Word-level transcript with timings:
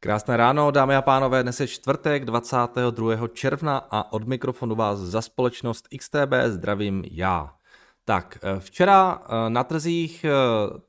Krásné 0.00 0.36
ráno, 0.36 0.70
dámy 0.70 0.96
a 0.96 1.02
pánové, 1.02 1.42
dnes 1.42 1.60
je 1.60 1.66
čtvrtek 1.66 2.24
22. 2.24 3.28
června 3.28 3.78
a 3.90 4.12
od 4.12 4.28
mikrofonu 4.28 4.74
vás 4.74 4.98
za 4.98 5.22
společnost 5.22 5.88
XTB 5.98 6.32
zdravím 6.46 7.04
já. 7.10 7.54
Tak, 8.04 8.38
eh, 8.42 8.60
včera 8.60 9.22
eh, 9.22 9.50
na 9.50 9.64
trzích 9.64 10.24
eh, 10.24 10.30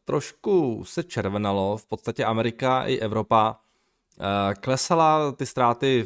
trošku 0.05 0.83
se 0.85 1.03
červenalo, 1.03 1.77
v 1.77 1.85
podstatě 1.85 2.25
Amerika 2.25 2.83
i 2.83 2.97
Evropa 2.97 3.59
klesala, 4.59 5.31
ty 5.31 5.45
ztráty 5.45 6.05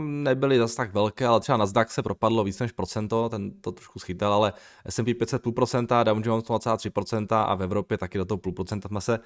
nebyly 0.00 0.58
zase 0.58 0.76
tak 0.76 0.94
velké, 0.94 1.26
ale 1.26 1.40
třeba 1.40 1.58
Nasdaq 1.58 1.90
se 1.90 2.02
propadlo 2.02 2.44
víc 2.44 2.58
než 2.58 2.72
procento, 2.72 3.28
ten 3.28 3.50
to 3.60 3.72
trošku 3.72 3.98
schytal, 3.98 4.32
ale 4.32 4.52
S&P 4.86 5.14
500 5.14 5.42
půl 5.42 5.52
procenta, 5.52 6.02
Dow 6.02 6.26
Jones 6.26 6.44
0,3% 6.44 7.26
a 7.36 7.54
v 7.54 7.62
Evropě 7.62 7.98
taky 7.98 8.18
do 8.18 8.24
toho 8.24 8.38
půl 8.38 8.52
procenta 8.52 8.88
jsme 8.88 9.00
se 9.00 9.18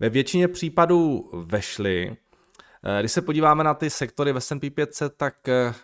ve 0.00 0.08
většině 0.08 0.48
případů 0.48 1.30
vešli. 1.32 2.16
Eh, 2.84 3.00
když 3.00 3.12
se 3.12 3.22
podíváme 3.22 3.64
na 3.64 3.74
ty 3.74 3.90
sektory 3.90 4.32
v 4.32 4.36
S&P 4.36 4.70
500, 4.70 5.16
tak 5.16 5.48
eh, 5.48 5.74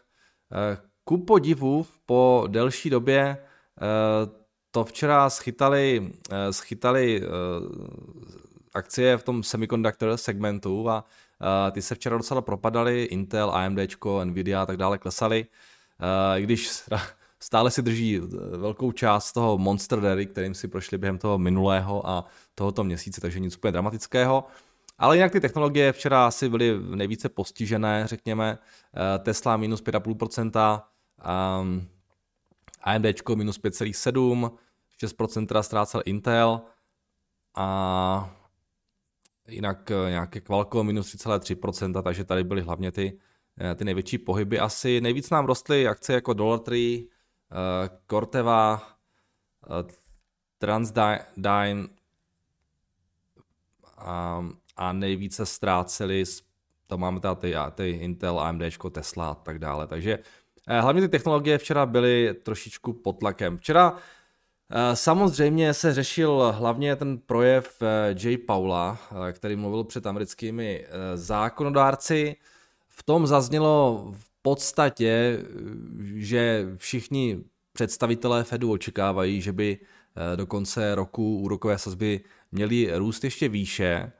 eh, 0.52 0.78
ku 1.04 1.18
podivu 1.18 1.86
po 2.06 2.44
delší 2.48 2.90
době 2.90 3.36
to 4.70 4.84
včera 4.84 5.30
schytali, 5.30 6.12
schytali 6.50 7.22
akcie 8.74 9.16
v 9.16 9.22
tom 9.22 9.42
semiconductor 9.42 10.16
segmentu 10.16 10.90
a 10.90 11.04
ty 11.70 11.82
se 11.82 11.94
včera 11.94 12.16
docela 12.16 12.40
propadaly, 12.40 13.02
Intel, 13.04 13.50
AMD, 13.50 13.78
Nvidia 14.24 14.62
a 14.62 14.66
tak 14.66 14.76
dále 14.76 14.98
klesaly, 14.98 15.46
když 16.38 16.82
stále 17.40 17.70
si 17.70 17.82
drží 17.82 18.20
velkou 18.56 18.92
část 18.92 19.32
toho 19.32 19.58
Monster 19.58 20.00
Rally, 20.00 20.26
kterým 20.26 20.54
si 20.54 20.68
prošli 20.68 20.98
během 20.98 21.18
toho 21.18 21.38
minulého 21.38 22.08
a 22.08 22.24
tohoto 22.54 22.84
měsíce, 22.84 23.20
takže 23.20 23.40
nic 23.40 23.56
úplně 23.56 23.72
dramatického. 23.72 24.44
Ale 24.98 25.16
jinak 25.16 25.32
ty 25.32 25.40
technologie 25.40 25.92
včera 25.92 26.26
asi 26.26 26.48
byly 26.48 26.78
nejvíce 26.96 27.28
postižené, 27.28 28.06
řekněme. 28.06 28.58
Eh, 28.96 29.18
Tesla 29.18 29.56
minus 29.56 29.82
5,5%, 29.82 30.82
um, 31.60 31.88
AMD 32.82 33.06
minus 33.34 33.58
5,7%, 33.58 34.58
6% 34.98 35.46
teda 35.46 35.62
ztrácel 35.62 36.02
Intel 36.04 36.60
a 37.54 38.36
jinak 39.48 39.90
eh, 39.90 40.10
nějaké 40.10 40.40
Qualcomm 40.40 40.86
minus 40.86 41.14
3,3%, 41.14 42.02
takže 42.02 42.24
tady 42.24 42.44
byly 42.44 42.62
hlavně 42.62 42.92
ty, 42.92 43.18
eh, 43.60 43.74
ty 43.74 43.84
největší 43.84 44.18
pohyby. 44.18 44.58
Asi 44.58 45.00
nejvíc 45.00 45.30
nám 45.30 45.46
rostly 45.46 45.88
akce 45.88 46.12
jako 46.12 46.32
Dollar 46.32 46.58
Tree, 46.58 47.04
Corteva, 48.06 48.82
Transdyne, 50.58 51.88
um, 54.04 54.58
a 54.76 54.92
nejvíce 54.92 55.46
ztráceli, 55.46 56.24
to 56.86 56.98
máme 56.98 57.20
tady 57.20 57.36
ty, 57.40 57.54
ty 57.74 57.90
Intel, 57.90 58.40
AMD, 58.40 58.62
Tesla 58.90 59.28
a 59.30 59.34
tak 59.34 59.58
dále. 59.58 59.86
Takže 59.86 60.18
eh, 60.68 60.80
hlavně 60.80 61.02
ty 61.02 61.08
technologie 61.08 61.58
včera 61.58 61.86
byly 61.86 62.34
trošičku 62.42 62.92
pod 62.92 63.12
tlakem. 63.12 63.58
Včera 63.58 63.96
eh, 64.70 64.96
Samozřejmě 64.96 65.74
se 65.74 65.94
řešil 65.94 66.54
hlavně 66.58 66.96
ten 66.96 67.18
projev 67.18 67.82
eh, 67.82 68.14
Jay 68.24 68.36
Paula, 68.36 68.98
který 69.32 69.56
mluvil 69.56 69.84
před 69.84 70.06
americkými 70.06 70.86
zákonodárci. 71.14 72.36
V 72.88 73.02
tom 73.02 73.26
zaznělo 73.26 74.04
v 74.16 74.42
podstatě, 74.42 75.38
že 76.14 76.66
všichni 76.76 77.44
představitelé 77.72 78.44
Fedu 78.44 78.72
očekávají, 78.72 79.40
že 79.40 79.52
by 79.52 79.78
do 80.36 80.46
konce 80.46 80.94
roku 80.94 81.38
úrokové 81.38 81.78
sazby 81.78 82.20
měly 82.52 82.90
růst 82.98 83.24
ještě 83.24 83.48
výše. 83.48 84.12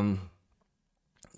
Um, 0.00 0.20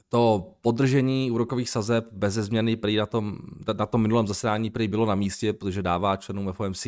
to 0.09 0.55
podržení 0.61 1.31
úrokových 1.31 1.71
sazeb 1.71 2.07
bez 2.13 2.35
změny 2.35 2.77
prý 2.77 2.97
na 2.97 3.07
tom, 3.07 3.39
na 3.79 3.87
tom 3.87 4.03
minulém 4.03 4.27
zasedání 4.27 4.71
prý 4.71 4.89
bylo 4.89 5.07
na 5.07 5.15
místě, 5.15 5.53
protože 5.53 5.83
dává 5.83 6.17
členům 6.17 6.53
FOMC 6.53 6.87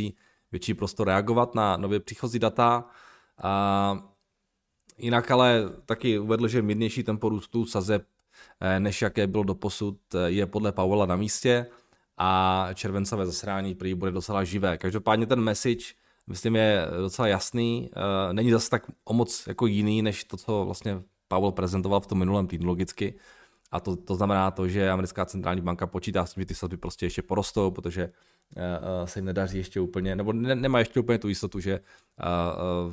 větší 0.53 0.75
prostor 0.75 1.07
reagovat 1.07 1.55
na 1.55 1.77
nově 1.77 2.01
příchozí 2.01 2.39
data. 2.39 2.85
A 3.43 3.99
jinak 4.99 5.31
ale 5.31 5.65
taky 5.87 6.19
uvedl, 6.19 6.49
že 6.49 6.63
mírnější 6.63 7.03
tempo 7.03 7.29
růstu 7.29 7.67
sazeb, 7.67 8.07
eh, 8.61 8.81
než 8.81 9.03
jaké 9.03 9.27
bylo 9.27 9.45
doposud, 9.45 9.99
eh, 10.15 10.31
je 10.31 10.47
podle 10.47 10.73
Powella 10.73 11.07
na 11.07 11.17
místě 11.17 11.67
a 12.19 12.69
červencové 12.75 13.27
zasedání 13.27 13.75
prý 13.75 13.95
bude 13.95 14.11
docela 14.11 14.45
živé. 14.45 14.79
Každopádně 14.79 15.27
ten 15.27 15.41
message 15.41 15.85
myslím, 16.27 16.57
je 16.57 16.87
docela 17.01 17.29
jasný. 17.29 17.91
Eh, 17.97 18.33
není 18.33 18.51
zase 18.51 18.71
tak 18.71 18.83
o 19.05 19.15
moc 19.15 19.47
jako 19.47 19.67
jiný, 19.67 20.03
než 20.03 20.25
to, 20.25 20.37
co 20.37 20.65
vlastně 20.65 21.03
Pavel 21.29 21.53
prezentoval 21.53 22.01
v 22.01 22.07
tom 22.07 22.19
minulém 22.19 22.47
týdnu 22.47 22.69
logicky. 22.69 23.15
A 23.71 23.81
to, 23.81 23.97
to 23.97 24.15
znamená 24.15 24.51
to, 24.51 24.69
že 24.69 24.91
americká 24.91 25.27
centrální 25.27 25.61
banka 25.61 25.87
počítá 25.87 26.27
s 26.27 26.35
tím, 26.35 26.41
že 26.41 26.47
ty 26.47 26.55
sazby 26.55 26.77
prostě 26.77 27.07
ještě 27.07 27.23
porostou, 27.23 27.71
protože 27.71 28.05
uh, 28.57 29.07
se 29.07 29.19
jim 29.19 29.27
nedaří 29.27 29.59
ještě 29.59 29.81
úplně, 29.81 30.17
nebo 30.17 30.33
ne, 30.33 30.55
nemá 30.55 30.79
ještě 30.79 31.01
úplně 31.01 31.19
tu 31.19 31.29
jistotu, 31.29 31.61
že 31.61 31.81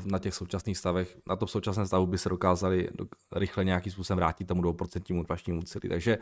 na 0.05 0.19
těch 0.19 0.33
současných 0.33 0.77
stavech, 0.77 1.17
na 1.27 1.35
tom 1.35 1.47
současném 1.47 1.85
stavu 1.85 2.05
by 2.05 2.17
se 2.17 2.29
dokázali 2.29 2.89
rychle 3.35 3.65
nějakým 3.65 3.91
způsobem 3.91 4.17
vrátit 4.17 4.47
tomu 4.47 4.61
2% 4.61 5.17
inflačnímu 5.17 5.61
cíli. 5.61 5.89
Takže 5.89 6.17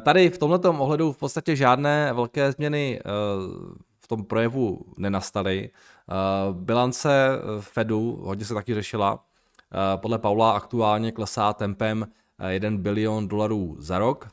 tady 0.00 0.30
v 0.30 0.38
tomto 0.38 0.70
ohledu 0.72 1.12
v 1.12 1.16
podstatě 1.16 1.56
žádné 1.56 2.12
velké 2.12 2.52
změny 2.52 3.00
tom 4.08 4.24
projevu 4.24 4.80
nenastaly. 4.96 5.70
Bilance 6.52 7.28
Fedu 7.60 8.18
hodně 8.22 8.44
se 8.44 8.54
taky 8.54 8.74
řešila, 8.74 9.24
Eh, 9.74 9.96
podle 9.96 10.18
Paula 10.18 10.52
aktuálně 10.52 11.12
klesá 11.12 11.52
tempem 11.52 12.06
1 12.48 12.74
eh, 12.74 12.78
bilion 12.78 13.28
dolarů 13.28 13.76
za 13.78 13.98
rok. 13.98 14.28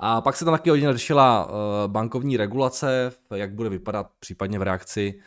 A 0.00 0.20
pak 0.20 0.36
se 0.36 0.44
tam 0.44 0.54
taky 0.54 0.70
hodně 0.70 0.92
řešila 0.92 1.48
eh, 1.48 1.88
bankovní 1.88 2.36
regulace, 2.36 3.12
jak 3.34 3.54
bude 3.54 3.68
vypadat 3.68 4.10
případně 4.18 4.58
v 4.58 4.62
reakci 4.62 5.20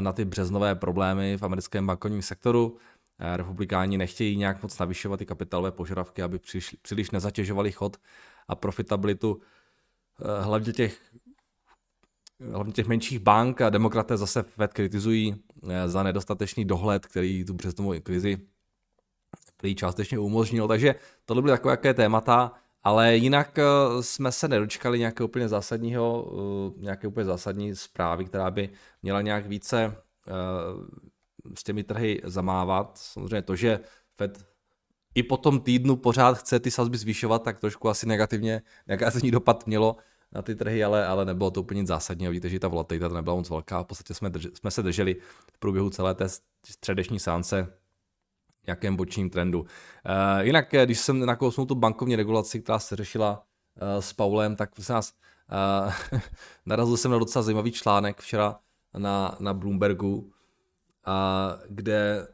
na 0.00 0.12
ty 0.12 0.24
březnové 0.24 0.74
problémy 0.74 1.36
v 1.36 1.42
americkém 1.42 1.86
bankovním 1.86 2.22
sektoru. 2.22 2.76
Republikáni 3.36 3.98
nechtějí 3.98 4.36
nějak 4.36 4.62
moc 4.62 4.78
navyšovat 4.78 5.16
ty 5.16 5.26
kapitálové 5.26 5.70
požadavky, 5.70 6.22
aby 6.22 6.38
příliš 6.82 7.10
nezatěžovali 7.10 7.72
chod 7.72 7.96
a 8.48 8.54
profitabilitu 8.54 9.40
hlavně 10.40 10.72
těch 10.72 11.00
hlavně 12.52 12.72
těch 12.72 12.86
menších 12.86 13.18
bank 13.18 13.60
a 13.60 13.70
demokraté 13.70 14.16
zase 14.16 14.42
Fed 14.42 14.72
kritizují 14.72 15.36
eh, 15.68 15.88
za 15.88 16.02
nedostatečný 16.02 16.64
dohled, 16.64 17.06
který 17.06 17.44
tu 17.44 17.54
březnovou 17.54 18.00
krizi 18.00 18.38
který 19.56 19.74
částečně 19.74 20.18
umožnil. 20.18 20.68
Takže 20.68 20.94
tohle 21.24 21.42
byly 21.42 21.52
takové 21.52 21.72
jaké 21.72 21.94
témata, 21.94 22.52
ale 22.82 23.16
jinak 23.16 23.58
eh, 23.58 23.62
jsme 24.00 24.32
se 24.32 24.48
nedočkali 24.48 24.98
nějakého 24.98 25.28
úplně 25.28 25.48
zásadního, 25.48 26.32
eh, 26.76 26.80
nějaké 26.82 27.08
úplně 27.08 27.24
zásadní 27.24 27.76
zprávy, 27.76 28.24
která 28.24 28.50
by 28.50 28.70
měla 29.02 29.22
nějak 29.22 29.46
více 29.46 29.96
s 31.54 31.62
těmi 31.62 31.84
trhy 31.84 32.20
zamávat. 32.24 32.98
Samozřejmě 32.98 33.42
to, 33.42 33.56
že 33.56 33.80
Fed 34.16 34.46
i 35.14 35.22
po 35.22 35.36
tom 35.36 35.60
týdnu 35.60 35.96
pořád 35.96 36.38
chce 36.38 36.60
ty 36.60 36.70
sazby 36.70 36.98
zvyšovat, 36.98 37.42
tak 37.42 37.58
trošku 37.58 37.88
asi 37.88 38.06
negativně, 38.06 38.62
negativní 38.86 39.30
dopad 39.30 39.66
mělo 39.66 39.96
na 40.32 40.42
ty 40.42 40.54
trhy, 40.54 40.84
ale, 40.84 41.06
ale 41.06 41.24
nebylo 41.24 41.50
to 41.50 41.60
úplně 41.60 41.80
nic 41.80 41.88
zásadního. 41.88 42.30
Vidíte, 42.30 42.48
že 42.48 42.58
ta 42.58 42.68
volatilita 42.68 43.08
nebyla 43.08 43.36
moc 43.36 43.50
velká. 43.50 43.82
V 43.82 43.86
podstatě 43.86 44.14
jsme, 44.14 44.30
drž, 44.30 44.46
jsme 44.54 44.70
se 44.70 44.82
drželi 44.82 45.16
v 45.52 45.58
průběhu 45.58 45.90
celé 45.90 46.14
té 46.14 46.26
středeční 46.64 47.20
sánce 47.20 47.78
nějakém 48.68 48.96
bočním 48.96 49.30
trendu. 49.30 49.60
Uh, 49.60 49.66
jinak, 50.40 50.74
eh, 50.74 50.86
když 50.86 50.98
jsem 50.98 51.26
nakousnul 51.26 51.66
tu 51.66 51.74
bankovní 51.74 52.16
regulaci, 52.16 52.60
která 52.60 52.78
se 52.78 52.96
řešila 52.96 53.42
uh, 53.82 54.00
s 54.00 54.12
Paulem, 54.12 54.56
tak 54.56 54.70
se 54.78 54.92
nás 54.92 55.12
uh, 55.86 55.92
narazil 56.66 56.96
jsem 56.96 57.10
na 57.10 57.18
docela 57.18 57.42
zajímavý 57.42 57.72
článek 57.72 58.20
včera 58.20 58.58
na, 58.98 59.36
na 59.40 59.54
Bloombergu, 59.54 60.16
uh, 60.16 60.32
kde 61.68 62.28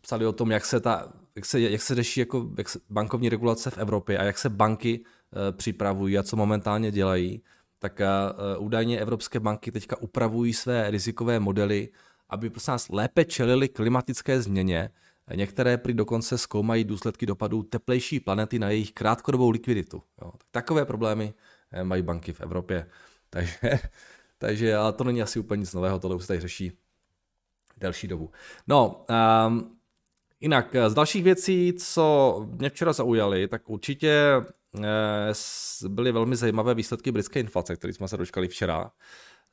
psali 0.00 0.26
o 0.26 0.32
tom, 0.32 0.50
jak 0.50 0.64
se, 0.64 0.80
ta, 0.80 1.12
jak 1.34 1.44
se, 1.44 1.60
jak 1.60 1.82
se 1.82 1.94
řeší 1.94 2.20
jako, 2.20 2.50
jak 2.58 2.68
se 2.68 2.80
bankovní 2.90 3.28
regulace 3.28 3.70
v 3.70 3.78
Evropě 3.78 4.18
a 4.18 4.24
jak 4.24 4.38
se 4.38 4.48
banky 4.48 5.04
připravují 5.52 6.18
a 6.18 6.22
co 6.22 6.36
momentálně 6.36 6.90
dělají, 6.90 7.42
tak 7.80 8.00
eh, 8.00 8.06
údajně 8.58 9.00
evropské 9.00 9.40
banky 9.40 9.72
teďka 9.72 9.96
upravují 10.00 10.54
své 10.54 10.90
rizikové 10.90 11.40
modely, 11.40 11.88
aby 12.28 12.50
prostě 12.50 12.70
nás 12.70 12.88
lépe 12.88 13.24
čelili 13.24 13.68
klimatické 13.68 14.42
změně. 14.42 14.90
Některé 15.34 15.78
prý 15.78 15.94
dokonce 15.94 16.38
zkoumají 16.38 16.84
důsledky 16.84 17.26
dopadů 17.26 17.62
teplejší 17.62 18.20
planety 18.20 18.58
na 18.58 18.70
jejich 18.70 18.92
krátkodobou 18.92 19.50
likviditu. 19.50 20.02
Jo. 20.22 20.32
Takové 20.50 20.84
problémy 20.84 21.34
eh, 21.72 21.84
mají 21.84 22.02
banky 22.02 22.32
v 22.32 22.40
Evropě. 22.40 22.86
Takže, 23.30 23.78
takže 24.38 24.76
ale 24.76 24.92
to 24.92 25.04
není 25.04 25.22
asi 25.22 25.38
úplně 25.38 25.60
nic 25.60 25.74
nového, 25.74 25.98
tohle 25.98 26.16
už 26.16 26.22
se 26.22 26.28
tady 26.28 26.40
řeší 26.40 26.72
delší 27.76 28.08
dobu. 28.08 28.30
No, 28.66 29.06
um, 29.46 29.76
jinak 30.40 30.76
z 30.88 30.94
dalších 30.94 31.24
věcí, 31.24 31.72
co 31.72 32.46
mě 32.50 32.70
včera 32.70 32.92
zaujaly, 32.92 33.48
tak 33.48 33.70
určitě 33.70 34.42
Eh, 34.42 34.59
byly 35.88 36.12
velmi 36.12 36.36
zajímavé 36.36 36.74
výsledky 36.74 37.12
britské 37.12 37.40
inflace, 37.40 37.76
které 37.76 37.92
jsme 37.92 38.08
se 38.08 38.16
dočkali 38.16 38.48
včera. 38.48 38.90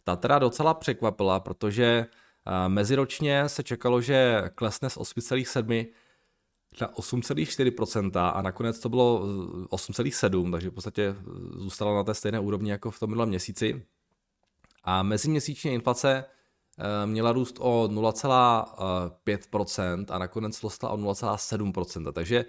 Ta 0.04 0.16
teda 0.16 0.40
docela 0.40 0.74
překvapila, 0.74 1.40
protože 1.40 1.86
eh, 1.86 2.70
meziročně 2.70 3.50
se 3.50 3.64
čekalo, 3.64 4.02
že 4.02 4.42
klesne 4.56 4.90
z 4.90 4.98
8,7 4.98 5.88
na 6.82 6.94
8,4% 6.94 8.32
a 8.36 8.42
nakonec 8.42 8.80
to 8.80 8.90
bylo 8.90 9.26
8,7%, 9.70 10.52
takže 10.52 10.70
v 10.70 10.74
podstatě 10.74 11.16
zůstalo 11.58 11.96
na 11.96 12.04
té 12.04 12.14
stejné 12.14 12.40
úrovni 12.40 12.72
jako 12.72 12.92
v 12.92 13.00
tom 13.00 13.10
minulém 13.10 13.30
měsíci. 13.30 13.86
A 14.84 15.04
meziměsíční 15.04 15.74
inflace 15.74 16.26
měla 17.06 17.32
růst 17.32 17.56
o 17.60 17.88
0,5% 17.88 20.06
a 20.10 20.18
nakonec 20.18 20.64
rostla 20.64 20.90
o 20.90 20.98
0,7%. 20.98 22.12
Takže 22.12 22.46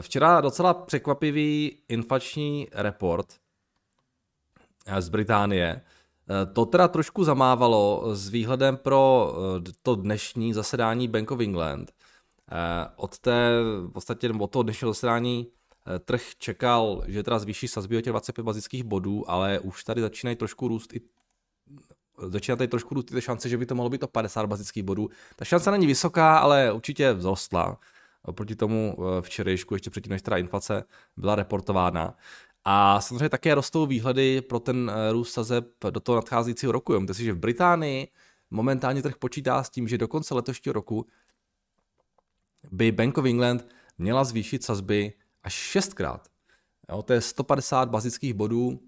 včera 0.00 0.40
docela 0.40 0.74
překvapivý 0.74 1.78
inflační 1.88 2.68
report 2.72 3.34
z 4.98 5.08
Británie. 5.08 5.80
To 6.52 6.66
teda 6.66 6.88
trošku 6.88 7.24
zamávalo 7.24 8.04
s 8.14 8.28
výhledem 8.28 8.76
pro 8.76 9.34
to 9.82 9.94
dnešní 9.94 10.52
zasedání 10.52 11.08
Bank 11.08 11.30
of 11.30 11.40
England. 11.40 11.92
Od 12.96 13.18
té, 13.18 13.50
v 13.86 13.90
podstatě 13.92 14.30
od 14.30 14.50
toho 14.50 14.62
dnešního 14.62 14.90
zasedání 14.90 15.46
trh 16.04 16.22
čekal, 16.38 17.02
že 17.06 17.22
teda 17.22 17.38
zvýší 17.38 17.68
sazby 17.68 17.98
o 17.98 18.00
těch 18.00 18.10
25 18.10 18.44
bazických 18.44 18.84
bodů, 18.84 19.30
ale 19.30 19.60
už 19.60 19.84
tady 19.84 20.00
začínají 20.00 20.36
trošku 20.36 20.68
růst 20.68 20.94
i 20.94 21.00
začíná 22.26 22.56
tady 22.56 22.68
trošku 22.68 22.94
růst 22.94 23.04
ty 23.04 23.20
šance, 23.20 23.48
že 23.48 23.56
by 23.56 23.66
to 23.66 23.74
mohlo 23.74 23.90
být 23.90 24.02
o 24.02 24.08
50 24.08 24.46
bazických 24.46 24.82
bodů. 24.82 25.10
Ta 25.36 25.44
šance 25.44 25.70
není 25.70 25.86
vysoká, 25.86 26.38
ale 26.38 26.72
určitě 26.72 27.14
vzrostla 27.14 27.78
oproti 28.22 28.56
tomu 28.56 28.96
eh, 28.98 29.22
včerejšku, 29.22 29.74
ještě 29.74 29.90
předtím, 29.90 30.10
než 30.10 30.22
teda 30.22 30.36
inflace 30.36 30.84
byla 31.16 31.34
reportována. 31.34 32.16
A 32.64 33.00
samozřejmě 33.00 33.28
také 33.28 33.54
rostou 33.54 33.86
výhledy 33.86 34.40
pro 34.40 34.60
ten 34.60 34.90
eh, 34.94 35.12
růst 35.12 35.32
sazeb 35.32 35.66
do 35.90 36.00
toho 36.00 36.16
nadcházejícího 36.16 36.72
roku. 36.72 36.92
Jemte 36.92 37.14
si, 37.14 37.24
že 37.24 37.32
v 37.32 37.38
Británii 37.38 38.08
momentálně 38.50 39.02
trh 39.02 39.16
počítá 39.16 39.62
s 39.62 39.70
tím, 39.70 39.88
že 39.88 39.98
do 39.98 40.08
konce 40.08 40.34
letošního 40.34 40.72
roku 40.72 41.06
by 42.70 42.92
Bank 42.92 43.18
of 43.18 43.24
England 43.24 43.68
měla 43.98 44.24
zvýšit 44.24 44.64
sazby 44.64 45.12
až 45.42 45.52
šestkrát. 45.52 46.28
Jo, 46.88 47.02
to 47.02 47.12
je 47.12 47.20
150 47.20 47.88
bazických 47.88 48.34
bodů 48.34 48.80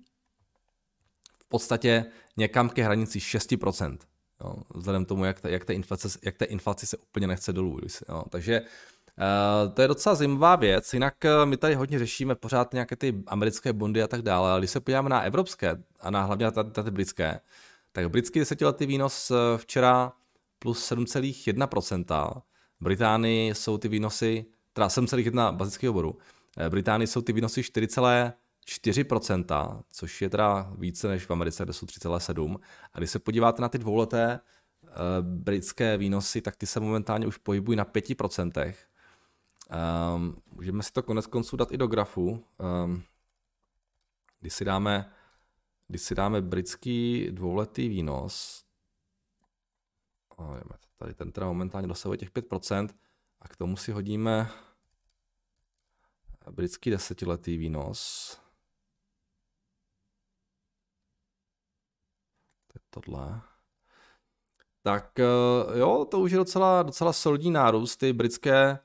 v 1.39 1.49
podstatě 1.49 2.05
někam 2.37 2.69
ke 2.69 2.85
hranici 2.85 3.19
6%. 3.19 3.99
Jo, 4.45 4.55
vzhledem 4.75 5.05
tomu, 5.05 5.25
jak, 5.25 5.41
ta, 5.41 5.49
jak, 5.49 5.65
ta 5.65 5.73
inflace, 5.73 6.09
jak 6.23 6.37
ta 6.37 6.45
inflace 6.45 6.87
se 6.87 6.97
úplně 6.97 7.27
nechce 7.27 7.53
dolů. 7.53 7.79
Jo, 8.09 8.25
takže 8.29 8.63
Uh, 9.21 9.73
to 9.75 9.83
je 9.83 9.89
docela 9.89 10.15
zajímavá 10.15 10.57
věc, 10.57 10.95
jinak 10.95 11.15
uh, 11.25 11.47
my 11.47 11.57
tady 11.57 11.75
hodně 11.75 11.99
řešíme 11.99 12.35
pořád 12.35 12.73
nějaké 12.73 12.97
ty 12.97 13.23
americké 13.27 13.73
bondy 13.73 14.03
a 14.03 14.09
tak 14.09 14.23
dále, 14.23 14.51
ale 14.51 14.61
když 14.61 14.71
se 14.71 14.81
podíváme 14.81 15.09
na 15.09 15.21
evropské 15.21 15.83
a 16.01 16.11
na 16.11 16.23
hlavně 16.23 16.47
na, 16.47 16.53
na 16.77 16.83
ty 16.83 16.91
britské, 16.91 17.41
tak 17.93 18.11
britský 18.11 18.39
desetiletý 18.39 18.87
výnos 18.87 19.31
uh, 19.31 19.37
včera 19.57 20.13
plus 20.59 20.93
7,1%, 20.93 22.43
v 22.81 22.85
Británii 22.85 23.55
jsou 23.55 23.79
ty 23.79 23.89
výnosy, 23.89 24.45
teda 24.73 24.89
7,1 24.89 25.57
bazického 25.57 25.93
bodu, 25.93 26.19
Británii 26.69 27.07
jsou 27.07 27.23
ty 27.23 27.33
výnosy 27.33 27.61
4,4%, 27.61 29.83
což 29.93 30.23
je 30.23 30.31
teda 30.31 30.73
více 30.79 31.09
než 31.09 31.27
v 31.27 31.31
Americe, 31.31 31.65
kde 31.65 31.73
jsou 31.73 31.87
3,7%. 31.87 32.59
A 32.93 32.99
když 32.99 33.11
se 33.11 33.19
podíváte 33.19 33.63
na 33.63 33.69
ty 33.69 33.79
dvouleté 33.79 34.41
britské 35.21 35.97
výnosy, 35.97 36.41
tak 36.41 36.57
ty 36.57 36.67
se 36.67 36.81
momentálně 36.81 37.27
už 37.27 37.37
pohybují 37.37 37.77
na 37.77 37.85
5%. 37.85 38.75
Um, 39.71 40.43
můžeme 40.53 40.83
si 40.83 40.93
to 40.93 41.03
konec 41.03 41.27
konců 41.27 41.57
dát 41.57 41.73
i 41.73 41.77
do 41.77 41.87
grafu. 41.87 42.45
Um, 42.85 43.03
když 44.41 44.55
si 44.55 44.65
dáme, 44.65 45.13
když 45.89 46.03
si 46.03 46.15
dáme 46.15 46.43
britský 46.43 47.29
dvouletý 47.31 47.89
výnos, 47.89 48.65
tady 50.97 51.15
ten 51.15 51.33
teda 51.33 51.47
momentálně 51.47 51.89
dosahuje 51.89 52.19
těch 52.19 52.31
5%, 52.31 52.89
a 53.41 53.49
k 53.49 53.57
tomu 53.57 53.77
si 53.77 53.93
hodíme 53.93 54.51
britský 56.51 56.91
desetiletý 56.91 57.57
výnos. 57.57 58.33
To 62.67 62.73
je 62.77 62.81
tohle. 62.91 63.41
Tak 64.83 65.19
eh, 65.19 65.79
jo, 65.79 66.07
to 66.11 66.21
už 66.21 66.31
je 66.31 66.39
docela, 66.39 66.83
docela 66.83 67.13
solidní 67.13 67.51
nárůst. 67.51 67.97
Ty 67.97 68.13
britské 68.13 68.79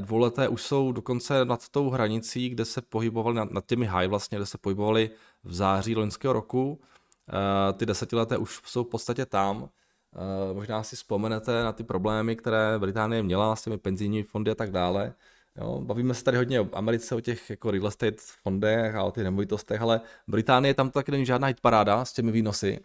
dvouleté 0.00 0.48
už 0.48 0.62
jsou 0.62 0.92
dokonce 0.92 1.44
nad 1.44 1.68
tou 1.68 1.90
hranicí, 1.90 2.48
kde 2.48 2.64
se 2.64 2.82
pohybovali 2.82 3.36
nad, 3.36 3.50
nad 3.50 3.66
těmi 3.66 3.86
high 3.86 4.08
vlastně, 4.08 4.38
kde 4.38 4.46
se 4.46 4.58
pohybovali 4.58 5.10
v 5.44 5.54
září 5.54 5.96
loňského 5.96 6.32
roku. 6.32 6.80
Eh, 7.28 7.72
ty 7.72 7.86
desetileté 7.86 8.36
už 8.38 8.60
jsou 8.64 8.84
v 8.84 8.88
podstatě 8.88 9.26
tam. 9.26 9.68
Eh, 10.14 10.54
možná 10.54 10.82
si 10.82 10.96
vzpomenete 10.96 11.62
na 11.62 11.72
ty 11.72 11.84
problémy, 11.84 12.36
které 12.36 12.78
Británie 12.78 13.22
měla 13.22 13.56
s 13.56 13.62
těmi 13.62 13.78
penzijními 13.78 14.22
fondy 14.22 14.50
a 14.50 14.54
tak 14.54 14.70
dále. 14.70 15.14
Jo, 15.56 15.80
bavíme 15.80 16.14
se 16.14 16.24
tady 16.24 16.36
hodně 16.36 16.60
o 16.60 16.68
Americe, 16.72 17.14
o 17.14 17.20
těch 17.20 17.50
jako 17.50 17.70
real 17.70 17.86
estate 17.86 18.16
fondech 18.42 18.94
a 18.94 19.04
o 19.04 19.10
těch 19.10 19.24
nemovitostech, 19.24 19.80
ale 19.82 20.00
Británie 20.28 20.74
tam 20.74 20.90
taky 20.90 21.12
není 21.12 21.26
žádná 21.26 21.46
hitparáda 21.48 22.04
s 22.04 22.12
těmi 22.12 22.32
výnosy. 22.32 22.80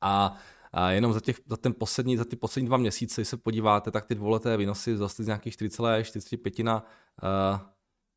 A 0.00 0.36
a 0.72 0.90
jenom 0.90 1.12
za, 1.12 1.20
těch, 1.20 1.40
za, 1.46 1.56
ten 1.56 1.74
poslední, 1.78 2.16
za 2.16 2.24
ty 2.24 2.36
poslední 2.36 2.66
dva 2.66 2.76
měsíce, 2.76 3.20
když 3.20 3.28
se 3.28 3.36
podíváte, 3.36 3.90
tak 3.90 4.04
ty 4.04 4.14
dvouleté 4.14 4.56
výnosy 4.56 4.94
vzrostly 4.94 5.24
z 5.24 5.26
nějakých 5.26 5.54
4,45 5.54 6.64
na, 6.64 6.84
uh, 7.22 7.60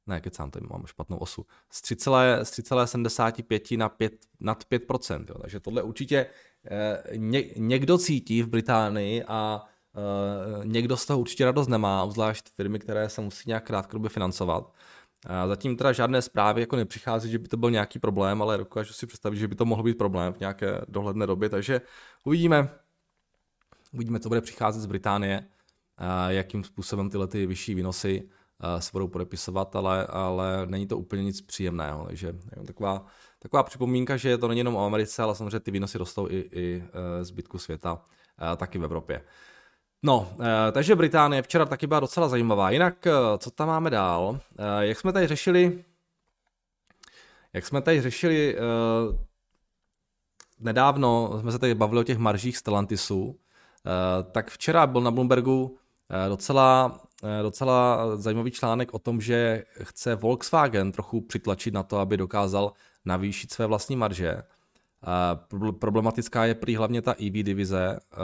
ne, 0.08 0.22
kecám, 0.22 0.52
tady 0.52 0.68
mám 0.70 0.86
špatnou 0.86 1.18
osu, 1.18 1.46
z 1.72 1.82
3,75 1.82 3.78
na 3.78 3.90
5, 3.90 4.14
nad 4.40 4.64
5%. 4.72 5.26
Jo. 5.30 5.36
Takže 5.42 5.60
tohle 5.60 5.84
určitě 5.84 6.26
uh, 6.26 7.18
ně, 7.18 7.44
někdo 7.58 7.98
cítí 7.98 8.44
v 8.44 8.48
Británii 8.48 9.24
a 9.28 9.64
uh, 10.58 10.66
někdo 10.66 10.98
z 10.98 11.06
toho 11.06 11.20
určitě 11.20 11.46
radost 11.46 11.68
nemá, 11.68 12.04
obzvlášť 12.04 12.50
firmy, 12.50 12.80
které 12.80 13.10
se 13.10 13.22
musí 13.22 13.44
nějak 13.48 13.68
krátkodobě 13.68 14.10
financovat. 14.10 14.74
Zatím 15.48 15.78
teda 15.78 15.92
žádné 15.92 16.22
zprávy 16.22 16.62
jako 16.62 16.76
nepřichází, 16.76 17.32
že 17.32 17.40
by 17.40 17.48
to 17.48 17.58
byl 17.58 17.72
nějaký 17.72 18.00
problém, 18.00 18.42
ale 18.42 18.58
dokážu 18.58 18.94
si 18.94 19.08
představit, 19.08 19.38
že 19.38 19.48
by 19.48 19.56
to 19.56 19.66
mohl 19.66 19.84
být 19.84 19.98
problém 19.98 20.34
v 20.34 20.40
nějaké 20.40 20.82
dohledné 20.88 21.28
době, 21.28 21.50
takže 21.50 21.82
uvidíme, 22.24 22.70
uvidíme, 23.94 24.20
co 24.20 24.30
bude 24.30 24.42
přicházet 24.42 24.82
z 24.82 24.86
Británie, 24.86 25.46
jakým 26.28 26.64
způsobem 26.64 27.10
tyhle 27.10 27.28
ty 27.28 27.46
vyšší 27.46 27.76
výnosy 27.76 28.30
se 28.80 28.90
budou 28.94 29.08
podepisovat, 29.08 29.76
ale, 29.76 30.06
ale 30.06 30.66
není 30.66 30.88
to 30.88 30.98
úplně 30.98 31.24
nic 31.24 31.42
příjemného, 31.42 32.06
takže 32.06 32.36
taková, 32.68 33.06
taková 33.40 33.64
připomínka, 33.64 34.18
že 34.18 34.38
to 34.38 34.48
není 34.48 34.58
jenom 34.60 34.76
o 34.76 34.86
Americe, 34.86 35.24
ale 35.24 35.36
samozřejmě 35.36 35.60
ty 35.60 35.72
výnosy 35.72 35.98
rostou 35.98 36.28
i, 36.30 36.50
i 36.52 36.84
e, 37.20 37.24
zbytku 37.24 37.58
světa, 37.58 38.02
taky 38.58 38.80
v 38.80 38.84
Evropě. 38.84 39.24
No, 40.04 40.34
eh, 40.40 40.72
takže 40.72 40.96
Británie 40.96 41.42
včera 41.42 41.66
taky 41.66 41.88
byla 41.88 42.00
docela 42.00 42.28
zajímavá. 42.30 42.72
Jinak, 42.72 43.08
eh, 43.08 43.12
co 43.38 43.52
tam 43.52 43.68
máme 43.68 43.90
dál? 43.90 44.40
Eh, 44.58 44.86
jak 44.86 45.00
jsme 45.00 45.14
tady 45.14 45.28
řešili, 45.28 45.84
jak 47.54 47.66
jsme 47.66 47.82
tady 47.82 48.02
řešili 48.02 48.58
nedávno, 50.60 51.38
jsme 51.40 51.52
se 51.52 51.60
tady 51.60 51.76
bavili 51.76 52.02
o 52.02 52.04
těch 52.04 52.18
maržích 52.18 52.58
Stellantisu, 52.58 53.40
tak 54.32 54.52
včera 54.52 54.88
byl 54.88 55.02
na 55.02 55.12
Bloombergu 55.12 55.78
docela, 56.30 57.00
docela 57.42 58.08
zajímavý 58.18 58.52
článek 58.52 58.94
o 58.94 59.00
tom, 59.00 59.22
že 59.22 59.64
chce 59.84 60.16
Volkswagen 60.16 60.92
trochu 60.92 61.22
přitlačit 61.22 61.74
na 61.74 61.84
to, 61.84 61.98
aby 61.98 62.18
dokázal 62.18 62.74
navýšit 63.06 63.52
své 63.52 63.66
vlastní 63.66 63.96
marže. 63.96 64.44
Problematická 65.80 66.46
je 66.46 66.56
prý 66.56 66.76
hlavně 66.76 67.02
ta 67.02 67.12
EV 67.12 67.44
divize, 67.44 68.00
eh, 68.00 68.18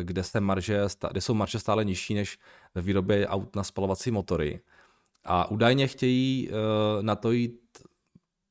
eh, 0.00 0.04
kde, 0.04 0.22
se 0.22 0.40
marže, 0.40 0.80
kde 1.10 1.20
jsou 1.20 1.34
marže 1.34 1.58
stále 1.58 1.84
nižší 1.84 2.14
než 2.14 2.38
ve 2.74 2.82
výrobě 2.82 3.28
aut 3.28 3.56
na 3.56 3.64
spalovací 3.64 4.10
motory. 4.10 4.60
A 5.24 5.50
údajně 5.50 5.86
chtějí 5.86 6.48
eh, 6.48 6.52
na 7.02 7.16
to 7.16 7.32
jít 7.32 7.60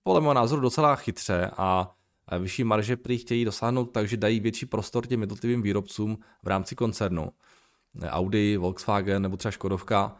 podle 0.03 0.21
mého 0.21 0.33
názoru 0.33 0.61
docela 0.61 0.95
chytře 0.95 1.51
a 1.57 1.95
vyšší 2.39 2.63
marže 2.63 2.97
prý 2.97 3.17
chtějí 3.17 3.45
dosáhnout 3.45 3.85
tak, 3.85 4.07
že 4.07 4.17
dají 4.17 4.39
větší 4.39 4.65
prostor 4.65 5.07
těm 5.07 5.21
jednotlivým 5.21 5.61
výrobcům 5.61 6.17
v 6.43 6.47
rámci 6.47 6.75
koncernu. 6.75 7.31
Audi, 8.07 8.57
Volkswagen 8.57 9.21
nebo 9.21 9.37
třeba 9.37 9.51
Škodovka, 9.51 10.15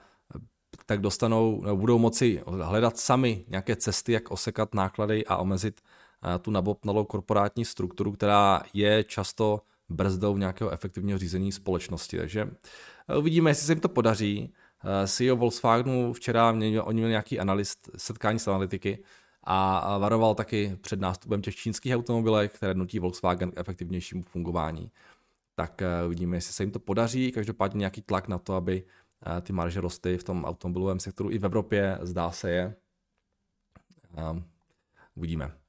tak 0.85 1.01
dostanou, 1.01 1.63
budou 1.75 1.99
moci 1.99 2.43
hledat 2.45 2.97
sami 2.97 3.45
nějaké 3.47 3.75
cesty, 3.75 4.11
jak 4.11 4.31
osekat 4.31 4.75
náklady 4.75 5.25
a 5.25 5.37
omezit 5.37 5.81
tu 6.41 6.51
nabopnalou 6.51 7.05
korporátní 7.05 7.65
strukturu, 7.65 8.11
která 8.11 8.61
je 8.73 9.03
často 9.03 9.61
brzdou 9.89 10.37
nějakého 10.37 10.69
efektivního 10.69 11.19
řízení 11.19 11.51
společnosti. 11.51 12.17
Takže 12.17 12.49
eh, 13.07 13.17
uvidíme, 13.17 13.49
jestli 13.49 13.65
se 13.65 13.71
jim 13.71 13.79
to 13.79 13.89
podaří. 13.89 14.53
Eh, 14.83 15.07
CEO 15.07 15.35
Volkswagenu 15.35 16.13
včera 16.13 16.51
měl, 16.51 16.83
oni 16.85 16.97
měli 16.97 17.09
nějaký 17.09 17.39
analyst, 17.39 17.89
setkání 17.97 18.39
s 18.39 18.47
analytiky 18.47 19.03
a 19.43 19.97
varoval 19.97 20.35
taky 20.35 20.77
před 20.81 20.99
nástupem 20.99 21.41
těch 21.41 21.55
čínských 21.55 21.95
automobilek, 21.95 22.53
které 22.53 22.73
nutí 22.73 22.99
Volkswagen 22.99 23.51
k 23.51 23.59
efektivnějšímu 23.59 24.23
fungování. 24.23 24.91
Tak 25.55 25.81
eh, 25.81 26.05
uvidíme, 26.05 26.37
jestli 26.37 26.53
se 26.53 26.63
jim 26.63 26.71
to 26.71 26.79
podaří. 26.79 27.31
Každopádně 27.31 27.79
nějaký 27.79 28.01
tlak 28.01 28.27
na 28.27 28.37
to, 28.37 28.55
aby 28.55 28.83
ty 29.41 29.53
marže 29.53 29.81
rostly 29.81 30.17
v 30.17 30.23
tom 30.23 30.45
automobilovém 30.45 30.99
sektoru 30.99 31.31
i 31.31 31.39
v 31.39 31.45
Evropě, 31.45 31.97
zdá 32.01 32.31
se 32.31 32.51
je. 32.51 32.75
Uvidíme. 35.15 35.62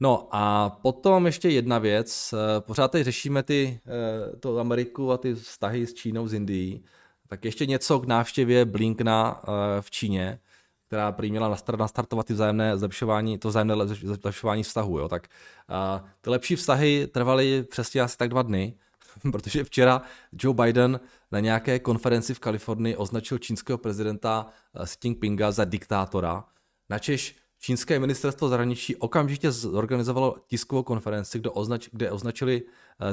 No 0.00 0.28
a 0.30 0.70
potom 0.70 1.26
ještě 1.26 1.48
jedna 1.48 1.78
věc. 1.78 2.34
Eh, 2.34 2.60
pořád 2.60 2.90
teď 2.90 3.04
řešíme 3.04 3.42
ty, 3.42 3.80
eh, 3.86 4.36
to 4.36 4.58
Ameriku 4.58 5.12
a 5.12 5.18
ty 5.18 5.34
vztahy 5.34 5.86
s 5.86 5.94
Čínou, 5.94 6.28
s 6.28 6.34
Indií. 6.34 6.84
Tak 7.28 7.44
ještě 7.44 7.66
něco 7.66 8.00
k 8.00 8.06
návštěvě 8.06 8.64
Blinkna 8.64 9.42
v 9.80 9.90
Číně, 9.90 10.38
která 10.86 11.12
prý 11.12 11.30
měla 11.30 11.56
nastartovat 11.78 12.26
ty 12.26 12.32
vzájemné 12.32 12.78
zlepšování, 12.78 13.38
to 13.38 13.48
vzájemné 13.48 13.74
zlepšování 13.86 14.62
vztahu. 14.62 14.98
Jo? 14.98 15.08
Tak 15.08 15.28
uh, 15.70 16.08
ty 16.20 16.30
lepší 16.30 16.56
vztahy 16.56 17.06
trvaly 17.06 17.62
přesně 17.62 18.00
asi 18.00 18.16
tak 18.16 18.28
dva 18.28 18.42
dny, 18.42 18.74
protože 19.32 19.64
včera 19.64 20.02
Joe 20.32 20.54
Biden 20.54 21.00
na 21.32 21.40
nějaké 21.40 21.78
konferenci 21.78 22.34
v 22.34 22.38
Kalifornii 22.38 22.96
označil 22.96 23.38
čínského 23.38 23.78
prezidenta 23.78 24.46
Xi 24.84 24.98
Jinpinga 25.04 25.50
za 25.50 25.64
diktátora, 25.64 26.44
načež 26.90 27.36
čínské 27.64 27.98
ministerstvo 27.98 28.48
zahraničí 28.48 28.96
okamžitě 28.96 29.52
zorganizovalo 29.52 30.36
tiskovou 30.46 30.82
konferenci, 30.82 31.38
kde, 31.38 31.50
označ, 31.50 31.88
kde 31.92 32.10
označili 32.10 32.62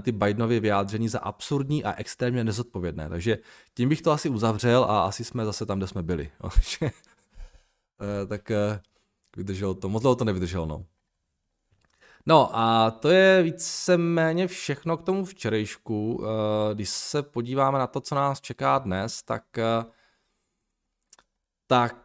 ty 0.01 0.11
Bidenovy 0.11 0.59
vyjádření 0.59 1.09
za 1.09 1.19
absurdní 1.19 1.83
a 1.83 1.93
extrémně 1.93 2.43
nezodpovědné. 2.43 3.09
Takže 3.09 3.37
tím 3.73 3.89
bych 3.89 4.01
to 4.01 4.11
asi 4.11 4.29
uzavřel 4.29 4.83
a 4.83 5.05
asi 5.05 5.23
jsme 5.23 5.45
zase 5.45 5.65
tam, 5.65 5.77
kde 5.77 5.87
jsme 5.87 6.03
byli. 6.03 6.31
Eh, 8.03 8.27
tak 8.27 8.51
eh, 8.51 8.81
vydržel 9.37 9.73
to, 9.73 9.89
moc 9.89 10.01
dlouho 10.01 10.15
to 10.15 10.25
nevydržel, 10.25 10.65
no. 10.65 10.85
No 12.25 12.57
a 12.57 12.91
to 12.91 13.09
je 13.09 13.43
víceméně 13.43 14.47
všechno 14.47 14.97
k 14.97 15.03
tomu 15.03 15.25
včerejšku. 15.25 16.23
Eh, 16.23 16.75
když 16.75 16.89
se 16.89 17.23
podíváme 17.23 17.79
na 17.79 17.87
to, 17.87 18.01
co 18.01 18.15
nás 18.15 18.41
čeká 18.41 18.77
dnes, 18.79 19.23
tak 19.23 19.43
tak 21.67 21.97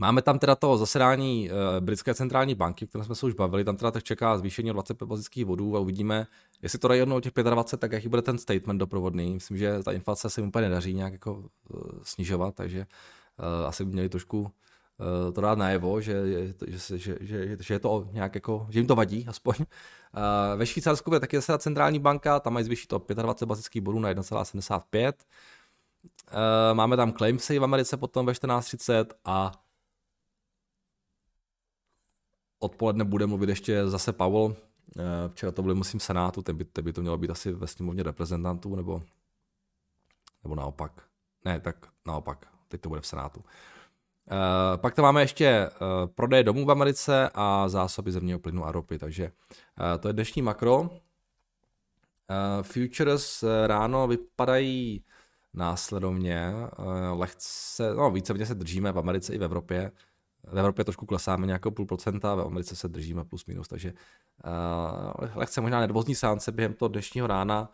Máme 0.00 0.22
tam 0.22 0.38
teda 0.38 0.54
to 0.54 0.78
zasedání 0.78 1.50
britské 1.80 2.14
centrální 2.14 2.54
banky, 2.54 2.86
které 2.86 3.04
jsme 3.04 3.14
se 3.14 3.26
už 3.26 3.34
bavili, 3.34 3.64
tam 3.64 3.76
teda 3.76 3.90
tak 3.90 4.02
čeká 4.02 4.38
zvýšení 4.38 4.70
o 4.70 4.72
25 4.72 5.06
bazických 5.06 5.44
bodů 5.44 5.76
a 5.76 5.80
uvidíme, 5.80 6.26
jestli 6.62 6.78
to 6.78 6.88
dají 6.88 7.00
jednou 7.00 7.16
o 7.16 7.20
těch 7.20 7.32
25, 7.32 7.80
tak 7.80 7.92
jaký 7.92 8.08
bude 8.08 8.22
ten 8.22 8.38
statement 8.38 8.78
doprovodný. 8.78 9.34
Myslím, 9.34 9.56
že 9.56 9.82
ta 9.82 9.92
inflace 9.92 10.30
se 10.30 10.42
úplně 10.42 10.68
nedaří 10.68 10.94
nějak 10.94 11.12
jako 11.12 11.44
snižovat, 12.02 12.54
takže 12.54 12.86
uh, 13.38 13.66
asi 13.66 13.84
by 13.84 13.92
měli 13.92 14.08
trošku 14.08 14.50
to 15.32 15.40
dát 15.40 15.58
najevo, 15.58 16.00
že, 16.00 16.12
že, 16.26 16.54
že, 16.66 16.98
že, 16.98 17.16
že, 17.20 17.56
že 17.60 17.74
je 17.74 17.78
to 17.78 18.08
nějak 18.12 18.34
jako, 18.34 18.66
že 18.70 18.78
jim 18.78 18.86
to 18.86 18.94
vadí 18.94 19.26
aspoň. 19.28 19.54
Ve 20.56 20.66
Švýcarsku 20.66 21.10
bude 21.10 21.20
taky 21.20 21.36
zase 21.36 21.58
centrální 21.58 21.98
banka, 21.98 22.40
tam 22.40 22.52
mají 22.52 22.64
zvýšit 22.64 22.86
to 22.86 23.02
25 23.14 23.48
bazických 23.48 23.82
bodů 23.82 23.98
na 23.98 24.12
1,75. 24.12 25.12
Uh, 25.12 26.38
máme 26.72 26.96
tam 26.96 27.12
claim 27.12 27.38
v 27.38 27.64
Americe 27.64 27.96
potom 27.96 28.26
ve 28.26 28.32
14.30 28.32 29.04
a 29.24 29.52
odpoledne 32.60 33.04
bude 33.04 33.26
mluvit 33.26 33.48
ještě 33.48 33.88
zase 33.88 34.12
Powell. 34.12 34.56
Včera 35.28 35.52
to 35.52 35.62
bylo, 35.62 35.74
musím, 35.74 36.00
Senátu, 36.00 36.42
ten 36.42 36.56
by, 36.56 36.64
ten 36.64 36.84
by 36.84 36.92
to 36.92 37.00
mělo 37.00 37.18
být 37.18 37.30
asi 37.30 37.52
ve 37.52 37.66
sněmovně 37.66 38.02
reprezentantů, 38.02 38.76
nebo, 38.76 39.02
nebo 40.42 40.54
naopak. 40.54 41.02
Ne, 41.44 41.60
tak 41.60 41.76
naopak 42.06 42.46
teď 42.68 42.80
to 42.80 42.88
bude 42.88 43.00
v 43.00 43.06
Senátu. 43.06 43.40
Uh, 43.40 44.76
pak 44.76 44.94
tam 44.94 45.02
máme 45.02 45.20
ještě 45.20 45.70
uh, 45.70 46.10
prodej 46.14 46.44
domů 46.44 46.66
v 46.66 46.70
Americe 46.70 47.30
a 47.34 47.68
zásoby 47.68 48.12
zemního 48.12 48.38
plynu 48.38 48.64
a 48.64 48.72
ropy, 48.72 48.98
takže 48.98 49.32
to 50.00 50.08
je 50.08 50.12
dnešní 50.14 50.42
makro. 50.42 50.90
Futures 52.62 53.44
ráno 53.66 54.08
vypadají 54.08 55.04
následovně, 55.54 56.52
lehce, 57.12 57.94
no 57.94 58.10
více 58.10 58.46
se 58.46 58.54
držíme 58.54 58.92
v 58.92 58.98
Americe 58.98 59.34
i 59.34 59.38
v 59.38 59.44
Evropě. 59.44 59.92
V 60.44 60.58
Evropě 60.58 60.84
trošku 60.84 61.06
klesáme 61.06 61.46
nějakou 61.46 61.70
půl 61.70 61.86
procenta, 61.86 62.34
v 62.34 62.40
Americe 62.40 62.76
se 62.76 62.88
držíme 62.88 63.24
plus 63.24 63.46
minus, 63.46 63.68
takže 63.68 63.92
uh, 64.44 65.28
lehce 65.34 65.60
možná 65.60 65.80
nervózní 65.80 66.14
sánce 66.14 66.52
během 66.52 66.74
toho 66.74 66.88
dnešního 66.88 67.26
rána. 67.26 67.72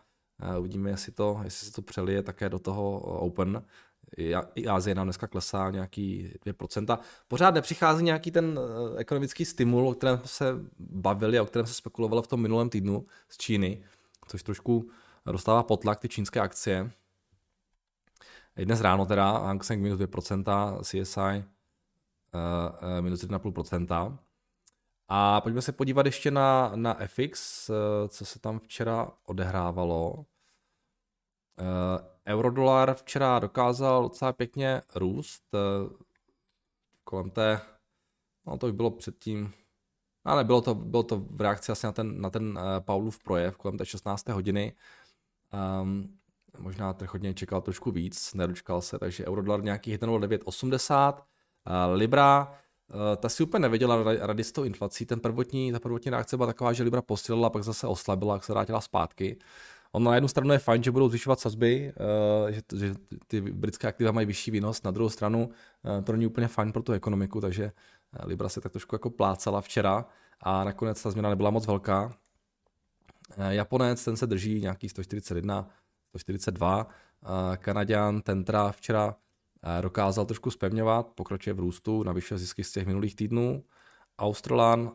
Uh, 0.49 0.59
uvidíme, 0.59 0.89
jestli, 0.89 1.11
to, 1.11 1.39
jestli 1.43 1.65
se 1.65 1.71
to 1.71 1.81
přelije 1.81 2.23
také 2.23 2.49
do 2.49 2.59
toho 2.59 2.99
Open 2.99 3.63
i 4.55 4.67
Azie 4.67 4.95
nám 4.95 5.05
dneska 5.05 5.27
klesá 5.27 5.69
nějaký 5.69 6.33
2%. 6.45 6.99
Pořád 7.27 7.53
nepřichází 7.53 8.03
nějaký 8.03 8.31
ten 8.31 8.59
eh, 8.59 8.99
ekonomický 8.99 9.45
stimul, 9.45 9.89
o 9.89 9.93
kterém 9.93 10.21
se 10.25 10.45
bavili 10.79 11.39
a 11.39 11.43
o 11.43 11.45
kterém 11.45 11.65
se 11.65 11.73
spekulovalo 11.73 12.21
v 12.21 12.27
tom 12.27 12.41
minulém 12.41 12.69
týdnu 12.69 13.05
z 13.29 13.37
Číny, 13.37 13.83
což 14.27 14.43
trošku 14.43 14.89
dostává 15.25 15.63
potlak 15.63 15.99
ty 15.99 16.09
čínské 16.09 16.39
akcie. 16.39 16.91
I 18.57 18.65
dnes 18.65 18.81
ráno 18.81 19.05
teda 19.05 19.37
Hang 19.37 19.63
Seng 19.63 19.83
minus 19.83 19.99
2%, 19.99 20.81
CSI 20.81 21.56
minus 23.01 23.23
1,5%. 23.23 24.17
A 25.07 25.41
pojďme 25.41 25.61
se 25.61 25.71
podívat 25.71 26.05
ještě 26.05 26.31
na, 26.31 26.71
na 26.75 26.97
FX, 27.07 27.69
uh, 27.69 27.75
co 28.07 28.25
se 28.25 28.39
tam 28.39 28.59
včera 28.59 29.11
odehrávalo. 29.25 30.25
Eurodolar 32.27 32.93
včera 32.93 33.39
dokázal 33.39 34.03
docela 34.03 34.33
pěkně 34.33 34.81
růst 34.95 35.43
eh, 35.53 35.59
kolem 37.03 37.29
té, 37.29 37.61
no 38.45 38.57
to 38.57 38.67
už 38.67 38.71
bylo 38.73 38.91
předtím, 38.91 39.53
ale 40.25 40.43
bylo 40.43 40.61
to, 40.61 40.75
bylo 40.75 41.03
to 41.03 41.19
v 41.19 41.41
reakci 41.41 41.71
asi 41.71 41.85
na 41.85 41.91
ten, 41.91 42.21
na 42.21 42.29
ten 42.29 42.59
Paulův 42.79 43.23
projev 43.23 43.57
kolem 43.57 43.77
té 43.77 43.85
16. 43.85 44.29
hodiny. 44.29 44.75
Um, 45.81 46.17
možná 46.59 46.93
trh 46.93 47.13
hodně 47.13 47.33
čekal 47.33 47.61
trošku 47.61 47.91
víc, 47.91 48.33
nedočkal 48.33 48.81
se, 48.81 48.99
takže 48.99 49.25
eurodolar 49.25 49.63
nějaký 49.63 49.97
1,0980. 49.97 51.25
Libra, 51.93 52.51
uh, 52.93 52.99
ta 53.17 53.29
si 53.29 53.43
úplně 53.43 53.61
nevěděla 53.61 54.03
rady 54.19 54.43
s 54.43 54.51
tou 54.51 54.63
inflací, 54.63 55.05
ten 55.05 55.19
prvotní, 55.19 55.71
ta 55.71 55.79
prvotní 55.79 56.11
reakce 56.11 56.37
byla 56.37 56.47
taková, 56.47 56.73
že 56.73 56.83
Libra 56.83 57.01
posílila, 57.01 57.49
pak 57.49 57.63
zase 57.63 57.87
oslabila, 57.87 58.33
jak 58.33 58.43
se 58.43 58.53
vrátila 58.53 58.81
zpátky. 58.81 59.37
On 59.91 60.03
na 60.03 60.15
jednu 60.15 60.27
stranu 60.27 60.53
je 60.53 60.59
fajn, 60.59 60.83
že 60.83 60.91
budou 60.91 61.09
zvyšovat 61.09 61.39
sazby, 61.39 61.93
uh, 61.99 62.51
že, 62.51 62.61
že 62.77 62.93
ty 63.27 63.41
britské 63.41 63.87
aktiva 63.87 64.11
mají 64.11 64.27
vyšší 64.27 64.51
výnos, 64.51 64.83
na 64.83 64.91
druhou 64.91 65.09
stranu 65.09 65.49
uh, 65.83 66.03
to 66.03 66.11
není 66.11 66.25
úplně 66.25 66.47
fajn 66.47 66.71
pro 66.71 66.83
tu 66.83 66.93
ekonomiku, 66.93 67.41
takže 67.41 67.71
Libra 68.23 68.49
se 68.49 68.61
tak 68.61 68.71
trošku 68.71 68.95
jako 68.95 69.09
plácala 69.09 69.61
včera 69.61 70.05
a 70.41 70.63
nakonec 70.63 71.03
ta 71.03 71.11
změna 71.11 71.29
nebyla 71.29 71.49
moc 71.49 71.67
velká. 71.67 72.13
Japonec, 73.49 74.05
ten 74.05 74.17
se 74.17 74.27
drží 74.27 74.61
nějaký 74.61 74.89
141, 74.89 75.69
142, 76.09 76.87
Kanaděn, 77.57 78.21
ten 78.21 78.45
včera 78.71 79.15
dokázal 79.81 80.25
trošku 80.25 80.51
spevňovat, 80.51 81.07
pokročuje 81.07 81.53
v 81.53 81.59
růstu, 81.59 82.03
navyšuje 82.03 82.37
zisky 82.37 82.63
z 82.63 82.71
těch 82.71 82.87
minulých 82.87 83.15
týdnů. 83.15 83.63
Australan 84.19 84.81
uh, 84.81 84.91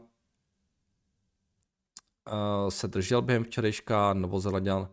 se 2.69 2.89
držel 2.89 3.23
během 3.23 3.45
včerejška, 3.45 4.13
Novozelanděn 4.13 4.77
uh, 4.77 4.87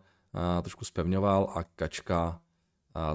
trošku 0.62 0.84
spevňoval 0.84 1.52
a 1.54 1.62
kačka 1.62 2.40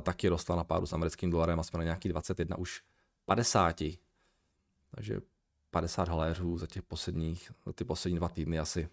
taky 0.01 0.27
rostla 0.27 0.55
na 0.55 0.63
pádu 0.63 0.85
s 0.85 0.93
americkým 0.93 1.31
dolarem 1.31 1.59
a 1.59 1.63
jsme 1.63 1.77
na 1.77 1.83
nějaký 1.83 2.09
21 2.09 2.57
už 2.57 2.81
50. 3.25 3.81
Takže 4.95 5.21
50 5.71 6.07
haléřů 6.07 6.57
za 6.57 6.67
těch 6.67 6.83
posledních, 6.83 7.51
za 7.65 7.73
ty 7.73 7.83
poslední 7.83 8.17
dva 8.17 8.29
týdny 8.29 8.59
asi. 8.59 8.89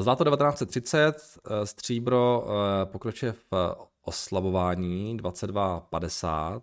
Zlato 0.00 0.24
1930, 0.24 1.38
stříbro 1.64 2.46
pokračuje 2.84 3.32
v 3.32 3.74
oslabování 4.02 5.16
22,50. 5.16 6.62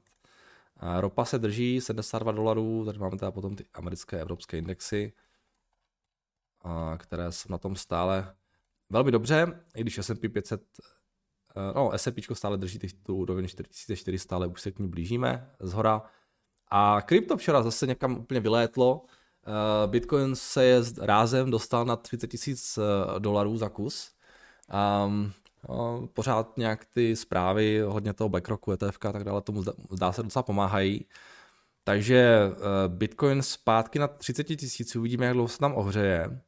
Ropa 1.00 1.26
se 1.26 1.40
drží 1.40 1.82
72 1.82 2.32
dolarů, 2.32 2.86
tady 2.86 3.00
máme 3.00 3.18
teda 3.18 3.32
potom 3.32 3.56
ty 3.56 3.66
americké 3.74 4.22
evropské 4.22 4.58
indexy 4.58 5.14
které 6.98 7.32
jsou 7.32 7.52
na 7.52 7.58
tom 7.58 7.76
stále 7.76 8.36
velmi 8.90 9.12
dobře, 9.12 9.64
i 9.76 9.82
když 9.82 9.98
S&P 9.98 10.30
500, 10.30 10.62
eh, 11.56 11.74
no 11.76 11.92
S&P 11.92 12.22
stále 12.34 12.58
drží 12.58 12.80
tu 13.04 13.16
úroveň 13.16 13.48
4400, 13.48 14.36
ale 14.36 14.48
už 14.48 14.62
se 14.62 14.72
k 14.72 14.80
ní 14.80 14.88
blížíme 14.88 15.50
z 15.60 15.74
hora. 15.74 16.02
A 16.72 17.02
krypto 17.02 17.38
včera 17.38 17.64
zase 17.64 17.88
někam 17.88 18.18
úplně 18.18 18.40
vylétlo, 18.40 19.06
eh, 19.06 19.88
Bitcoin 19.88 20.36
se 20.36 20.66
je 20.66 20.82
rázem 21.02 21.52
dostal 21.52 21.86
na 21.86 21.96
30 21.96 22.28
tisíc 22.28 22.78
eh, 22.78 23.20
dolarů 23.20 23.58
za 23.58 23.70
kus. 23.70 24.12
Um, 25.06 25.34
pořád 26.14 26.58
nějak 26.58 26.86
ty 26.86 27.16
zprávy, 27.16 27.82
hodně 27.82 28.14
toho 28.14 28.30
BlackRocku, 28.30 28.72
ETF 28.72 29.06
a 29.06 29.12
tak 29.12 29.24
dále, 29.24 29.42
tomu 29.42 29.64
zdá, 29.92 30.12
se 30.12 30.24
docela 30.24 30.44
pomáhají. 30.44 31.06
Takže 31.84 32.40
Bitcoin 32.88 33.42
zpátky 33.42 34.00
na 34.00 34.08
30 34.08 34.44
tisíc, 34.44 34.96
uvidíme, 34.96 35.26
jak 35.26 35.34
dlouho 35.34 35.48
se 35.48 35.58
tam 35.58 35.76
ohřeje. 35.76 36.42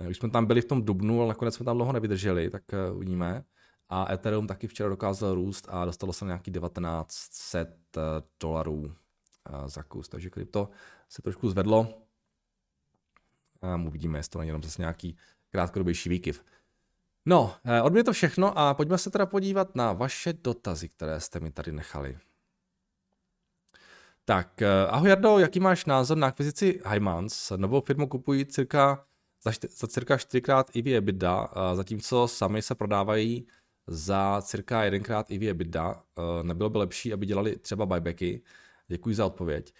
Eh, 0.00 0.08
už 0.08 0.16
jsme 0.16 0.30
tam 0.30 0.46
byli 0.46 0.60
v 0.60 0.64
tom 0.64 0.82
dubnu, 0.82 1.20
ale 1.20 1.28
nakonec 1.28 1.54
jsme 1.54 1.64
tam 1.64 1.76
dlouho 1.76 1.92
nevydrželi, 1.92 2.50
tak 2.50 2.62
eh, 2.72 2.90
uvidíme. 2.90 3.44
A 3.88 4.12
Ethereum 4.12 4.46
taky 4.46 4.66
včera 4.66 4.88
dokázal 4.88 5.34
růst 5.34 5.66
a 5.70 5.84
dostalo 5.84 6.12
se 6.12 6.24
na 6.24 6.28
nějaký 6.28 6.52
1900 6.52 7.68
eh, 7.96 8.00
dolarů 8.40 8.94
za 9.66 9.82
kus. 9.82 10.08
Takže 10.08 10.30
krypto 10.30 10.70
se 11.08 11.22
trošku 11.22 11.48
zvedlo. 11.48 11.88
A 13.62 13.76
uvidíme, 13.86 14.18
jestli 14.18 14.30
to 14.30 14.38
není 14.38 14.48
jenom 14.48 14.62
zase 14.62 14.82
nějaký 14.82 15.16
krátkodobější 15.50 16.08
výkyv. 16.08 16.44
No, 17.26 17.54
od 17.82 17.92
mě 17.92 18.04
to 18.04 18.12
všechno 18.12 18.58
a 18.58 18.74
pojďme 18.74 18.98
se 18.98 19.10
teda 19.10 19.26
podívat 19.26 19.74
na 19.74 19.92
vaše 19.92 20.32
dotazy, 20.32 20.88
které 20.88 21.20
jste 21.20 21.40
mi 21.40 21.50
tady 21.50 21.72
nechali. 21.72 22.18
Tak, 24.24 24.62
ahoj 24.88 25.08
Jardo, 25.08 25.38
jaký 25.38 25.60
máš 25.60 25.84
názor 25.84 26.18
na 26.18 26.26
akvizici 26.26 26.80
Hymans? 26.86 27.52
Novou 27.56 27.80
firmu 27.80 28.06
kupují 28.06 28.46
cirka 28.46 29.04
za, 29.44 29.52
za 29.76 29.86
cirka 29.86 30.16
4 30.16 30.40
krát 30.40 30.76
EV 30.76 30.86
EBITDA, 30.86 31.48
zatímco 31.74 32.28
sami 32.28 32.62
se 32.62 32.74
prodávají 32.74 33.46
za 33.86 34.42
cirka 34.42 34.84
jedenkrát 34.84 35.30
EV 35.30 35.42
EBITDA. 35.42 35.94
Uh, 35.94 36.42
nebylo 36.42 36.70
by 36.70 36.78
lepší, 36.78 37.12
aby 37.12 37.26
dělali 37.26 37.56
třeba 37.56 37.86
buybacky? 37.86 38.42
Děkuji 38.88 39.14
za 39.14 39.26
odpověď. 39.26 39.74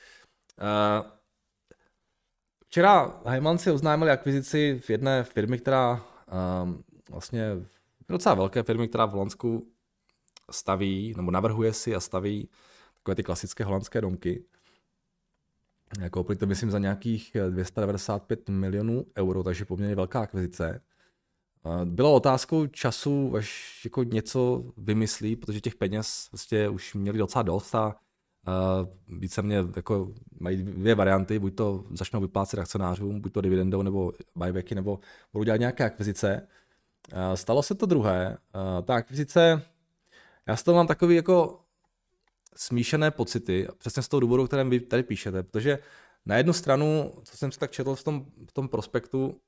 Včera 2.66 3.20
Hyman 3.30 3.58
si 3.58 3.70
oznámili 3.70 4.10
akvizici 4.10 4.80
v 4.84 4.90
jedné 4.90 5.24
firmy, 5.24 5.58
která 5.58 6.04
um, 6.62 6.84
vlastně 7.10 7.44
docela 8.08 8.34
velké 8.34 8.62
firmy, 8.62 8.88
která 8.88 9.06
v 9.06 9.10
Holandsku 9.10 9.72
staví, 10.50 11.14
nebo 11.16 11.30
navrhuje 11.30 11.72
si 11.72 11.94
a 11.94 12.00
staví 12.00 12.48
takové 12.94 13.14
ty 13.14 13.22
klasické 13.22 13.64
holandské 13.64 14.00
domky. 14.00 14.44
Koupili 16.10 16.36
to, 16.36 16.46
myslím, 16.46 16.70
za 16.70 16.78
nějakých 16.78 17.36
295 17.50 18.48
milionů 18.48 19.06
euro, 19.18 19.42
takže 19.42 19.64
poměrně 19.64 19.94
velká 19.94 20.20
akvizice. 20.20 20.82
Bylo 21.84 22.14
otázkou 22.14 22.66
času, 22.66 23.36
až 23.36 23.80
jako 23.84 24.02
něco 24.02 24.64
vymyslí, 24.76 25.36
protože 25.36 25.60
těch 25.60 25.74
peněz 25.74 26.28
vlastně 26.32 26.68
už 26.68 26.94
měli 26.94 27.18
docela 27.18 27.42
dost 27.42 27.74
a 27.74 27.96
více 29.08 29.42
mě 29.42 29.64
jako 29.76 30.14
mají 30.40 30.56
dvě 30.56 30.94
varianty, 30.94 31.38
buď 31.38 31.54
to 31.54 31.84
začnou 31.90 32.20
vyplácet 32.20 32.60
akcionářům, 32.60 33.20
buď 33.20 33.32
to 33.32 33.40
dividendou 33.40 33.82
nebo 33.82 34.12
buybacky, 34.34 34.74
nebo 34.74 34.98
budou 35.32 35.44
dělat 35.44 35.56
nějaké 35.56 35.84
akvizice. 35.84 36.48
Stalo 37.34 37.62
se 37.62 37.74
to 37.74 37.86
druhé. 37.86 38.38
Ta 38.84 38.94
akvizice, 38.94 39.62
já 40.46 40.56
z 40.56 40.62
toho 40.62 40.76
mám 40.76 40.86
takový 40.86 41.16
jako 41.16 41.60
smíšené 42.56 43.10
pocity, 43.10 43.68
přesně 43.78 44.02
z 44.02 44.08
toho 44.08 44.20
důvodu, 44.20 44.42
o 44.42 44.46
kterém 44.46 44.70
vy 44.70 44.80
tady 44.80 45.02
píšete, 45.02 45.42
protože 45.42 45.78
na 46.26 46.36
jednu 46.36 46.52
stranu, 46.52 47.14
co 47.24 47.36
jsem 47.36 47.52
si 47.52 47.58
tak 47.58 47.70
četl 47.70 47.94
v 47.94 48.04
tom, 48.04 48.26
v 48.48 48.52
tom 48.52 48.68
prospektu, 48.68 49.40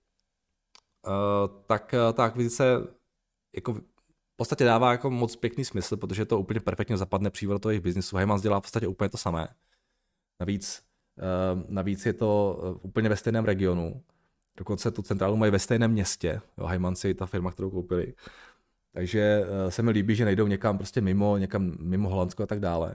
tak 1.66 1.94
ta 2.12 2.24
akvizice 2.24 2.64
jako 3.54 3.72
v 3.74 4.36
podstatě 4.36 4.64
dává 4.64 4.92
jako 4.92 5.10
moc 5.10 5.36
pěkný 5.36 5.64
smysl, 5.64 5.96
protože 5.96 6.24
to 6.24 6.40
úplně 6.40 6.60
perfektně 6.60 6.96
zapadne 6.96 7.30
přímo 7.30 7.58
do 7.58 7.70
jejich 7.70 7.82
biznisu. 7.82 8.16
Heymans 8.16 8.42
dělá 8.42 8.60
v 8.60 8.62
podstatě 8.62 8.86
úplně 8.86 9.08
to 9.08 9.16
samé. 9.16 9.48
Navíc, 10.40 10.82
navíc 11.68 12.06
je 12.06 12.12
to 12.12 12.60
eh, 12.62 12.80
úplně 12.82 13.08
ve 13.08 13.16
stejném 13.16 13.44
regionu. 13.44 14.02
Dokonce 14.58 14.90
tu 14.90 15.02
centrálu 15.02 15.36
mají 15.36 15.52
ve 15.52 15.58
stejném 15.58 15.90
městě. 15.90 16.40
Jo, 16.58 16.66
Heymans 16.66 17.04
je 17.04 17.14
ta 17.14 17.26
firma, 17.26 17.52
kterou 17.52 17.70
koupili. 17.70 18.14
Takže 18.92 19.40
uh, 19.40 19.70
se 19.70 19.82
mi 19.82 19.90
líbí, 19.90 20.14
že 20.14 20.24
nejdou 20.24 20.46
někam 20.46 20.78
prostě 20.78 21.00
mimo, 21.00 21.36
někam 21.38 21.76
mimo 21.80 22.08
Holandsko 22.08 22.42
a 22.42 22.46
tak 22.46 22.60
dále. 22.60 22.94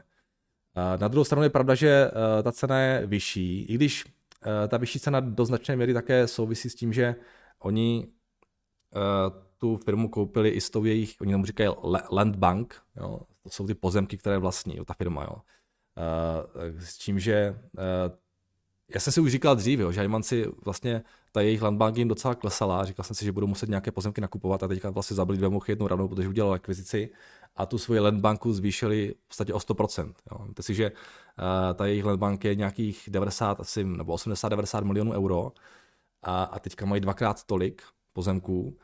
Na 0.99 1.07
druhou 1.07 1.23
stranu 1.23 1.43
je 1.43 1.49
pravda, 1.49 1.75
že 1.75 2.11
uh, 2.11 2.43
ta 2.43 2.51
cena 2.51 2.79
je 2.79 3.07
vyšší, 3.07 3.61
i 3.61 3.75
když 3.75 4.05
uh, 4.05 4.11
ta 4.67 4.77
vyšší 4.77 4.99
cena 4.99 5.19
do 5.19 5.45
značné 5.45 5.75
míry 5.75 5.93
také 5.93 6.27
souvisí 6.27 6.69
s 6.69 6.75
tím, 6.75 6.93
že 6.93 7.15
oni 7.59 8.07
tu 9.57 9.77
firmu 9.77 10.09
koupili 10.09 10.49
i 10.49 10.61
s 10.61 10.69
tou 10.69 10.85
jejich, 10.85 11.15
oni 11.21 11.31
tomu 11.31 11.45
říkají 11.45 11.69
Land 12.11 12.35
Bank, 12.35 12.75
jo, 12.95 13.19
to 13.43 13.49
jsou 13.49 13.67
ty 13.67 13.73
pozemky, 13.73 14.17
které 14.17 14.37
vlastní 14.37 14.77
jo, 14.77 14.85
ta 14.85 14.93
firma. 14.93 15.23
Jo. 15.23 15.35
S 16.79 16.97
tím, 16.97 17.19
že 17.19 17.59
já 18.89 18.99
jsem 18.99 19.13
si 19.13 19.21
už 19.21 19.31
říkal 19.31 19.55
dřív, 19.55 19.79
jo, 19.79 19.91
že 19.91 20.09
si 20.21 20.45
vlastně 20.65 21.03
ta 21.31 21.41
jejich 21.41 21.61
landbank 21.61 21.97
jim 21.97 22.07
docela 22.07 22.35
klesala, 22.35 22.85
říkal 22.85 23.03
jsem 23.03 23.15
si, 23.15 23.25
že 23.25 23.31
budou 23.31 23.47
muset 23.47 23.69
nějaké 23.69 23.91
pozemky 23.91 24.21
nakupovat 24.21 24.63
a 24.63 24.67
teďka 24.67 24.89
vlastně 24.89 25.15
zabili 25.15 25.37
dvě 25.37 25.49
mouchy 25.49 25.71
jednou 25.71 25.87
ranou, 25.87 26.07
protože 26.07 26.27
udělal 26.27 26.53
akvizici 26.53 27.09
a 27.55 27.65
tu 27.65 27.77
svoji 27.77 27.99
landbanku 27.99 28.53
zvýšili 28.53 29.15
v 29.25 29.27
podstatě 29.27 29.53
o 29.53 29.57
100%. 29.57 30.13
Jo. 30.31 30.45
Víte 30.47 30.63
si, 30.63 30.73
že 30.73 30.91
uh, 30.91 31.73
ta 31.73 31.85
jejich 31.85 32.05
landbank 32.05 32.45
je 32.45 32.55
nějakých 32.55 33.09
90 33.11 33.59
asi, 33.59 33.83
nebo 33.83 34.15
80-90 34.15 34.83
milionů 34.83 35.11
euro 35.11 35.51
a, 36.23 36.43
a 36.43 36.59
teďka 36.59 36.85
mají 36.85 37.01
dvakrát 37.01 37.43
tolik 37.43 37.81
pozemků 38.13 38.77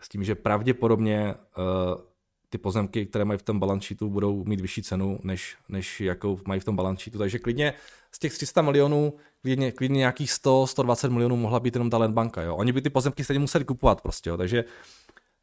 s 0.00 0.08
tím, 0.08 0.24
že 0.24 0.34
pravděpodobně 0.34 1.34
uh, 1.34 2.00
ty 2.48 2.58
pozemky, 2.58 3.06
které 3.06 3.24
mají 3.24 3.38
v 3.38 3.42
tom 3.42 3.60
balance 3.60 3.86
sheetu, 3.86 4.10
budou 4.10 4.44
mít 4.44 4.60
vyšší 4.60 4.82
cenu, 4.82 5.18
než, 5.22 5.56
než 5.68 6.00
jakou 6.00 6.40
mají 6.46 6.60
v 6.60 6.64
tom 6.64 6.76
balance 6.76 7.02
sheetu. 7.02 7.18
Takže 7.18 7.38
klidně 7.38 7.74
z 8.12 8.18
těch 8.18 8.32
300 8.32 8.62
milionů, 8.62 9.14
klidně, 9.42 9.72
klidně 9.72 9.98
nějakých 9.98 10.32
100, 10.32 10.66
120 10.66 11.08
milionů 11.08 11.36
mohla 11.36 11.60
být 11.60 11.74
jenom 11.74 11.90
ta 11.90 12.08
banka. 12.08 12.42
Jo. 12.42 12.56
Oni 12.56 12.72
by 12.72 12.82
ty 12.82 12.90
pozemky 12.90 13.24
stejně 13.24 13.40
museli 13.40 13.64
kupovat 13.64 14.00
prostě. 14.00 14.30
Jo. 14.30 14.36
Takže, 14.36 14.64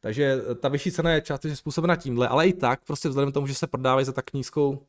takže 0.00 0.40
ta 0.60 0.68
vyšší 0.68 0.92
cena 0.92 1.10
je 1.10 1.20
částečně 1.20 1.56
způsobena 1.56 1.96
tímhle, 1.96 2.28
ale 2.28 2.48
i 2.48 2.52
tak, 2.52 2.84
prostě 2.84 3.08
vzhledem 3.08 3.30
k 3.30 3.34
tomu, 3.34 3.46
že 3.46 3.54
se 3.54 3.66
prodávají 3.66 4.06
za 4.06 4.12
tak 4.12 4.32
nízkou, 4.32 4.86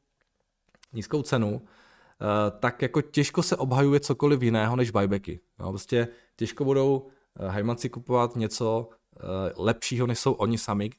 nízkou 0.93 1.21
cenu, 1.21 1.51
uh, 1.55 2.59
tak 2.59 2.81
jako 2.81 3.01
těžko 3.01 3.43
se 3.43 3.55
obhajuje 3.55 3.99
cokoliv 3.99 4.41
jiného 4.41 4.75
než 4.75 4.91
buybacky. 4.91 5.39
Jo. 5.59 5.69
Prostě 5.69 6.07
těžko 6.35 6.65
budou 6.65 7.07
hajmanci 7.39 7.89
kupovat 7.89 8.35
něco, 8.35 8.89
Eh, 9.19 9.53
lepšího, 9.57 10.07
než 10.07 10.19
jsou 10.19 10.33
oni 10.33 10.57
sami, 10.57 10.89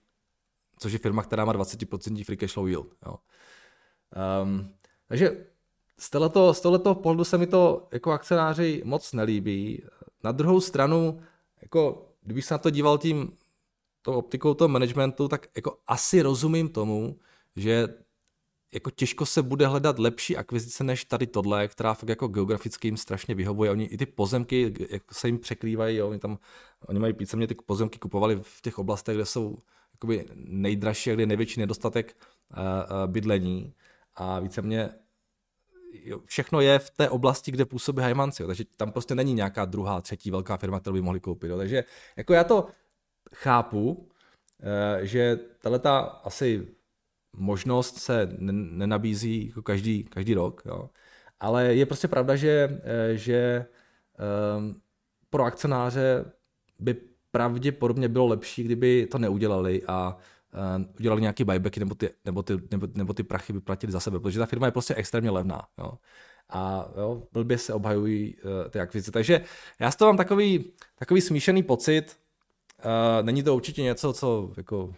což 0.78 0.92
je 0.92 0.98
firma, 0.98 1.22
která 1.22 1.44
má 1.44 1.52
20% 1.52 2.24
free 2.24 2.36
cash 2.36 2.52
flow 2.52 2.66
yield. 2.66 2.94
Jo. 3.06 3.16
Um, 4.42 4.74
takže 5.06 5.46
z 6.00 6.10
tohoto, 6.10 6.54
z 6.54 6.60
tohoto 6.60 6.94
pohledu 6.94 7.24
se 7.24 7.38
mi 7.38 7.46
to 7.46 7.88
jako 7.92 8.12
akcionáři 8.12 8.82
moc 8.84 9.12
nelíbí. 9.12 9.82
Na 10.24 10.32
druhou 10.32 10.60
stranu, 10.60 11.20
jako 11.62 12.08
kdybych 12.22 12.44
se 12.44 12.54
na 12.54 12.58
to 12.58 12.70
díval 12.70 12.98
tím 12.98 13.32
tou 14.02 14.12
optikou 14.12 14.54
toho 14.54 14.68
managementu, 14.68 15.28
tak 15.28 15.46
jako 15.56 15.78
asi 15.86 16.22
rozumím 16.22 16.68
tomu, 16.68 17.18
že 17.56 17.88
jako 18.74 18.90
těžko 18.90 19.26
se 19.26 19.42
bude 19.42 19.66
hledat 19.66 19.98
lepší 19.98 20.36
akvizice 20.36 20.84
než 20.84 21.04
tady 21.04 21.26
tohle, 21.26 21.68
která 21.68 21.94
fakt 21.94 22.08
jako 22.08 22.28
geograficky 22.28 22.88
jim 22.88 22.96
strašně 22.96 23.34
vyhovuje. 23.34 23.70
Oni 23.70 23.84
i 23.84 23.96
ty 23.96 24.06
pozemky 24.06 24.74
jako 24.90 25.14
se 25.14 25.28
jim 25.28 25.38
překrývají, 25.38 25.96
jo. 25.96 26.08
oni 26.08 26.18
tam, 26.18 26.38
oni 26.86 26.98
mají 26.98 27.12
písemně 27.12 27.46
ty 27.46 27.54
pozemky 27.54 27.98
kupovali 27.98 28.40
v 28.42 28.62
těch 28.62 28.78
oblastech, 28.78 29.16
kde 29.16 29.26
jsou 29.26 29.58
jakoby 29.92 30.24
nejdražší, 30.34 31.10
kde 31.10 31.22
je 31.22 31.26
největší 31.26 31.60
nedostatek 31.60 32.16
uh, 32.16 32.58
uh, 32.58 33.12
bydlení 33.12 33.74
a 34.14 34.40
víceméně 34.40 34.90
jo, 35.92 36.20
všechno 36.24 36.60
je 36.60 36.78
v 36.78 36.90
té 36.90 37.10
oblasti, 37.10 37.50
kde 37.50 37.64
působí 37.64 38.02
Hymanci, 38.02 38.46
takže 38.46 38.64
tam 38.76 38.92
prostě 38.92 39.14
není 39.14 39.34
nějaká 39.34 39.64
druhá, 39.64 40.00
třetí 40.00 40.30
velká 40.30 40.56
firma, 40.56 40.80
kterou 40.80 40.94
by 40.94 41.02
mohli 41.02 41.20
koupit. 41.20 41.48
Jo. 41.48 41.56
Takže 41.56 41.84
jako 42.16 42.34
já 42.34 42.44
to 42.44 42.68
chápu, 43.34 43.92
uh, 43.92 44.06
že 45.02 45.38
tahle 45.60 45.78
ta 45.78 45.98
asi 45.98 46.68
možnost 47.36 47.98
se 47.98 48.28
nenabízí 48.40 49.46
jako 49.46 49.62
každý, 49.62 50.04
každý 50.04 50.34
rok, 50.34 50.62
jo. 50.66 50.90
ale 51.40 51.74
je 51.74 51.86
prostě 51.86 52.08
pravda, 52.08 52.36
že, 52.36 52.80
eh, 52.82 53.16
že 53.16 53.66
um, 54.58 54.80
pro 55.30 55.44
akcionáře 55.44 56.24
by 56.78 56.96
pravděpodobně 57.30 58.08
bylo 58.08 58.26
lepší, 58.26 58.62
kdyby 58.62 59.06
to 59.06 59.18
neudělali 59.18 59.82
a 59.86 60.16
udělali 60.98 61.20
nějaký 61.20 61.44
buybacky 61.44 61.80
nebo 61.80 61.94
ty, 61.94 62.10
nebo, 62.24 62.42
ty, 62.42 62.58
nebo, 62.70 62.86
nebo 62.94 63.14
ty 63.14 63.22
prachy 63.22 63.52
by 63.52 63.60
platili 63.60 63.92
za 63.92 64.00
sebe, 64.00 64.20
protože 64.20 64.38
ta 64.38 64.46
firma 64.46 64.66
je 64.66 64.72
prostě 64.72 64.94
extrémně 64.94 65.30
levná. 65.30 65.62
Jo. 65.78 65.92
A 66.48 66.88
jo, 66.96 67.22
blbě 67.32 67.58
se 67.58 67.74
obhajují 67.74 68.36
uh, 68.36 68.70
ty 68.70 68.80
akvizice. 68.80 69.10
Takže 69.10 69.40
já 69.78 69.90
z 69.90 69.96
toho 69.96 70.08
mám 70.08 70.16
takový, 70.16 70.72
takový 70.98 71.20
smíšený 71.20 71.62
pocit. 71.62 72.16
Uh, 72.84 73.26
není 73.26 73.42
to 73.42 73.54
určitě 73.56 73.82
něco, 73.82 74.12
co 74.12 74.52
jako 74.56 74.94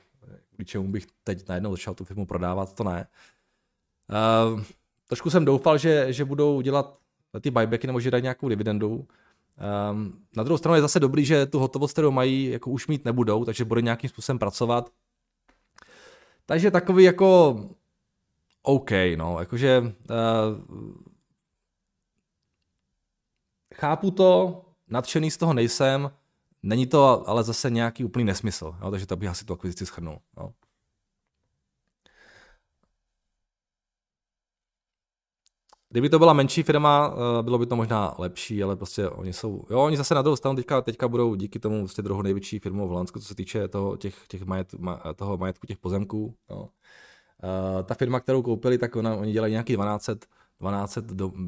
kvůli 0.55 0.65
čemu 0.65 0.89
bych 0.89 1.07
teď 1.25 1.49
najednou 1.49 1.71
začal 1.71 1.95
tu 1.95 2.05
firmu 2.05 2.27
prodávat, 2.27 2.75
to 2.75 2.85
ne. 2.85 3.07
Uh, 4.55 4.63
trošku 5.09 5.31
jsem 5.31 5.45
doufal, 5.45 5.79
že, 5.79 6.13
že 6.13 6.25
budou 6.25 6.61
dělat 6.61 6.99
ty 7.41 7.51
buybacky 7.51 7.87
nebo 7.87 8.01
že 8.01 8.11
dají 8.11 8.23
nějakou 8.23 8.49
dividendu. 8.49 9.07
Um, 9.91 10.19
na 10.37 10.43
druhou 10.43 10.59
stranu 10.59 10.75
je 10.75 10.81
zase 10.83 11.01
dobrý, 11.01 11.25
že 11.25 11.47
tu 11.47 11.59
hotovost, 11.59 11.93
kterou 11.93 12.11
mají, 12.11 12.45
jako 12.45 12.71
už 12.71 12.87
mít 12.87 13.05
nebudou, 13.05 13.45
takže 13.45 13.65
bude 13.65 13.83
nějakým 13.83 14.11
způsobem 14.11 14.39
pracovat. 14.39 14.91
Takže 16.47 16.71
takový 16.71 17.05
jako 17.05 17.61
OK, 18.63 18.91
no, 19.17 19.37
jakože 19.41 19.81
uh, 19.81 19.87
chápu 23.75 24.11
to, 24.11 24.63
nadšený 24.89 25.31
z 25.31 25.37
toho 25.37 25.55
nejsem, 25.55 26.11
Není 26.63 26.87
to 26.87 27.29
ale 27.29 27.45
zase 27.45 27.71
nějaký 27.71 28.05
úplný 28.05 28.25
nesmysl, 28.25 28.75
jo, 28.83 28.91
takže 28.91 29.07
to 29.07 29.17
bych 29.17 29.29
asi 29.29 29.45
tu 29.45 29.53
akvizici 29.53 29.87
schrnul. 29.87 30.19
Jo. 30.37 30.53
Kdyby 35.93 36.09
to 36.09 36.19
byla 36.19 36.33
menší 36.33 36.63
firma, 36.63 37.15
eh, 37.15 37.43
bylo 37.43 37.59
by 37.59 37.67
to 37.67 37.77
možná 37.77 38.15
lepší, 38.19 38.63
ale 38.63 38.77
prostě 38.77 39.09
oni 39.09 39.33
jsou, 39.33 39.65
jo, 39.71 39.81
oni 39.81 39.97
zase 39.97 40.15
na 40.15 40.23
druhou 40.23 40.37
stranu 40.37 40.57
teďka, 40.57 40.81
teďka 40.81 41.09
budou 41.09 41.35
díky 41.35 41.59
tomu 41.59 41.81
prostě 41.81 42.03
druhou 42.03 42.23
největší 42.23 42.59
firmou 42.59 42.87
v 42.87 42.91
Holandsku, 42.91 43.21
co 43.21 43.27
se 43.27 43.35
týče 43.35 43.69
toho, 43.69 43.97
těch, 43.97 44.15
těch 44.29 44.43
majet, 44.45 44.75
toho 45.17 45.37
majetku 45.37 45.67
těch 45.67 45.79
pozemků. 45.79 46.35
Jo. 46.51 46.59
Uh, 46.59 47.83
ta 47.85 47.95
firma, 47.95 48.21
kterou 48.21 48.43
koupili, 48.43 48.79
tak 48.79 48.97
ona, 48.97 49.15
oni 49.15 49.33
dělají 49.33 49.51
nějaký 49.51 49.73
1200, 49.73 50.15
1200 50.15 51.01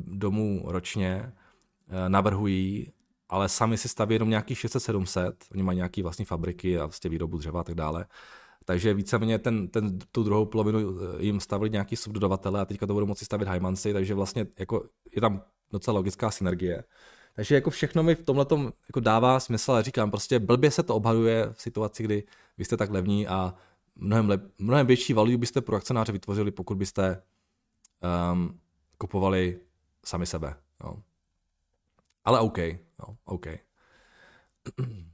domů 0.07 0.63
ročně, 0.65 1.33
uh, 1.89 2.09
navrhují 2.09 2.93
ale 3.29 3.49
sami 3.49 3.79
si 3.79 3.89
staví 3.89 4.15
jenom 4.15 4.31
nějakých 4.31 4.59
600-700, 4.59 5.33
oni 5.53 5.63
mají 5.63 5.77
nějaké 5.77 6.03
vlastní 6.03 6.25
fabriky 6.25 6.79
a 6.79 6.87
vlastně 6.87 7.11
výrobu 7.11 7.39
dřeva 7.39 7.61
a 7.61 7.65
tak 7.65 7.75
dále. 7.75 8.07
Takže 8.65 8.95
víceméně 8.95 9.39
ten, 9.39 9.69
ten, 9.69 9.99
tu 9.99 10.23
druhou 10.23 10.45
polovinu 10.47 10.79
eh, 10.79 11.25
jim 11.25 11.41
stavili 11.41 11.71
nějaký 11.71 11.97
subdodavatele 11.97 12.61
a 12.61 12.65
teďka 12.65 12.87
to 12.87 12.95
budou 12.95 13.07
moci 13.07 13.25
stavit 13.25 13.49
Hymansi, 13.49 13.93
takže 13.93 14.15
vlastně 14.15 14.47
jako 14.59 14.85
je 15.15 15.21
tam 15.21 15.43
docela 15.73 15.95
logická 15.95 16.31
synergie. 16.31 16.85
Takže 17.35 17.55
jako 17.55 17.71
všechno 17.71 18.03
mi 18.03 18.15
v 18.15 18.23
tomhle 18.23 18.47
jako 18.89 19.01
dává 19.01 19.41
smysl, 19.41 19.73
ale 19.73 19.83
říkám, 19.83 20.11
prostě 20.11 20.39
blbě 20.39 20.71
se 20.71 20.83
to 20.83 20.97
obhajuje 20.97 21.49
v 21.53 21.63
situaci, 21.63 22.03
kdy 22.03 22.25
vy 22.59 22.65
jste 22.65 22.77
tak 22.77 22.91
levní 22.91 23.27
a 23.27 23.55
mnohem, 23.97 24.29
lep, 24.29 24.43
mnohem 24.59 24.87
větší 24.87 25.13
value 25.13 25.37
byste 25.37 25.61
pro 25.61 25.77
akcionáře 25.77 26.13
vytvořili, 26.13 26.51
pokud 26.51 26.77
byste 26.77 27.23
um, 28.33 28.61
kupovali 28.99 29.61
sami 30.05 30.27
sebe. 30.27 30.55
Jo. 30.85 30.97
Ale 32.25 32.41
OK, 32.41 32.59
jo, 32.59 33.17
OK. 33.25 33.47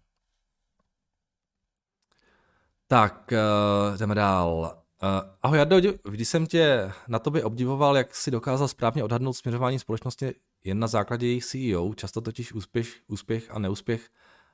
tak, 2.90 3.32
uh, 3.32 3.98
jdeme 3.98 4.14
dál. 4.14 4.48
Uh, 5.02 5.08
ahoj 5.42 5.58
Jardo, 5.58 5.76
když 6.10 6.28
jsem 6.28 6.46
tě 6.46 6.92
na 7.08 7.18
tobě 7.18 7.44
obdivoval, 7.44 7.96
jak 7.96 8.14
si 8.14 8.30
dokázal 8.30 8.68
správně 8.68 9.04
odhadnout 9.04 9.32
směřování 9.32 9.78
společnosti 9.78 10.34
jen 10.64 10.78
na 10.78 10.86
základě 10.86 11.26
jejich 11.26 11.44
CEO, 11.44 11.94
často 11.94 12.20
totiž 12.20 12.52
úspěch, 12.52 12.88
úspěch 13.06 13.50
a 13.50 13.58
neúspěch 13.58 14.08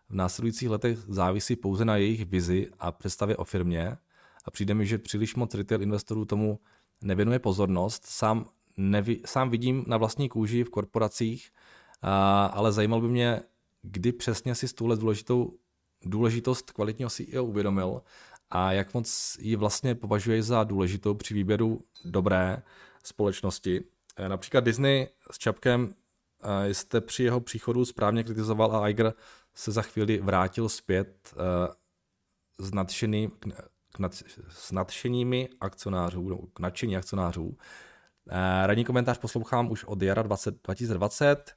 v 0.08 0.14
následujících 0.14 0.68
letech 0.68 0.98
závisí 1.08 1.56
pouze 1.56 1.84
na 1.84 1.96
jejich 1.96 2.24
vizi 2.24 2.70
a 2.78 2.92
představě 2.92 3.36
o 3.36 3.44
firmě 3.44 3.96
a 4.44 4.50
přijde 4.50 4.74
mi, 4.74 4.86
že 4.86 4.98
příliš 4.98 5.34
moc 5.34 5.54
retail 5.54 5.82
investorů 5.82 6.24
tomu 6.24 6.60
nevěnuje 7.02 7.38
pozornost. 7.38 8.06
Sám, 8.06 8.46
nevi, 8.76 9.20
sám 9.26 9.50
vidím 9.50 9.84
na 9.86 9.96
vlastní 9.96 10.28
kůži 10.28 10.64
v 10.64 10.70
korporacích, 10.70 11.50
a, 12.02 12.46
ale 12.46 12.72
zajímal 12.72 13.00
by 13.00 13.08
mě, 13.08 13.40
kdy 13.82 14.12
přesně 14.12 14.54
si 14.54 14.74
tuhle 14.74 14.96
důležitou, 14.96 15.52
důležitost 16.10 16.70
kvalitního 16.70 17.10
CEO 17.10 17.44
uvědomil 17.44 18.02
a 18.50 18.72
jak 18.72 18.94
moc 18.94 19.36
ji 19.40 19.56
vlastně 19.56 19.94
považuje 19.94 20.42
za 20.42 20.64
důležitou 20.64 21.14
při 21.14 21.34
výběru 21.34 21.84
dobré 22.04 22.62
společnosti. 23.04 23.84
E, 24.16 24.28
například 24.28 24.64
Disney 24.64 25.08
s 25.30 25.38
Čapkem 25.38 25.94
e, 26.42 26.74
jste 26.74 27.00
při 27.00 27.24
jeho 27.24 27.40
příchodu 27.40 27.84
správně 27.84 28.24
kritizoval 28.24 28.76
a 28.76 28.88
Iger 28.88 29.14
se 29.54 29.72
za 29.72 29.82
chvíli 29.82 30.18
vrátil 30.18 30.68
zpět 30.68 31.34
s, 32.60 32.72
nadšený, 32.72 33.30
k 33.92 33.98
nad, 33.98 34.14
s 34.48 34.72
nadšenými 34.72 35.48
akcionářů, 35.60 36.50
k 36.54 36.60
nadšení 36.60 36.96
akcionářů. 36.96 37.56
Radní 38.66 38.84
komentář 38.84 39.18
poslouchám 39.18 39.70
už 39.70 39.84
od 39.84 40.02
jara 40.02 40.22
20, 40.22 40.62
2020 40.64 41.56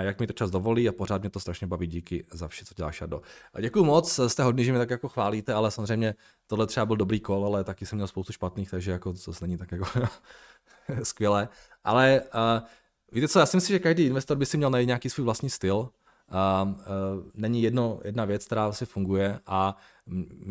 jak 0.00 0.20
mi 0.20 0.26
to 0.26 0.32
čas 0.32 0.50
dovolí 0.50 0.88
a 0.88 0.92
pořád 0.92 1.20
mě 1.20 1.30
to 1.30 1.40
strašně 1.40 1.66
baví. 1.66 1.86
Díky 1.86 2.26
za 2.32 2.48
vše, 2.48 2.64
co 2.64 2.74
děláš, 2.74 2.96
Šardo. 2.96 3.22
A 3.54 3.60
děkuji 3.60 3.84
moc, 3.84 4.20
jste 4.26 4.42
hodný, 4.42 4.64
že 4.64 4.72
mě 4.72 4.78
tak 4.78 4.90
jako 4.90 5.08
chválíte, 5.08 5.54
ale 5.54 5.70
samozřejmě 5.70 6.14
tohle 6.46 6.66
třeba 6.66 6.86
byl 6.86 6.96
dobrý 6.96 7.20
kol, 7.20 7.46
ale 7.46 7.64
taky 7.64 7.86
jsem 7.86 7.96
měl 7.96 8.06
spoustu 8.06 8.32
špatných, 8.32 8.70
takže 8.70 8.90
jako 8.90 9.12
to 9.12 9.32
není 9.40 9.56
tak 9.56 9.72
jako 9.72 9.86
skvělé. 11.02 11.48
Ale 11.84 12.22
uh, 12.34 12.68
víte 13.12 13.28
co, 13.28 13.38
já 13.38 13.46
si 13.46 13.56
myslím, 13.56 13.74
že 13.74 13.78
každý 13.78 14.06
investor 14.06 14.36
by 14.36 14.46
si 14.46 14.56
měl 14.56 14.70
najít 14.70 14.86
nějaký 14.86 15.10
svůj 15.10 15.24
vlastní 15.24 15.50
styl. 15.50 15.76
Uh, 15.76 16.68
uh, 16.68 16.76
není 17.34 17.62
jedno, 17.62 18.00
jedna 18.04 18.24
věc, 18.24 18.46
která 18.46 18.66
asi 18.66 18.86
funguje 18.86 19.40
a 19.46 19.76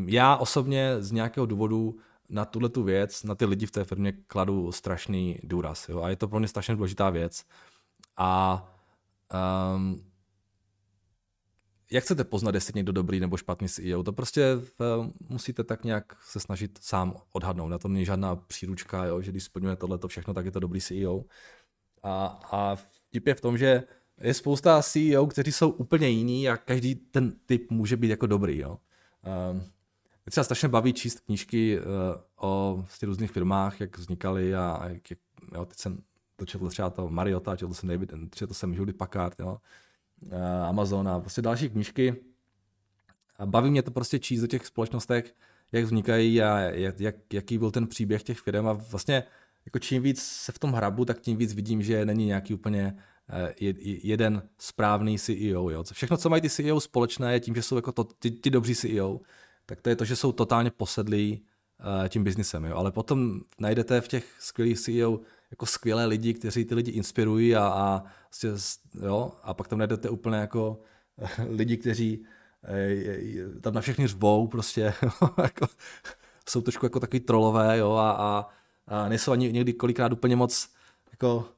já 0.05 0.35
osobně 0.35 0.95
z 0.99 1.11
nějakého 1.11 1.45
důvodu 1.45 1.95
na 2.29 2.45
tuhle 2.45 2.69
tu 2.69 2.83
věc, 2.83 3.23
na 3.23 3.35
ty 3.35 3.45
lidi 3.45 3.65
v 3.65 3.71
té 3.71 3.83
firmě 3.83 4.13
kladu 4.27 4.71
strašný 4.71 5.39
důraz. 5.43 5.89
Jo? 5.89 6.01
A 6.01 6.09
je 6.09 6.15
to 6.15 6.27
pro 6.27 6.39
mě 6.39 6.47
strašně 6.47 6.75
důležitá 6.75 7.09
věc. 7.09 7.43
A 8.17 8.78
Um, 9.75 10.09
jak 11.91 12.03
chcete 12.03 12.23
poznat, 12.23 12.55
jestli 12.55 12.73
někdo 12.75 12.91
dobrý 12.91 13.19
nebo 13.19 13.37
špatný 13.37 13.69
CEO? 13.69 14.03
To 14.03 14.13
prostě 14.13 14.55
uh, 14.55 15.07
musíte 15.29 15.63
tak 15.63 15.83
nějak 15.83 16.15
se 16.23 16.39
snažit 16.39 16.79
sám 16.81 17.15
odhadnout. 17.31 17.69
Na 17.69 17.77
to 17.77 17.87
není 17.87 18.05
žádná 18.05 18.35
příručka, 18.35 19.05
jo, 19.05 19.21
že 19.21 19.31
když 19.31 19.43
splňuje 19.43 19.75
tohle 19.75 19.99
všechno, 20.07 20.33
tak 20.33 20.45
je 20.45 20.51
to 20.51 20.59
dobrý 20.59 20.81
CEO. 20.81 21.23
A, 22.03 22.25
a 22.51 22.75
vtip 22.75 23.27
je 23.27 23.35
v 23.35 23.41
tom, 23.41 23.57
že 23.57 23.83
je 24.21 24.33
spousta 24.33 24.81
CEO, 24.81 25.27
kteří 25.27 25.51
jsou 25.51 25.69
úplně 25.69 26.09
jiní 26.09 26.49
a 26.49 26.57
každý 26.57 26.95
ten 26.95 27.31
typ 27.45 27.71
může 27.71 27.97
být 27.97 28.09
jako 28.09 28.27
dobrý. 28.27 28.57
Jo. 28.57 28.77
Um, 29.51 29.63
třeba 30.29 30.43
strašně 30.43 30.67
baví 30.67 30.93
číst 30.93 31.19
knížky 31.19 31.79
uh, 31.79 31.85
o 32.35 32.75
vlastně 32.77 33.05
různých 33.05 33.31
firmách, 33.31 33.81
jak 33.81 33.97
vznikaly 33.97 34.55
a 34.55 34.87
jak, 34.87 35.11
jak 35.11 35.19
jo, 35.53 35.65
teď 35.65 35.77
jsem 35.77 36.03
to 36.39 36.45
četl 36.45 36.69
třeba 36.69 36.89
to 36.89 37.09
Mariota, 37.09 37.55
četl 37.55 37.73
jsem 37.73 37.89
David, 37.89 38.13
četl 38.35 38.53
jsem 38.53 38.73
Julie 38.73 38.93
Packard, 38.93 39.39
jo, 39.39 39.57
Amazon 40.67 41.07
a 41.07 41.19
prostě 41.19 41.41
další 41.41 41.69
knížky. 41.69 42.15
A 43.37 43.45
baví 43.45 43.71
mě 43.71 43.81
to 43.81 43.91
prostě 43.91 44.19
číst 44.19 44.41
do 44.41 44.47
těch 44.47 44.65
společnostech, 44.65 45.35
jak 45.71 45.85
vznikají 45.85 46.41
a 46.41 46.59
jak, 46.59 46.99
jak, 46.99 47.15
jaký 47.33 47.57
byl 47.57 47.71
ten 47.71 47.87
příběh 47.87 48.23
těch 48.23 48.39
firm 48.39 48.67
a 48.67 48.73
vlastně 48.73 49.23
jako 49.65 49.79
čím 49.79 50.03
víc 50.03 50.21
se 50.21 50.51
v 50.51 50.59
tom 50.59 50.71
hrabu, 50.71 51.05
tak 51.05 51.19
tím 51.19 51.37
víc 51.37 51.53
vidím, 51.53 51.81
že 51.81 52.05
není 52.05 52.25
nějaký 52.25 52.53
úplně 52.53 52.97
eh, 53.29 53.53
jeden 54.03 54.43
správný 54.57 55.19
CEO. 55.19 55.69
Jo. 55.69 55.83
Všechno, 55.91 56.17
co 56.17 56.29
mají 56.29 56.41
ty 56.41 56.49
CEO 56.49 56.79
společné, 56.79 57.33
je 57.33 57.39
tím, 57.39 57.55
že 57.55 57.61
jsou 57.61 57.75
jako 57.75 57.91
to, 57.91 58.03
ty, 58.03 58.31
ty 58.31 58.49
dobří 58.49 58.75
CEO, 58.75 59.19
tak 59.65 59.81
to 59.81 59.89
je 59.89 59.95
to, 59.95 60.05
že 60.05 60.15
jsou 60.15 60.31
totálně 60.31 60.71
posedlí 60.71 61.41
uh, 62.01 62.07
tím 62.07 62.23
biznisem. 62.23 62.65
Jo. 62.65 62.75
Ale 62.75 62.91
potom 62.91 63.41
najdete 63.59 64.01
v 64.01 64.07
těch 64.07 64.35
skvělých 64.39 64.79
CEO 64.79 65.19
jako 65.51 65.65
skvělé 65.65 66.05
lidi, 66.05 66.33
kteří 66.33 66.65
ty 66.65 66.75
lidi 66.75 66.91
inspirují 66.91 67.55
a, 67.55 67.67
a, 67.67 68.03
vlastně, 68.31 68.55
jo, 69.01 69.31
a 69.43 69.53
pak 69.53 69.67
tam 69.67 69.79
najdete 69.79 70.09
úplně 70.09 70.37
jako 70.37 70.81
lidi, 71.49 71.77
kteří 71.77 72.25
eh, 72.63 73.59
tam 73.61 73.73
na 73.73 73.81
všechny 73.81 74.07
řvou, 74.07 74.47
prostě 74.47 74.93
jako, 75.43 75.67
jsou 76.49 76.61
trošku 76.61 76.85
jako 76.85 76.99
takový 76.99 77.19
trolové, 77.19 77.77
jo, 77.77 77.91
a, 77.91 78.11
a, 78.11 78.49
a 78.87 79.09
nejsou 79.09 79.31
ani 79.31 79.51
někdy 79.51 79.73
kolikrát 79.73 80.13
úplně 80.13 80.35
moc 80.35 80.69
jako 81.11 81.49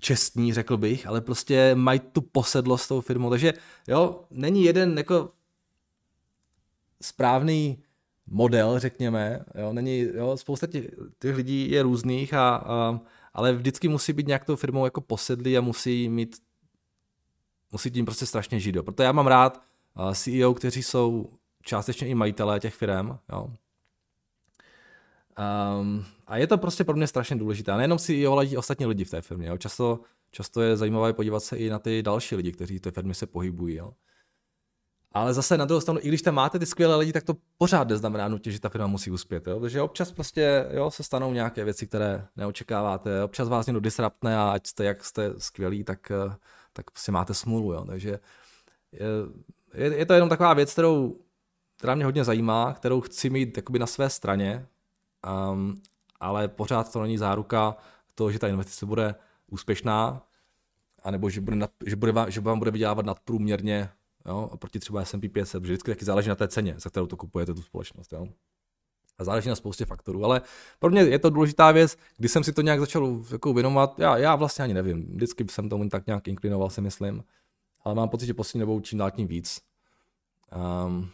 čestní, 0.00 0.52
řekl 0.52 0.76
bych, 0.76 1.06
ale 1.06 1.20
prostě 1.20 1.74
mají 1.74 2.00
tu 2.00 2.20
posedlost 2.20 2.84
s 2.84 2.88
tou 2.88 3.00
firmou, 3.00 3.30
takže 3.30 3.54
jo, 3.88 4.24
není 4.30 4.64
jeden 4.64 4.98
jako 4.98 5.32
správný 7.02 7.82
model, 8.26 8.78
řekněme. 8.78 9.44
Jo, 9.54 9.72
není, 9.72 10.00
jo, 10.14 10.36
spousta 10.36 10.66
těch, 10.66 10.84
těch 11.18 11.36
lidí 11.36 11.70
je 11.70 11.82
různých, 11.82 12.34
a, 12.34 12.56
a, 12.56 13.00
ale 13.34 13.52
vždycky 13.52 13.88
musí 13.88 14.12
být 14.12 14.26
nějak 14.26 14.44
tou 14.44 14.56
firmou 14.56 14.84
jako 14.84 15.00
posedlý 15.00 15.58
a 15.58 15.60
musí 15.60 16.08
mít 16.08 16.36
musí 17.72 17.90
tím 17.90 18.04
prostě 18.04 18.26
strašně 18.26 18.60
žít. 18.60 18.76
Jo. 18.76 18.82
Proto 18.82 19.02
já 19.02 19.12
mám 19.12 19.26
rád 19.26 19.62
CEO, 20.14 20.54
kteří 20.54 20.82
jsou 20.82 21.30
částečně 21.62 22.08
i 22.08 22.14
majitelé 22.14 22.60
těch 22.60 22.74
firm. 22.74 23.18
Jo. 23.32 23.50
Um, 25.80 26.04
a 26.26 26.36
je 26.36 26.46
to 26.46 26.58
prostě 26.58 26.84
pro 26.84 26.96
mě 26.96 27.06
strašně 27.06 27.36
důležité. 27.36 27.72
A 27.72 27.76
nejenom 27.76 27.98
CEO, 27.98 28.32
ale 28.32 28.46
i 28.46 28.56
ostatní 28.56 28.86
lidi 28.86 29.04
v 29.04 29.10
té 29.10 29.22
firmě. 29.22 29.48
Jo. 29.48 29.58
Často, 29.58 30.00
často 30.30 30.62
je 30.62 30.76
zajímavé 30.76 31.12
podívat 31.12 31.40
se 31.40 31.56
i 31.56 31.70
na 31.70 31.78
ty 31.78 32.02
další 32.02 32.36
lidi, 32.36 32.52
kteří 32.52 32.78
v 32.78 32.80
té 32.80 32.90
firmě 32.90 33.14
se 33.14 33.26
pohybují. 33.26 33.76
Jo. 33.76 33.92
Ale 35.16 35.34
zase 35.34 35.58
na 35.58 35.64
druhou 35.64 35.80
stranu, 35.80 36.00
i 36.02 36.08
když 36.08 36.22
tam 36.22 36.34
máte 36.34 36.58
ty 36.58 36.66
skvělé 36.66 36.96
lidi, 36.96 37.12
tak 37.12 37.24
to 37.24 37.34
pořád 37.58 37.88
neznamená 37.88 38.28
nutně, 38.28 38.52
že 38.52 38.60
ta 38.60 38.68
firma 38.68 38.86
musí 38.86 39.10
uspět. 39.10 39.46
Jo? 39.46 39.60
Protože 39.60 39.82
občas 39.82 40.12
prostě 40.12 40.66
jo, 40.70 40.90
se 40.90 41.02
stanou 41.02 41.32
nějaké 41.32 41.64
věci, 41.64 41.86
které 41.86 42.26
neočekáváte. 42.36 43.24
Občas 43.24 43.48
vás 43.48 43.66
někdo 43.66 43.80
disruptne 43.80 44.38
a 44.38 44.50
ať 44.50 44.66
jste 44.66 44.84
jak 44.84 45.04
jste 45.04 45.32
skvělí, 45.38 45.84
tak, 45.84 46.10
eh, 46.10 46.36
tak 46.72 46.90
prostě 46.90 47.12
máte 47.12 47.34
smůlu. 47.34 47.72
Jo? 47.72 47.84
Takže 47.84 48.18
je, 49.74 49.96
je, 49.96 50.06
to 50.06 50.12
jenom 50.12 50.28
taková 50.28 50.54
věc, 50.54 50.72
kterou, 50.72 51.20
která 51.76 51.94
mě 51.94 52.04
hodně 52.04 52.24
zajímá, 52.24 52.72
kterou 52.72 53.00
chci 53.00 53.30
mít 53.30 53.56
jakoby 53.56 53.78
na 53.78 53.86
své 53.86 54.10
straně, 54.10 54.66
um, 55.50 55.82
ale 56.20 56.48
pořád 56.48 56.92
to 56.92 57.02
není 57.02 57.18
záruka 57.18 57.76
toho, 58.14 58.32
že 58.32 58.38
ta 58.38 58.48
investice 58.48 58.86
bude 58.86 59.14
úspěšná, 59.46 60.22
anebo 61.02 61.30
že, 61.30 61.40
bude 61.40 61.56
nad, 61.56 61.70
že, 61.86 61.96
bude, 61.96 62.12
že 62.28 62.40
vám 62.40 62.58
bude 62.58 62.70
vydělávat 62.70 63.06
nadprůměrně 63.06 63.90
jo, 64.28 64.48
oproti 64.52 64.78
třeba 64.78 65.04
S&P 65.04 65.28
500, 65.28 65.62
protože 65.62 65.72
vždycky 65.72 65.90
taky 65.90 66.04
záleží 66.04 66.28
na 66.28 66.34
té 66.34 66.48
ceně, 66.48 66.74
za 66.78 66.90
kterou 66.90 67.06
to 67.06 67.16
kupujete 67.16 67.54
tu 67.54 67.62
společnost. 67.62 68.12
Jo. 68.12 68.28
A 69.18 69.24
záleží 69.24 69.48
na 69.48 69.54
spoustě 69.54 69.84
faktorů, 69.84 70.24
ale 70.24 70.40
pro 70.78 70.90
mě 70.90 71.00
je 71.00 71.18
to 71.18 71.30
důležitá 71.30 71.72
věc, 71.72 71.96
když 72.16 72.32
jsem 72.32 72.44
si 72.44 72.52
to 72.52 72.62
nějak 72.62 72.80
začal 72.80 73.22
jako 73.32 73.52
věnovat, 73.52 73.98
já, 73.98 74.16
já 74.16 74.36
vlastně 74.36 74.64
ani 74.64 74.74
nevím, 74.74 75.14
vždycky 75.14 75.44
jsem 75.50 75.68
tomu 75.68 75.88
tak 75.88 76.06
nějak 76.06 76.28
inklinoval, 76.28 76.70
si 76.70 76.80
myslím, 76.80 77.24
ale 77.84 77.94
mám 77.94 78.08
pocit, 78.08 78.26
že 78.26 78.34
poslední 78.34 78.60
dobou 78.60 78.80
čím 78.80 78.98
dál 78.98 79.10
tím 79.10 79.26
víc. 79.26 79.60
Um, 80.86 81.10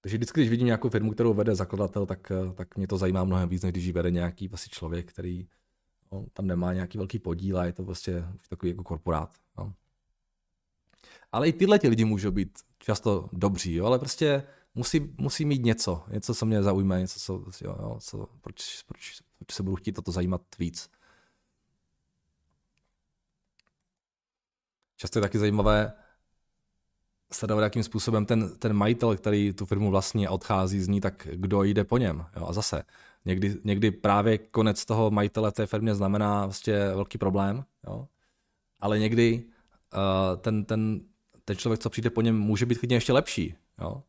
takže 0.00 0.16
vždycky, 0.16 0.40
když 0.40 0.50
vidím 0.50 0.66
nějakou 0.66 0.88
firmu, 0.88 1.12
kterou 1.12 1.34
vede 1.34 1.54
zakladatel, 1.54 2.06
tak, 2.06 2.32
tak 2.54 2.76
mě 2.76 2.86
to 2.86 2.98
zajímá 2.98 3.24
mnohem 3.24 3.48
víc, 3.48 3.62
než 3.62 3.72
když 3.72 3.84
ji 3.84 3.92
vede 3.92 4.10
nějaký 4.10 4.48
vlastně 4.48 4.70
člověk, 4.70 5.12
který 5.12 5.48
no, 6.12 6.26
tam 6.32 6.46
nemá 6.46 6.72
nějaký 6.72 6.98
velký 6.98 7.18
podíl 7.18 7.58
a 7.58 7.64
je 7.64 7.72
to 7.72 7.84
prostě 7.84 8.24
takový 8.48 8.70
jako 8.70 8.84
korporát. 8.84 9.30
Ale 11.32 11.48
i 11.48 11.52
tyhle 11.52 11.78
ti 11.78 11.88
lidi 11.88 12.04
můžou 12.04 12.30
být 12.30 12.58
často 12.78 13.28
dobří, 13.32 13.74
jo, 13.74 13.86
ale 13.86 13.98
prostě 13.98 14.42
musí, 14.74 15.14
musí 15.18 15.44
mít 15.44 15.64
něco, 15.64 16.04
něco, 16.10 16.34
co 16.34 16.46
mě 16.46 16.62
zaujme, 16.62 17.00
něco, 17.00 17.20
co, 17.20 17.32
jo, 17.64 17.76
jo, 17.80 17.98
co 18.00 18.28
proč, 18.40 18.82
proč, 18.82 19.20
proč 19.38 19.52
se 19.52 19.62
budu 19.62 19.76
chtít 19.76 19.92
toto 19.92 20.12
zajímat 20.12 20.42
víc. 20.58 20.90
Často 24.96 25.18
je 25.18 25.22
taky 25.22 25.38
zajímavé 25.38 25.92
sledovat, 27.32 27.62
jakým 27.62 27.82
způsobem 27.82 28.26
ten, 28.26 28.58
ten 28.58 28.72
majitel, 28.72 29.16
který 29.16 29.52
tu 29.52 29.66
firmu 29.66 29.90
vlastní 29.90 30.26
a 30.26 30.30
odchází 30.30 30.80
z 30.80 30.88
ní, 30.88 31.00
tak 31.00 31.28
kdo 31.32 31.62
jde 31.62 31.84
po 31.84 31.98
něm. 31.98 32.26
Jo? 32.36 32.46
A 32.46 32.52
zase, 32.52 32.82
někdy, 33.24 33.56
někdy 33.64 33.90
právě 33.90 34.38
konec 34.38 34.84
toho 34.84 35.10
majitele 35.10 35.52
té 35.52 35.66
firmě 35.66 35.94
znamená 35.94 36.44
vlastně 36.44 36.78
velký 36.78 37.18
problém, 37.18 37.64
jo? 37.86 38.08
ale 38.80 38.98
někdy 38.98 39.44
uh, 39.94 40.40
ten, 40.40 40.64
ten, 40.64 41.00
ten 41.48 41.56
člověk, 41.56 41.80
co 41.80 41.90
přijde 41.90 42.10
po 42.10 42.22
něm, 42.22 42.38
může 42.38 42.66
být 42.66 42.78
klidně 42.78 42.96
ještě 42.96 43.12
lepší. 43.12 43.54
Jo? 43.80 44.02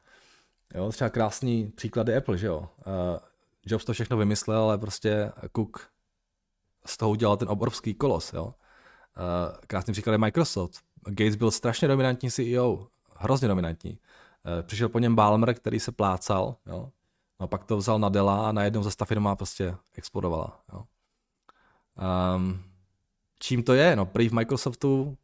Jo, 0.76 0.92
třeba 0.92 1.10
krásný 1.10 1.72
příklad 1.76 2.08
je 2.08 2.18
Apple, 2.18 2.38
že 2.38 2.48
jo. 2.48 2.60
Uh, 2.60 3.18
Jobs 3.66 3.86
to 3.86 3.94
všechno 3.94 4.18
vymyslel, 4.18 4.62
ale 4.62 4.78
prostě 4.78 5.32
Cook 5.56 5.90
z 6.86 6.98
toho 6.98 7.12
udělal 7.12 7.38
ten 7.38 7.50
obrovský 7.50 7.94
kolos, 7.94 8.34
jo. 8.34 8.46
Uh, 8.46 8.54
krásný 9.68 9.92
příklad 9.92 10.12
je 10.12 10.18
Microsoft. 10.18 10.80
Gates 11.10 11.36
byl 11.36 11.52
strašně 11.52 11.88
dominantní 11.88 12.32
CEO, 12.32 12.88
hrozně 13.16 13.48
dominantní. 13.48 13.92
Uh, 13.92 14.68
přišel 14.68 14.90
po 14.90 15.00
něm 15.00 15.16
Balmer, 15.16 15.54
který 15.54 15.80
se 15.80 15.92
plácal, 15.92 16.56
jo. 16.66 16.92
No 17.40 17.48
pak 17.48 17.64
to 17.64 17.78
vzal 17.78 18.00
na 18.00 18.10
Dela 18.10 18.50
a 18.50 18.52
najednou 18.52 18.84
zase 18.84 18.98
ta 18.98 19.06
firma 19.06 19.36
prostě 19.36 19.76
explodovala, 19.96 20.60
jo. 20.74 20.84
Um, 22.36 22.64
čím 23.40 23.64
to 23.64 23.74
je? 23.74 23.96
No, 23.96 24.06
prý 24.06 24.30
v 24.30 24.34
Microsoftu, 24.34 25.18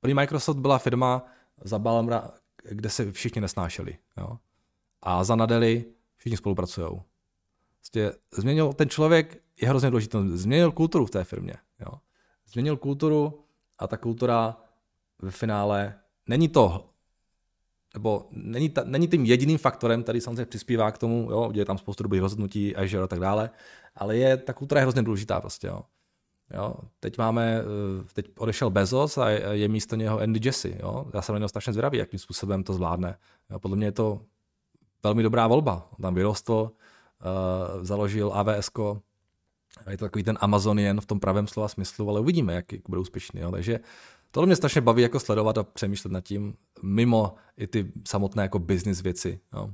prý 0.00 0.14
Microsoft 0.14 0.56
byla 0.56 0.78
firma 0.78 1.35
za 1.64 1.78
Balmera, 1.78 2.30
kde 2.70 2.90
se 2.90 3.12
všichni 3.12 3.40
nesnášeli, 3.40 3.98
jo. 4.16 4.38
A 5.02 5.24
za 5.24 5.36
Nadely 5.36 5.84
všichni 6.16 6.36
spolupracují. 6.36 6.88
Prostě 7.76 8.12
změnil 8.32 8.72
ten 8.72 8.88
člověk, 8.88 9.42
je 9.60 9.68
hrozně 9.68 9.90
důležitý, 9.90 10.18
změnil 10.28 10.72
kulturu 10.72 11.06
v 11.06 11.10
té 11.10 11.24
firmě. 11.24 11.54
Jo. 11.80 11.92
Změnil 12.46 12.76
kulturu 12.76 13.44
a 13.78 13.86
ta 13.86 13.96
kultura 13.96 14.56
ve 15.22 15.30
finále 15.30 15.94
není 16.28 16.48
to, 16.48 16.90
nebo 17.94 18.28
není, 18.30 18.68
ta, 18.68 18.84
není 18.84 19.08
tím 19.08 19.24
jediným 19.24 19.58
faktorem, 19.58 20.02
který 20.02 20.20
samozřejmě 20.20 20.46
přispívá 20.46 20.90
k 20.90 20.98
tomu, 20.98 21.28
jo, 21.30 21.50
je 21.54 21.64
tam 21.64 21.78
spoustu 21.78 22.02
dobrých 22.02 22.22
rozhodnutí, 22.22 22.76
Azure 22.76 23.04
a 23.04 23.06
tak 23.06 23.20
dále, 23.20 23.50
ale 23.94 24.16
je, 24.16 24.36
ta 24.36 24.52
kultura 24.52 24.80
je 24.80 24.84
hrozně 24.84 25.02
důležitá 25.02 25.40
prostě, 25.40 25.66
jo. 25.66 25.82
Jo, 26.54 26.74
teď 27.00 27.18
máme, 27.18 27.60
eh, 27.60 28.04
teď 28.12 28.26
odešel 28.38 28.70
Bezos 28.70 29.18
a 29.18 29.28
je, 29.28 29.68
místo 29.68 29.96
něho 29.96 30.20
Andy 30.20 30.40
Jesse. 30.42 30.68
Jo. 30.80 31.06
Já 31.14 31.22
jsem 31.22 31.32
na 31.32 31.38
něho 31.38 31.48
strašně 31.48 31.72
zvědavý, 31.72 31.98
jakým 31.98 32.18
způsobem 32.18 32.62
to 32.64 32.72
zvládne. 32.72 33.18
Jo, 33.50 33.58
podle 33.58 33.76
mě 33.76 33.86
je 33.86 33.92
to 33.92 34.20
velmi 35.02 35.22
dobrá 35.22 35.46
volba. 35.46 35.88
On 35.98 36.02
tam 36.02 36.14
vyrostl, 36.14 36.70
uh, 36.70 37.84
založil 37.84 38.32
AWS, 38.34 38.70
je 39.90 39.98
to 39.98 40.04
takový 40.04 40.24
ten 40.24 40.38
Amazonian 40.40 41.00
v 41.00 41.06
tom 41.06 41.20
pravém 41.20 41.46
slova 41.46 41.68
smyslu, 41.68 42.08
ale 42.08 42.20
uvidíme, 42.20 42.54
jak, 42.54 42.72
jak 42.72 42.82
bude 42.88 43.00
úspěšný. 43.00 43.40
Jo. 43.40 43.50
Takže 43.50 43.80
tohle 44.30 44.46
mě 44.46 44.56
strašně 44.56 44.80
baví 44.80 45.02
jako 45.02 45.20
sledovat 45.20 45.58
a 45.58 45.62
přemýšlet 45.62 46.12
nad 46.12 46.20
tím, 46.20 46.54
mimo 46.82 47.34
i 47.56 47.66
ty 47.66 47.92
samotné 48.08 48.42
jako 48.42 48.58
business 48.58 49.02
věci. 49.02 49.40
Jo. 49.52 49.70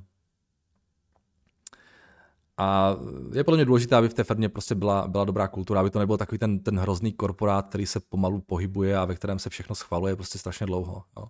A 2.56 2.96
je 3.34 3.44
podle 3.44 3.56
mě 3.56 3.64
důležité, 3.64 3.96
aby 3.96 4.08
v 4.08 4.14
té 4.14 4.24
firmě 4.24 4.48
prostě 4.48 4.74
byla, 4.74 5.08
byla 5.08 5.24
dobrá 5.24 5.48
kultura, 5.48 5.80
aby 5.80 5.90
to 5.90 5.98
nebyl 5.98 6.16
takový 6.16 6.38
ten, 6.38 6.58
ten 6.58 6.78
hrozný 6.78 7.12
korporát, 7.12 7.68
který 7.68 7.86
se 7.86 8.00
pomalu 8.00 8.40
pohybuje 8.40 8.96
a 8.96 9.04
ve 9.04 9.14
kterém 9.14 9.38
se 9.38 9.50
všechno 9.50 9.74
schvaluje 9.74 10.16
prostě 10.16 10.38
strašně 10.38 10.66
dlouho. 10.66 11.04
Jo. 11.16 11.28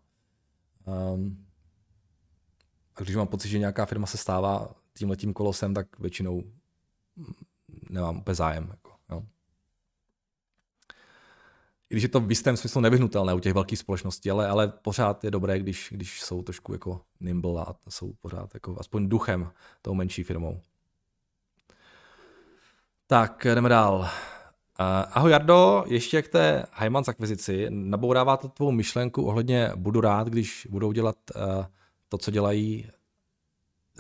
Um, 1.15 1.47
a 2.97 3.03
když 3.03 3.17
mám 3.17 3.27
pocit, 3.27 3.49
že 3.49 3.59
nějaká 3.59 3.87
firma 3.87 4.07
se 4.07 4.17
stává 4.17 4.75
tímhletím 4.99 5.33
kolosem, 5.33 5.75
tak 5.75 5.99
většinou 5.99 6.43
nemám 7.91 8.19
úplně 8.19 8.35
zájem. 8.35 8.69
Jako, 8.71 8.91
jo. 9.11 9.23
I 11.91 11.95
když 11.95 12.03
je 12.03 12.09
to 12.09 12.21
v 12.21 12.31
jistém 12.31 12.57
smyslu 12.57 12.81
nevyhnutelné 12.81 13.35
u 13.35 13.41
těch 13.41 13.55
velkých 13.55 13.79
společností, 13.79 14.31
ale, 14.31 14.49
ale 14.49 14.69
pořád 14.69 15.25
je 15.25 15.31
dobré, 15.31 15.59
když, 15.59 15.89
když 15.93 16.23
jsou 16.23 16.43
trošku 16.43 16.73
jako 16.73 17.01
nimble 17.21 17.65
a 17.65 17.75
jsou 17.89 18.13
pořád 18.13 18.55
jako 18.55 18.77
aspoň 18.79 19.09
duchem 19.09 19.51
tou 19.83 19.95
menší 19.95 20.23
firmou. 20.23 20.61
Tak, 23.07 23.47
jdeme 23.55 23.69
dál. 23.69 23.95
Uh, 23.95 24.07
ahoj 25.13 25.31
Jardo, 25.31 25.85
ještě 25.87 26.23
k 26.23 26.29
té 26.29 26.67
Heimans 26.73 27.09
akvizici. 27.09 27.67
Nabourává 27.71 28.37
to 28.37 28.49
tvou 28.49 28.71
myšlenku 28.71 29.23
ohledně 29.23 29.73
budu 29.77 30.01
rád, 30.01 30.29
když 30.29 30.67
budou 30.71 30.93
dělat 30.93 31.17
uh, 31.37 31.65
to, 32.09 32.19
co 32.19 32.31
dělají, 32.31 32.91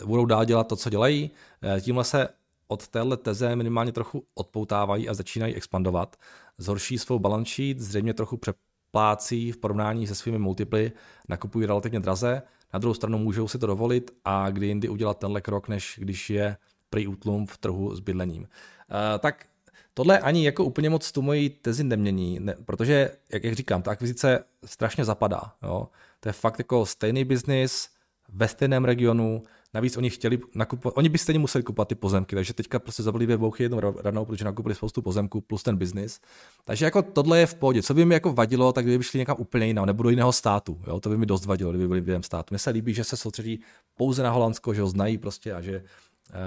budou 0.04 0.24
dál 0.24 0.44
dělat 0.44 0.68
to, 0.68 0.76
co 0.76 0.90
dělají. 0.90 1.30
Uh, 1.74 1.80
tímhle 1.80 2.04
se 2.04 2.28
od 2.68 2.88
téhle 2.88 3.16
teze 3.16 3.56
minimálně 3.56 3.92
trochu 3.92 4.24
odpoutávají 4.34 5.08
a 5.08 5.14
začínají 5.14 5.54
expandovat. 5.54 6.16
Zhorší 6.58 6.98
svou 6.98 7.18
balance 7.18 7.52
sheet, 7.54 7.78
zřejmě 7.80 8.14
trochu 8.14 8.36
přeplácí 8.36 9.52
v 9.52 9.56
porovnání 9.56 10.06
se 10.06 10.14
svými 10.14 10.38
multiply, 10.38 10.92
nakupují 11.28 11.66
relativně 11.66 12.00
draze, 12.00 12.42
na 12.72 12.78
druhou 12.78 12.94
stranu 12.94 13.18
můžou 13.18 13.48
si 13.48 13.58
to 13.58 13.66
dovolit 13.66 14.10
a 14.24 14.50
kdy 14.50 14.66
jindy 14.66 14.88
udělat 14.88 15.18
tenhle 15.18 15.40
krok, 15.40 15.68
než 15.68 15.98
když 16.02 16.30
je 16.30 16.56
prý 16.90 17.06
útlum 17.06 17.46
v 17.46 17.58
trhu 17.58 17.94
s 17.94 18.00
bydlením. 18.00 18.48
Uh, 18.92 19.18
tak 19.18 19.46
tohle 19.94 20.18
ani 20.18 20.44
jako 20.44 20.64
úplně 20.64 20.90
moc 20.90 21.12
tu 21.12 21.22
moji 21.22 21.50
tezi 21.50 21.84
nemění, 21.84 22.40
ne, 22.40 22.56
protože, 22.64 23.10
jak, 23.32 23.44
jak 23.44 23.54
říkám, 23.54 23.82
ta 23.82 23.90
akvizice 23.90 24.44
strašně 24.64 25.04
zapadá. 25.04 25.52
Jo? 25.62 25.88
To 26.20 26.28
je 26.28 26.32
fakt 26.32 26.58
jako 26.58 26.86
stejný 26.86 27.24
biznis 27.24 27.88
ve 28.28 28.48
stejném 28.48 28.84
regionu, 28.84 29.42
Navíc 29.74 29.96
oni 29.96 30.10
chtěli 30.10 30.38
nakupovat, 30.54 30.96
oni 30.96 31.08
by 31.08 31.18
stejně 31.18 31.38
museli 31.38 31.64
kupovat 31.64 31.88
ty 31.88 31.94
pozemky, 31.94 32.36
takže 32.36 32.54
teďka 32.54 32.78
prostě 32.78 33.02
zabili 33.02 33.26
dvě 33.26 33.38
bouchy 33.38 33.62
jednou 33.62 33.80
ranou, 33.80 34.24
protože 34.24 34.44
nakupili 34.44 34.74
spoustu 34.74 35.02
pozemků 35.02 35.40
plus 35.40 35.62
ten 35.62 35.76
biznis. 35.76 36.20
Takže 36.64 36.84
jako 36.84 37.02
tohle 37.02 37.38
je 37.38 37.46
v 37.46 37.54
pohodě. 37.54 37.82
Co 37.82 37.94
by 37.94 38.04
mi 38.04 38.14
jako 38.14 38.32
vadilo, 38.32 38.72
tak 38.72 38.84
kdyby 38.84 39.04
šli 39.04 39.18
někam 39.18 39.36
úplně 39.38 39.66
jinam, 39.66 39.86
nebo 39.86 40.02
do 40.02 40.10
jiného 40.10 40.32
státu. 40.32 40.80
Jo? 40.86 41.00
To 41.00 41.08
by 41.08 41.16
mi 41.16 41.26
dost 41.26 41.46
vadilo, 41.46 41.70
kdyby 41.70 41.88
byli 41.88 42.00
v 42.00 42.08
jiném 42.08 42.22
státu. 42.22 42.54
Mně 42.54 42.58
se 42.58 42.70
líbí, 42.70 42.94
že 42.94 43.04
se 43.04 43.16
soustředí 43.16 43.60
pouze 43.96 44.22
na 44.22 44.30
Holandsko, 44.30 44.74
že 44.74 44.80
ho 44.80 44.88
znají 44.88 45.18
prostě 45.18 45.52
a 45.52 45.60
že, 45.60 45.76
eh, 45.76 45.82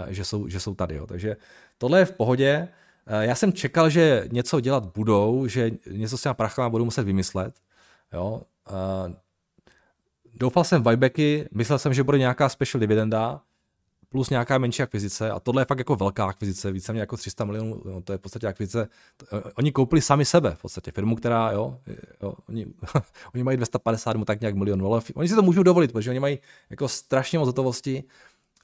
že, 0.08 0.26
jsou, 0.26 0.48
že 0.48 0.60
jsou 0.60 0.76
tady. 0.76 0.96
Jo? 0.96 1.08
Takže 1.08 1.36
tohle 1.78 2.00
je 2.00 2.06
v 2.06 2.12
pohodě. 2.12 2.68
Eh, 3.08 3.26
já 3.26 3.36
jsem 3.36 3.54
čekal, 3.54 3.90
že 3.90 4.28
něco 4.32 4.60
dělat 4.60 4.86
budou, 4.86 5.48
že 5.48 5.72
něco 5.92 6.18
s 6.18 6.22
těma 6.22 6.34
prachama 6.34 6.70
budou 6.70 6.86
muset 6.86 7.04
vymyslet. 7.04 7.56
Jo? 8.14 8.42
Eh, 8.70 9.16
doufal 10.34 10.64
jsem 10.64 10.82
v 10.82 10.84
buybacky, 10.84 11.50
myslel 11.54 11.80
jsem, 11.80 11.94
že 11.94 12.04
bude 12.04 12.18
nějaká 12.18 12.50
special 12.50 12.80
dividenda, 12.80 13.42
plus 14.10 14.30
nějaká 14.30 14.58
menší 14.58 14.84
akvizice 14.84 15.32
a 15.32 15.40
tohle 15.40 15.62
je 15.62 15.66
fakt 15.66 15.78
jako 15.78 15.96
velká 15.96 16.26
akvizice, 16.26 16.72
více 16.72 16.92
mě 16.92 17.02
jako 17.02 17.18
300 17.18 17.46
milionů, 17.46 17.82
no, 17.86 18.02
to 18.02 18.12
je 18.12 18.18
v 18.18 18.22
podstatě 18.22 18.48
akvizice, 18.48 18.88
eh, 19.34 19.52
oni 19.56 19.72
koupili 19.72 20.02
sami 20.02 20.26
sebe 20.26 20.52
v 20.52 20.62
podstatě, 20.62 20.92
firmu, 20.92 21.16
která, 21.16 21.52
jo, 21.52 21.80
jo 22.24 22.34
oni, 22.50 22.66
oni 23.34 23.44
mají 23.44 23.58
250 23.58 24.14
nebo 24.14 24.26
tak 24.26 24.42
nějak 24.42 24.56
milionů, 24.56 24.94
ale 24.94 25.02
oni 25.14 25.30
si 25.30 25.36
to 25.36 25.42
můžou 25.42 25.64
dovolit, 25.64 25.92
protože 25.92 26.10
oni 26.10 26.20
mají 26.20 26.40
jako 26.70 26.88
strašně 26.88 27.40
moc 27.40 27.48
hotovosti 27.48 28.04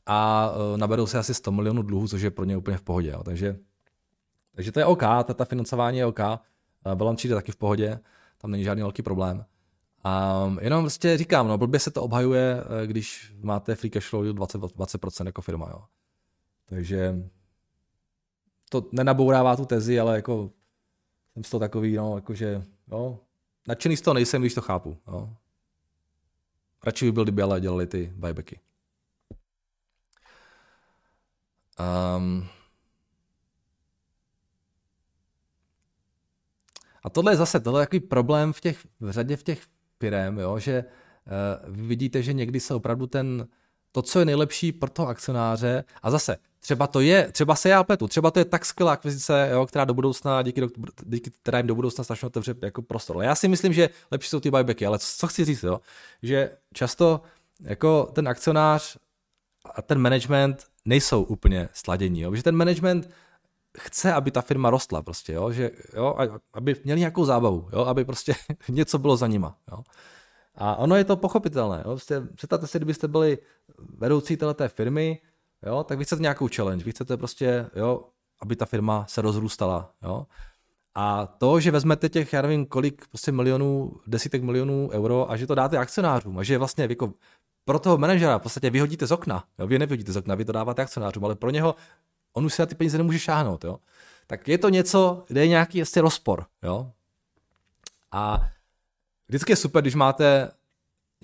a 0.05 0.49
uh, 0.51 0.77
naberou 0.77 1.07
si 1.07 1.17
asi 1.17 1.33
100 1.33 1.51
milionů 1.51 1.81
dluhů, 1.81 2.07
což 2.07 2.21
je 2.21 2.31
pro 2.31 2.45
ně 2.45 2.57
úplně 2.57 2.77
v 2.77 2.81
pohodě, 2.81 3.09
jo, 3.09 3.23
takže, 3.23 3.59
takže 4.55 4.71
to 4.71 4.79
je 4.79 4.85
OK, 4.85 5.01
ta, 5.01 5.23
ta 5.23 5.45
financování 5.45 5.97
je 5.97 6.05
OK, 6.05 6.19
balance 6.95 7.27
je 7.27 7.35
taky 7.35 7.51
v 7.51 7.55
pohodě, 7.55 7.99
tam 8.37 8.51
není 8.51 8.63
žádný 8.63 8.81
velký 8.81 9.01
problém. 9.01 9.45
A 10.03 10.43
jenom 10.61 10.83
prostě 10.83 11.17
říkám, 11.17 11.47
no 11.47 11.57
blbě 11.57 11.79
se 11.79 11.91
to 11.91 12.03
obhajuje, 12.03 12.63
eh, 12.83 12.87
když 12.87 13.33
máte 13.43 13.75
free 13.75 13.89
cash 13.89 14.09
flow 14.09 14.23
20, 14.23 14.61
20% 14.61 15.25
jako 15.25 15.41
firma, 15.41 15.69
jo. 15.69 15.83
Takže 16.65 17.15
to 18.69 18.89
nenabourává 18.91 19.55
tu 19.55 19.65
tezi, 19.65 19.99
ale 19.99 20.15
jako 20.15 20.51
jsem 21.33 21.43
z 21.43 21.49
toho 21.49 21.59
takový, 21.59 21.95
no, 21.95 22.15
jakože, 22.15 22.63
jo, 22.91 23.19
nadšený 23.67 23.97
z 23.97 24.01
toho 24.01 24.13
nejsem, 24.13 24.41
když 24.41 24.53
to 24.53 24.61
chápu, 24.61 24.97
jo. 25.07 25.33
Radši 26.83 27.05
by 27.05 27.11
byl, 27.11 27.23
kdyby 27.23 27.41
ale 27.41 27.61
dělali 27.61 27.87
ty 27.87 28.13
buybacky. 28.15 28.59
Um, 31.79 32.47
a 37.03 37.09
tohle 37.09 37.31
je 37.31 37.35
zase, 37.35 37.59
tohle 37.59 37.81
je 37.81 37.85
takový 37.85 37.99
problém 37.99 38.53
v 38.53 38.61
těch, 38.61 38.87
v 38.99 39.11
řadě 39.11 39.37
v 39.37 39.43
těch 39.43 39.61
firem, 39.99 40.39
jo, 40.39 40.59
že 40.59 40.83
uh, 41.65 41.75
vy 41.75 41.81
vidíte, 41.81 42.23
že 42.23 42.33
někdy 42.33 42.59
se 42.59 42.73
opravdu 42.73 43.07
ten, 43.07 43.47
to, 43.91 44.01
co 44.01 44.19
je 44.19 44.25
nejlepší 44.25 44.71
pro 44.71 44.89
toho 44.89 45.07
akcionáře, 45.07 45.83
a 46.01 46.11
zase, 46.11 46.37
třeba 46.59 46.87
to 46.87 46.99
je, 46.99 47.31
třeba 47.31 47.55
se 47.55 47.69
já 47.69 47.83
pletu, 47.83 48.07
třeba 48.07 48.31
to 48.31 48.39
je 48.39 48.45
tak 48.45 48.65
skvělá 48.65 48.93
akvizice, 48.93 49.49
jo, 49.51 49.65
která 49.65 49.85
do 49.85 49.93
budoucna, 49.93 50.41
díky, 50.41 50.61
do, 50.61 50.67
díky 51.03 51.31
která 51.41 51.57
jim 51.57 51.67
do 51.67 51.75
budoucna 51.75 52.03
strašně 52.03 52.25
otevře 52.25 52.55
jako 52.61 52.81
prostor. 52.81 53.15
Ale 53.15 53.25
já 53.25 53.35
si 53.35 53.47
myslím, 53.47 53.73
že 53.73 53.89
lepší 54.11 54.29
jsou 54.29 54.39
ty 54.39 54.51
buybacky, 54.51 54.85
ale 54.85 54.99
co 54.99 55.27
chci 55.27 55.45
říct, 55.45 55.63
jo, 55.63 55.81
že 56.23 56.57
často 56.73 57.21
jako 57.61 58.11
ten 58.13 58.27
akcionář 58.27 58.97
a 59.75 59.81
ten 59.81 59.99
management 59.99 60.70
nejsou 60.85 61.23
úplně 61.23 61.69
sladění, 61.73 62.21
jo, 62.21 62.35
že 62.35 62.43
ten 62.43 62.55
management 62.55 63.09
chce, 63.77 64.13
aby 64.13 64.31
ta 64.31 64.41
firma 64.41 64.69
rostla 64.69 65.01
prostě, 65.01 65.33
jo, 65.33 65.51
že, 65.51 65.71
jo, 65.93 66.17
aby 66.53 66.75
měli 66.83 66.99
nějakou 66.99 67.25
zábavu, 67.25 67.69
jo, 67.73 67.79
aby 67.79 68.05
prostě 68.05 68.35
něco 68.69 68.97
bylo 68.97 69.17
za 69.17 69.27
nima, 69.27 69.57
jo. 69.71 69.83
A 70.55 70.75
ono 70.75 70.95
je 70.95 71.03
to 71.03 71.17
pochopitelné, 71.17 71.77
jo, 71.85 71.91
prostě 71.91 72.21
představte 72.35 72.67
si, 72.67 72.77
kdybyste 72.77 73.07
byli 73.07 73.37
vedoucí 73.97 74.37
té 74.53 74.67
firmy, 74.67 75.21
jo, 75.65 75.83
tak 75.83 75.97
vy 75.97 76.03
chcete 76.03 76.21
nějakou 76.21 76.47
challenge, 76.55 76.85
vy 76.85 76.91
chcete 76.91 77.17
prostě, 77.17 77.69
jo, 77.75 78.05
aby 78.41 78.55
ta 78.55 78.65
firma 78.65 79.05
se 79.07 79.21
rozrůstala, 79.21 79.93
jo. 80.03 80.27
A 80.95 81.25
to, 81.25 81.59
že 81.59 81.71
vezmete 81.71 82.09
těch, 82.09 82.33
já 82.33 82.41
nevím, 82.41 82.65
kolik 82.65 83.07
prostě 83.07 83.31
milionů, 83.31 83.99
desítek 84.07 84.43
milionů 84.43 84.89
euro 84.91 85.31
a 85.31 85.37
že 85.37 85.47
to 85.47 85.55
dáte 85.55 85.77
akcionářům 85.77 86.37
a 86.37 86.43
že 86.43 86.57
vlastně 86.57 86.83
jako 86.83 87.13
pro 87.65 87.79
toho 87.79 87.97
manažera 87.97 88.39
v 88.39 88.41
podstatě 88.41 88.69
vyhodíte 88.69 89.07
z 89.07 89.11
okna. 89.11 89.43
Jo? 89.59 89.67
Vy 89.67 89.79
nevyhodíte 89.79 90.11
z 90.11 90.17
okna, 90.17 90.35
vy 90.35 90.45
to 90.45 90.51
dáváte 90.51 90.81
akcionářům, 90.81 91.25
ale 91.25 91.35
pro 91.35 91.49
něho 91.49 91.75
on 92.33 92.45
už 92.45 92.53
si 92.53 92.61
na 92.61 92.65
ty 92.65 92.75
peníze 92.75 92.97
nemůže 92.97 93.19
šáhnout, 93.19 93.63
jo. 93.63 93.79
Tak 94.27 94.47
je 94.47 94.57
to 94.57 94.69
něco, 94.69 95.23
kde 95.27 95.41
je 95.41 95.47
nějaký 95.47 95.77
ještě 95.77 96.01
rozpor, 96.01 96.45
jo. 96.63 96.91
A 98.11 98.49
vždycky 99.27 99.51
je 99.51 99.55
super, 99.55 99.81
když 99.81 99.95
máte 99.95 100.51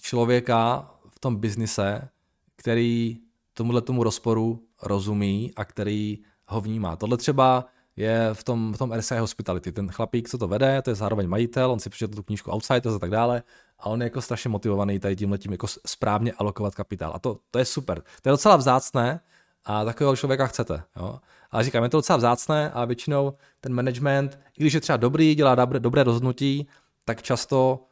člověka 0.02 0.92
v 1.10 1.20
tom 1.20 1.36
biznise, 1.36 2.10
který 2.56 3.18
tomuhle 3.54 3.82
tomu 3.82 4.04
rozporu 4.04 4.64
rozumí 4.82 5.52
a 5.56 5.66
který 5.66 6.18
ho 6.48 6.62
vnímá. 6.62 6.96
Tohle 6.96 7.18
třeba 7.18 7.66
je 7.96 8.30
v 8.34 8.44
tom, 8.44 8.74
v 8.74 8.78
tom 8.78 8.92
RCI 8.92 9.18
Hospitality. 9.18 9.72
Ten 9.72 9.92
chlapík, 9.92 10.30
co 10.30 10.38
to 10.38 10.48
vede, 10.48 10.82
to 10.82 10.90
je 10.90 10.96
zároveň 10.96 11.28
majitel, 11.28 11.72
on 11.72 11.80
si 11.80 11.90
přečetl 11.90 12.16
tu 12.16 12.24
knížku 12.24 12.52
Outsiders 12.52 12.96
a 12.96 13.00
tak 13.00 13.10
dále 13.10 13.44
a 13.80 13.86
on 13.86 14.02
je 14.02 14.06
jako 14.06 14.22
strašně 14.22 14.50
motivovaný 14.50 15.00
tady 15.00 15.16
tím 15.16 15.32
jako 15.52 15.68
správně 15.86 16.34
alokovat 16.34 16.76
kapitál. 16.76 17.12
A 17.16 17.20
to, 17.20 17.40
to 17.52 17.60
je 17.60 17.66
super. 17.66 18.02
To 18.22 18.30
je 18.30 18.32
docela 18.32 18.56
vzácné 18.56 19.20
a 19.66 19.86
takového 19.86 20.16
člověka 20.16 20.48
chcete. 20.48 20.84
Jo? 20.96 21.20
Ale 21.52 21.64
říkám, 21.64 21.84
je 21.84 21.90
to 21.90 21.98
docela 21.98 22.18
vzácné 22.18 22.72
a 22.72 22.86
většinou 22.86 23.34
ten 23.60 23.74
management, 23.74 24.40
i 24.58 24.62
když 24.62 24.74
je 24.74 24.82
třeba 24.82 24.98
dobrý, 24.98 25.36
dělá 25.36 25.56
dobré, 25.56 25.80
dobré 25.80 26.04
rozhodnutí, 26.04 26.68
tak 27.06 27.22
často 27.22 27.88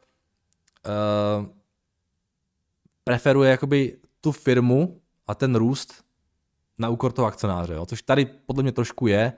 uh, 0.86 1.46
preferuje 3.04 3.50
jakoby 3.50 3.98
tu 4.20 4.32
firmu 4.32 5.00
a 5.26 5.34
ten 5.34 5.54
růst 5.54 6.04
na 6.78 6.88
úkor 6.88 7.12
toho 7.12 7.28
akcionáře, 7.28 7.74
jo? 7.74 7.86
což 7.86 8.02
tady 8.02 8.24
podle 8.24 8.62
mě 8.62 8.72
trošku 8.72 9.06
je. 9.06 9.32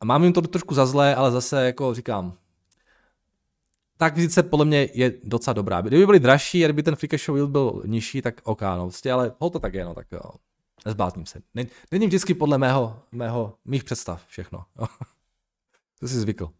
A 0.00 0.04
mám 0.04 0.24
jim 0.24 0.32
to 0.32 0.42
trošku 0.42 0.74
za 0.74 0.86
zlé, 0.86 1.14
ale 1.14 1.30
zase 1.30 1.66
jako 1.66 1.94
říkám, 1.94 2.36
ta 4.02 4.06
akvizice 4.06 4.42
podle 4.42 4.64
mě 4.64 4.88
je 4.94 5.12
docela 5.24 5.54
dobrá. 5.54 5.80
Kdyby 5.80 6.06
byly 6.06 6.20
dražší 6.20 6.64
a 6.64 6.66
kdyby 6.66 6.82
ten 6.82 6.96
free 6.96 7.08
cash 7.08 7.28
yield 7.28 7.50
byl 7.50 7.82
nižší, 7.86 8.22
tak 8.22 8.40
ok, 8.44 8.60
no, 8.62 8.82
vlastně, 8.82 9.12
ale 9.12 9.34
ho 9.38 9.50
to 9.50 9.58
tak 9.58 9.74
je, 9.74 9.84
no, 9.84 9.94
tak 9.94 10.12
jo. 10.12 10.20
Nezblázním 10.86 11.26
se. 11.26 11.42
Není 11.90 12.06
vždycky 12.06 12.34
podle 12.34 12.58
mého, 12.58 13.02
mého, 13.12 13.58
mých 13.64 13.84
představ 13.84 14.26
všechno. 14.26 14.64
To 16.00 16.08
jsi 16.08 16.20
zvykl. 16.20 16.50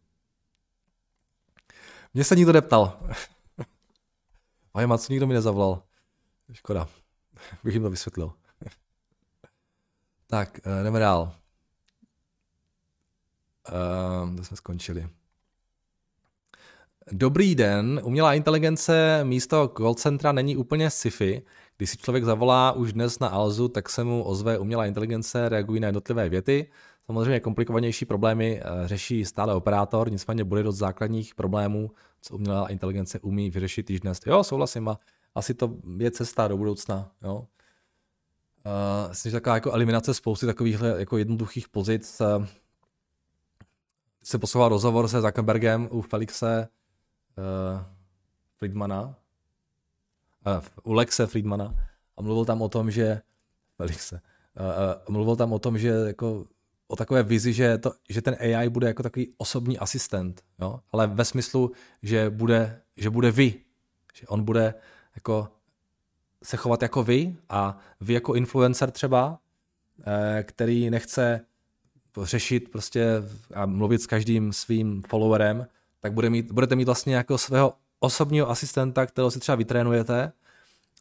Mně 2.14 2.24
se 2.24 2.36
nikdo 2.36 2.52
neptal. 2.52 3.00
co 4.98 5.12
nikdo 5.12 5.26
mi 5.26 5.34
nezavolal. 5.34 5.82
Škoda. 6.52 6.88
Bych 7.64 7.74
jim 7.74 7.82
to 7.82 7.90
vysvětlil. 7.90 8.32
tak, 10.26 10.60
eh, 10.66 10.84
jdeme 10.84 11.00
dál. 11.00 11.34
Uh, 13.72 14.36
to 14.36 14.44
jsme 14.44 14.56
skončili. 14.56 15.08
Dobrý 17.10 17.54
den, 17.54 18.00
umělá 18.04 18.34
inteligence 18.34 19.20
místo 19.24 19.72
call 19.76 19.94
centra 19.94 20.32
není 20.32 20.56
úplně 20.56 20.90
sci-fi. 20.90 21.42
Když 21.76 21.90
si 21.90 21.96
člověk 21.96 22.24
zavolá 22.24 22.72
už 22.72 22.92
dnes 22.92 23.18
na 23.18 23.28
Alzu, 23.28 23.68
tak 23.68 23.88
se 23.88 24.04
mu 24.04 24.24
ozve 24.24 24.58
umělá 24.58 24.86
inteligence, 24.86 25.48
reagují 25.48 25.80
na 25.80 25.88
jednotlivé 25.88 26.28
věty. 26.28 26.70
Samozřejmě 27.06 27.40
komplikovanější 27.40 28.04
problémy 28.04 28.60
eh, 28.60 28.88
řeší 28.88 29.24
stále 29.24 29.54
operátor, 29.54 30.12
nicméně 30.12 30.44
bude 30.44 30.62
dost 30.62 30.76
základních 30.76 31.34
problémů, 31.34 31.90
co 32.20 32.34
umělá 32.34 32.68
inteligence 32.68 33.20
umí 33.20 33.50
vyřešit 33.50 33.90
již 33.90 34.00
dnes. 34.00 34.20
Jo, 34.26 34.44
souhlasím 34.44 34.88
a 34.88 34.98
asi 35.34 35.54
to 35.54 35.76
je 35.98 36.10
cesta 36.10 36.48
do 36.48 36.56
budoucna. 36.56 37.10
Jo. 37.22 37.46
Uh, 38.66 39.08
myslím, 39.08 39.30
že 39.30 39.36
taková 39.36 39.54
jako 39.54 39.72
eliminace 39.72 40.14
spousty 40.14 40.46
takových 40.46 40.76
jako 40.96 41.18
jednoduchých 41.18 41.68
pozic. 41.68 42.22
Se 44.22 44.38
poslouchal 44.38 44.68
rozhovor 44.68 45.08
se 45.08 45.20
Zuckerbergem 45.20 45.88
u 45.90 46.00
Felixe 46.00 46.68
uh, 47.38 47.84
Friedmana, 48.58 49.14
uh, 50.46 50.64
u 50.82 50.92
Lexe 50.92 51.26
Friedmana 51.26 51.74
a 52.16 52.22
mluvil 52.22 52.44
tam 52.44 52.62
o 52.62 52.68
tom, 52.68 52.90
že 52.90 53.20
Felixe, 53.76 54.14
uh, 54.14 54.62
uh, 54.62 55.14
mluvil 55.14 55.36
tam 55.36 55.52
o 55.52 55.58
tom, 55.58 55.78
že 55.78 55.88
jako 55.88 56.46
o 56.88 56.96
takové 56.96 57.22
vizi, 57.22 57.52
že, 57.52 57.78
to, 57.78 57.92
že 58.08 58.22
ten 58.22 58.36
AI 58.40 58.68
bude 58.68 58.86
jako 58.86 59.02
takový 59.02 59.34
osobní 59.36 59.78
asistent, 59.78 60.42
jo? 60.60 60.80
ale 60.92 61.06
ve 61.06 61.24
smyslu, 61.24 61.72
že 62.02 62.30
bude, 62.30 62.80
že 62.96 63.10
bude 63.10 63.30
vy, 63.30 63.54
že 64.14 64.26
on 64.26 64.44
bude 64.44 64.74
jako 65.14 65.48
se 66.42 66.56
chovat 66.56 66.82
jako 66.82 67.02
vy 67.02 67.36
a 67.48 67.78
vy 68.00 68.12
jako 68.14 68.34
influencer 68.34 68.90
třeba, 68.90 69.38
který 70.42 70.90
nechce 70.90 71.46
řešit 72.22 72.68
prostě 72.68 73.06
a 73.54 73.66
mluvit 73.66 74.02
s 74.02 74.06
každým 74.06 74.52
svým 74.52 75.02
followerem, 75.08 75.66
tak 76.02 76.12
bude 76.12 76.30
mít, 76.30 76.52
budete 76.52 76.76
mít 76.76 76.84
vlastně 76.84 77.14
jako 77.14 77.38
svého 77.38 77.74
osobního 78.00 78.50
asistenta, 78.50 79.06
kterého 79.06 79.30
si 79.30 79.40
třeba 79.40 79.56
vytrénujete 79.56 80.32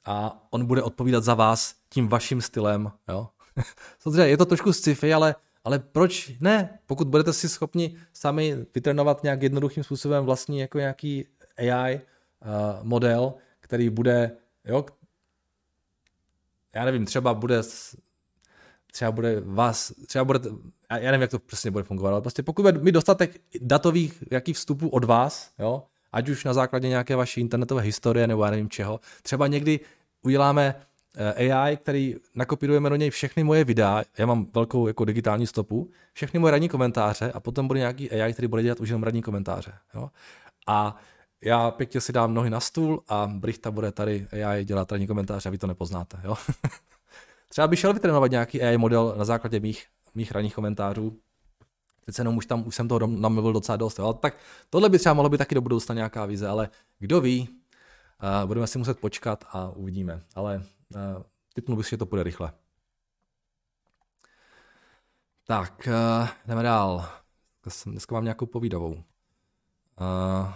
a 0.05 0.47
on 0.49 0.65
bude 0.65 0.83
odpovídat 0.83 1.23
za 1.23 1.33
vás 1.33 1.75
tím 1.89 2.07
vaším 2.07 2.41
stylem. 2.41 2.91
Jo? 3.09 3.29
Samozřejmě 3.99 4.27
je 4.27 4.37
to 4.37 4.45
trošku 4.45 4.73
sci-fi, 4.73 5.13
ale, 5.13 5.35
ale 5.63 5.79
proč 5.79 6.31
ne? 6.39 6.79
Pokud 6.85 7.07
budete 7.07 7.33
si 7.33 7.49
schopni 7.49 7.97
sami 8.13 8.65
vytrénovat 8.75 9.23
nějak 9.23 9.43
jednoduchým 9.43 9.83
způsobem 9.83 10.25
vlastní 10.25 10.59
jako 10.59 10.77
nějaký 10.77 11.27
AI 11.57 11.95
uh, 11.95 12.83
model, 12.83 13.33
který 13.59 13.89
bude, 13.89 14.31
jo, 14.65 14.85
já 16.75 16.85
nevím, 16.85 17.05
třeba 17.05 17.33
bude 17.33 17.63
třeba 18.91 19.11
bude 19.11 19.41
vás, 19.45 19.93
třeba 20.07 20.25
bude, 20.25 20.39
já 20.91 21.11
nevím, 21.11 21.21
jak 21.21 21.31
to 21.31 21.39
přesně 21.39 21.71
bude 21.71 21.83
fungovat, 21.83 22.11
ale 22.11 22.21
prostě 22.21 22.43
pokud 22.43 22.61
bude 22.61 22.79
mít 22.79 22.91
dostatek 22.91 23.41
datových 23.61 24.23
jakých 24.31 24.55
vstupů 24.55 24.89
od 24.89 25.03
vás, 25.03 25.51
jo, 25.59 25.83
ať 26.11 26.29
už 26.29 26.43
na 26.43 26.53
základě 26.53 26.87
nějaké 26.87 27.15
vaší 27.15 27.41
internetové 27.41 27.81
historie 27.81 28.27
nebo 28.27 28.43
já 28.43 28.51
nevím 28.51 28.69
čeho, 28.69 28.99
třeba 29.23 29.47
někdy 29.47 29.79
uděláme 30.21 30.75
eh, 31.15 31.53
AI, 31.53 31.77
který 31.77 32.15
nakopírujeme 32.35 32.89
do 32.89 32.95
něj 32.95 33.09
všechny 33.09 33.43
moje 33.43 33.63
videa, 33.63 34.03
já 34.17 34.25
mám 34.25 34.47
velkou 34.53 34.87
jako 34.87 35.05
digitální 35.05 35.47
stopu, 35.47 35.89
všechny 36.13 36.39
moje 36.39 36.51
ranní 36.51 36.69
komentáře 36.69 37.31
a 37.31 37.39
potom 37.39 37.67
bude 37.67 37.79
nějaký 37.79 38.11
AI, 38.11 38.33
který 38.33 38.47
bude 38.47 38.63
dělat 38.63 38.79
už 38.79 38.89
jenom 38.89 39.03
ranní 39.03 39.21
komentáře. 39.21 39.73
Jo? 39.93 40.09
A 40.67 40.95
já 41.43 41.71
pěkně 41.71 42.01
si 42.01 42.13
dám 42.13 42.33
nohy 42.33 42.49
na 42.49 42.59
stůl 42.59 43.03
a 43.07 43.27
Brichta 43.33 43.71
bude 43.71 43.91
tady 43.91 44.27
AI 44.31 44.65
dělat 44.65 44.91
ranní 44.91 45.07
komentáře 45.07 45.49
a 45.49 45.51
vy 45.51 45.57
to 45.57 45.67
nepoznáte. 45.67 46.19
Jo? 46.23 46.35
Třeba 47.51 47.67
bych 47.67 47.79
šel 47.79 47.93
vytrénovat 47.93 48.31
nějaký 48.31 48.61
AI 48.61 48.77
model 48.77 49.15
na 49.17 49.25
základě 49.25 49.59
mých, 49.59 49.87
mých 50.15 50.31
ranních 50.31 50.55
komentářů. 50.55 51.19
Teď 52.05 52.17
jenom 52.17 52.37
už 52.37 52.45
tam 52.45 52.67
už 52.67 52.75
jsem 52.75 52.87
toho 52.87 53.07
namluvil 53.07 53.53
docela 53.53 53.75
dost. 53.75 53.99
Jo. 53.99 54.13
Tak 54.13 54.37
tohle 54.69 54.89
by 54.89 54.99
třeba 54.99 55.13
mohlo 55.13 55.29
být 55.29 55.37
taky 55.37 55.55
do 55.55 55.61
budoucna 55.61 55.95
nějaká 55.95 56.25
vize, 56.25 56.47
ale 56.47 56.69
kdo 56.99 57.21
ví, 57.21 57.49
uh, 57.49 58.47
budeme 58.47 58.67
si 58.67 58.77
muset 58.77 58.99
počkat 58.99 59.45
a 59.49 59.69
uvidíme. 59.69 60.23
Ale 60.35 60.63
uh, 60.95 61.23
typnu 61.53 61.75
bych 61.75 61.85
si, 61.85 61.89
že 61.89 61.97
to 61.97 62.05
půjde 62.05 62.23
rychle. 62.23 62.53
Tak, 65.47 65.87
uh, 65.87 66.27
jdeme 66.45 66.63
dál. 66.63 67.09
Dneska 67.85 68.15
mám 68.15 68.23
nějakou 68.23 68.45
povídavou. 68.45 68.93
Uh, 68.93 70.53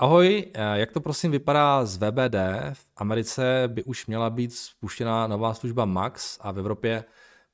Ahoj, 0.00 0.44
eh, 0.54 0.78
jak 0.78 0.92
to 0.92 1.00
prosím 1.00 1.30
vypadá 1.30 1.84
z 1.84 1.96
VBD? 1.96 2.34
V 2.72 2.86
Americe 2.96 3.64
by 3.66 3.84
už 3.84 4.06
měla 4.06 4.30
být 4.30 4.54
spuštěna 4.54 5.26
nová 5.26 5.54
služba 5.54 5.84
Max 5.84 6.38
a 6.40 6.52
v 6.52 6.58
Evropě 6.58 7.04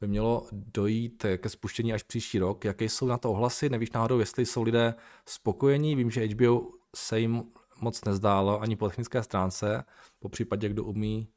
by 0.00 0.08
mělo 0.08 0.46
dojít 0.52 1.26
ke 1.36 1.48
spuštění 1.48 1.92
až 1.92 2.02
příští 2.02 2.38
rok. 2.38 2.64
Jaké 2.64 2.84
jsou 2.84 3.06
na 3.06 3.18
to 3.18 3.30
ohlasy? 3.30 3.68
Nevíš 3.68 3.92
náhodou, 3.92 4.18
jestli 4.18 4.46
jsou 4.46 4.62
lidé 4.62 4.94
spokojení? 5.28 5.96
Vím, 5.96 6.10
že 6.10 6.26
HBO 6.26 6.70
se 6.96 7.20
jim 7.20 7.44
moc 7.80 8.04
nezdálo 8.04 8.60
ani 8.60 8.76
po 8.76 8.88
technické 8.88 9.22
stránce. 9.22 9.84
Po 10.18 10.28
případě, 10.28 10.68
kdo 10.68 10.84
umí, 10.84 11.28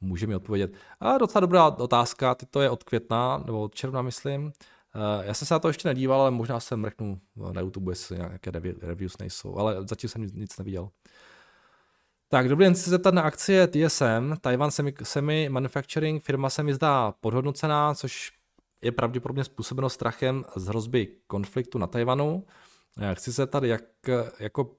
může 0.00 0.26
mi 0.26 0.34
odpovědět. 0.34 0.72
A 1.00 1.18
docela 1.18 1.40
dobrá 1.40 1.66
otázka, 1.66 2.36
to 2.50 2.60
je 2.60 2.70
od 2.70 2.84
května, 2.84 3.42
nebo 3.46 3.62
od 3.62 3.74
června, 3.74 4.02
myslím. 4.02 4.52
Uh, 4.94 5.24
já 5.26 5.34
jsem 5.34 5.46
se 5.46 5.54
na 5.54 5.58
to 5.58 5.68
ještě 5.68 5.88
nedíval, 5.88 6.20
ale 6.20 6.30
možná 6.30 6.60
se 6.60 6.76
mrknu 6.76 7.20
na 7.52 7.60
YouTube, 7.60 7.92
jestli 7.92 8.16
nějaké 8.16 8.50
reviews 8.82 9.18
nejsou, 9.18 9.56
ale 9.56 9.76
zatím 9.88 10.10
jsem 10.10 10.22
nic 10.22 10.58
neviděl. 10.58 10.90
Tak, 12.28 12.48
dobrý 12.48 12.64
den, 12.64 12.74
chci 12.74 12.82
se 12.82 12.90
zeptat 12.90 13.14
na 13.14 13.22
akcie 13.22 13.68
TSM, 13.68 14.34
Taiwan 14.40 14.70
Semi, 14.70 14.94
Semi 15.02 15.48
Manufacturing, 15.48 16.24
firma 16.24 16.50
se 16.50 16.62
mi 16.62 16.74
zdá 16.74 17.12
podhodnocená, 17.12 17.94
což 17.94 18.32
je 18.82 18.92
pravděpodobně 18.92 19.44
způsobeno 19.44 19.88
strachem 19.88 20.44
z 20.56 20.66
hrozby 20.66 21.16
konfliktu 21.26 21.78
na 21.78 21.86
Tajvanu. 21.86 22.46
Chci 23.14 23.32
se 23.32 23.42
zeptat, 23.42 23.64
jak, 23.64 23.82
jako, 24.38 24.76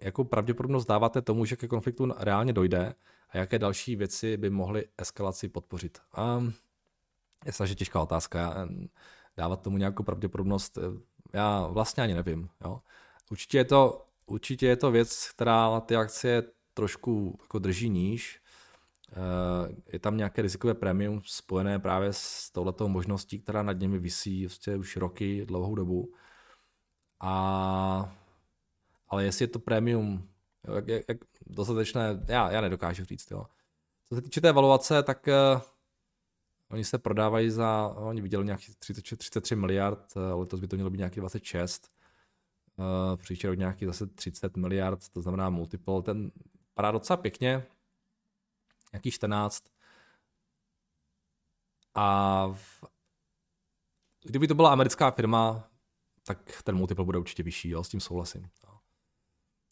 jakou 0.00 0.24
pravděpodobnost 0.24 0.86
dáváte 0.86 1.22
tomu, 1.22 1.44
že 1.44 1.56
ke 1.56 1.68
konfliktu 1.68 2.12
reálně 2.16 2.52
dojde 2.52 2.94
a 3.30 3.38
jaké 3.38 3.58
další 3.58 3.96
věci 3.96 4.36
by 4.36 4.50
mohly 4.50 4.84
eskalaci 4.98 5.48
podpořit. 5.48 5.98
Um, 6.38 6.52
je 7.46 7.52
snažit 7.52 7.78
těžká 7.78 8.02
otázka. 8.02 8.38
Já, 8.38 8.68
dávat 9.40 9.62
tomu 9.62 9.78
nějakou 9.78 10.02
pravděpodobnost, 10.02 10.78
eh, 10.78 10.80
já 11.32 11.66
vlastně 11.66 12.02
ani 12.02 12.14
nevím. 12.14 12.48
Jo. 12.64 12.80
Určitě, 13.30 13.58
je 13.58 13.64
to, 13.64 14.06
určitě 14.26 14.66
je 14.66 14.76
to 14.76 14.90
věc, 14.90 15.30
která 15.30 15.80
ty 15.80 15.96
akcie 15.96 16.42
trošku 16.74 17.38
jako 17.42 17.58
drží 17.58 17.88
níž. 17.88 18.40
Eh, 19.12 19.74
je 19.92 19.98
tam 19.98 20.16
nějaké 20.16 20.42
rizikové 20.42 20.74
premium 20.74 21.22
spojené 21.24 21.78
právě 21.78 22.12
s 22.12 22.50
touhletou 22.50 22.88
možností, 22.88 23.40
která 23.40 23.62
nad 23.62 23.72
nimi 23.72 23.98
visí 23.98 24.46
vlastně 24.46 24.76
už 24.76 24.96
roky, 24.96 25.46
dlouhou 25.46 25.74
dobu. 25.74 26.12
A, 27.20 28.16
ale 29.08 29.24
jestli 29.24 29.42
je 29.42 29.48
to 29.48 29.58
premium 29.58 30.28
jo, 30.68 30.74
jak, 30.74 30.88
jak, 30.88 31.04
jak 31.08 31.18
dostatečné, 31.46 32.24
já, 32.28 32.50
já 32.50 32.60
nedokážu 32.60 33.04
říct. 33.04 33.30
Jo. 33.30 33.46
Co 34.08 34.14
se 34.14 34.22
týče 34.22 34.40
té 34.40 34.48
evaluace, 34.48 35.02
tak 35.02 35.28
eh, 35.28 35.60
Oni 36.70 36.84
se 36.84 36.98
prodávají 36.98 37.50
za, 37.50 37.94
oni 37.96 38.20
viděli 38.20 38.44
nějakých 38.44 38.76
30, 38.76 39.16
33 39.16 39.56
miliard, 39.56 40.12
eh, 40.16 40.32
letos 40.32 40.60
by 40.60 40.68
to 40.68 40.76
mělo 40.76 40.90
být 40.90 40.98
nějaký 40.98 41.20
26, 41.20 41.90
uh, 42.76 43.16
příští 43.16 43.46
rok 43.46 43.58
nějaký 43.58 43.86
zase 43.86 44.06
30 44.06 44.56
miliard, 44.56 45.08
to 45.08 45.22
znamená 45.22 45.50
multiple, 45.50 46.02
ten 46.02 46.30
vypadá 46.68 46.90
docela 46.90 47.16
pěkně, 47.16 47.66
nějaký 48.92 49.10
14. 49.10 49.64
A 51.94 52.46
v, 52.52 52.84
kdyby 54.24 54.48
to 54.48 54.54
byla 54.54 54.72
americká 54.72 55.10
firma, 55.10 55.70
tak 56.26 56.62
ten 56.62 56.76
multiple 56.76 57.04
bude 57.04 57.18
určitě 57.18 57.42
vyšší, 57.42 57.68
jo, 57.68 57.84
s 57.84 57.88
tím 57.88 58.00
souhlasím. 58.00 58.50
Jo. 58.64 58.78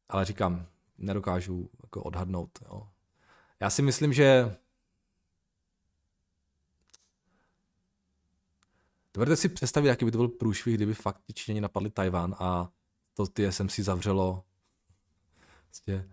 Ale 0.08 0.24
říkám, 0.24 0.66
nedokážu 0.98 1.70
jako 1.82 2.02
odhadnout. 2.02 2.58
Jo. 2.64 2.88
Já 3.60 3.70
si 3.70 3.82
myslím, 3.82 4.12
že 4.12 4.56
Dovedete 9.18 9.36
si 9.36 9.48
představit, 9.48 9.88
jaký 9.88 10.04
by 10.04 10.10
to 10.10 10.18
byl 10.18 10.28
průšvih, 10.28 10.74
kdyby 10.74 10.94
fakt 10.94 11.20
ti 11.26 11.32
Číňani 11.32 11.60
napadli 11.60 11.90
Tajván 11.90 12.36
a 12.38 12.72
to 13.14 13.26
ty 13.26 13.52
si 13.52 13.82
zavřelo. 13.82 14.44
Vlastně, 15.66 16.08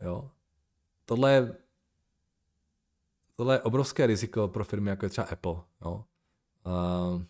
jo. 0.00 0.30
Tohle 1.04 1.32
je, 1.32 1.56
tohle 3.34 3.54
je 3.54 3.60
obrovské 3.60 4.06
riziko 4.06 4.48
pro 4.48 4.64
firmy, 4.64 4.90
jako 4.90 5.06
je 5.06 5.10
třeba 5.10 5.26
Apple, 5.26 5.54
jo. 5.84 6.04
Uh, 6.66 7.22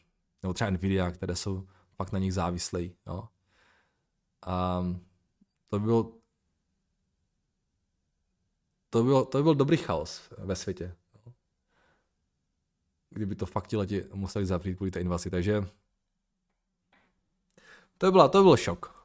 nebo 0.42 0.54
třeba 0.54 0.70
Nvidia, 0.70 1.10
které 1.10 1.36
jsou 1.36 1.68
fakt 1.94 2.12
na 2.12 2.18
nich 2.18 2.34
závislí. 2.34 2.96
Um, 3.06 3.28
to 5.66 5.78
by 5.78 5.86
byl 5.86 6.12
to 8.90 9.02
by, 9.02 9.08
byl, 9.08 9.24
to 9.24 9.38
by 9.38 9.42
byl 9.42 9.54
dobrý 9.54 9.76
chaos 9.76 10.30
ve 10.38 10.56
světě 10.56 10.96
kdyby 13.16 13.34
to 13.34 13.46
fakt 13.46 13.66
ti 13.66 13.76
leti 13.76 14.04
museli 14.14 14.46
zavřít 14.46 14.76
kvůli 14.76 14.90
té 14.90 15.00
invazi, 15.00 15.30
takže 15.30 15.64
to 17.98 18.06
by, 18.06 18.10
byla, 18.12 18.28
to 18.28 18.38
by 18.38 18.44
byl 18.44 18.56
šok. 18.56 18.96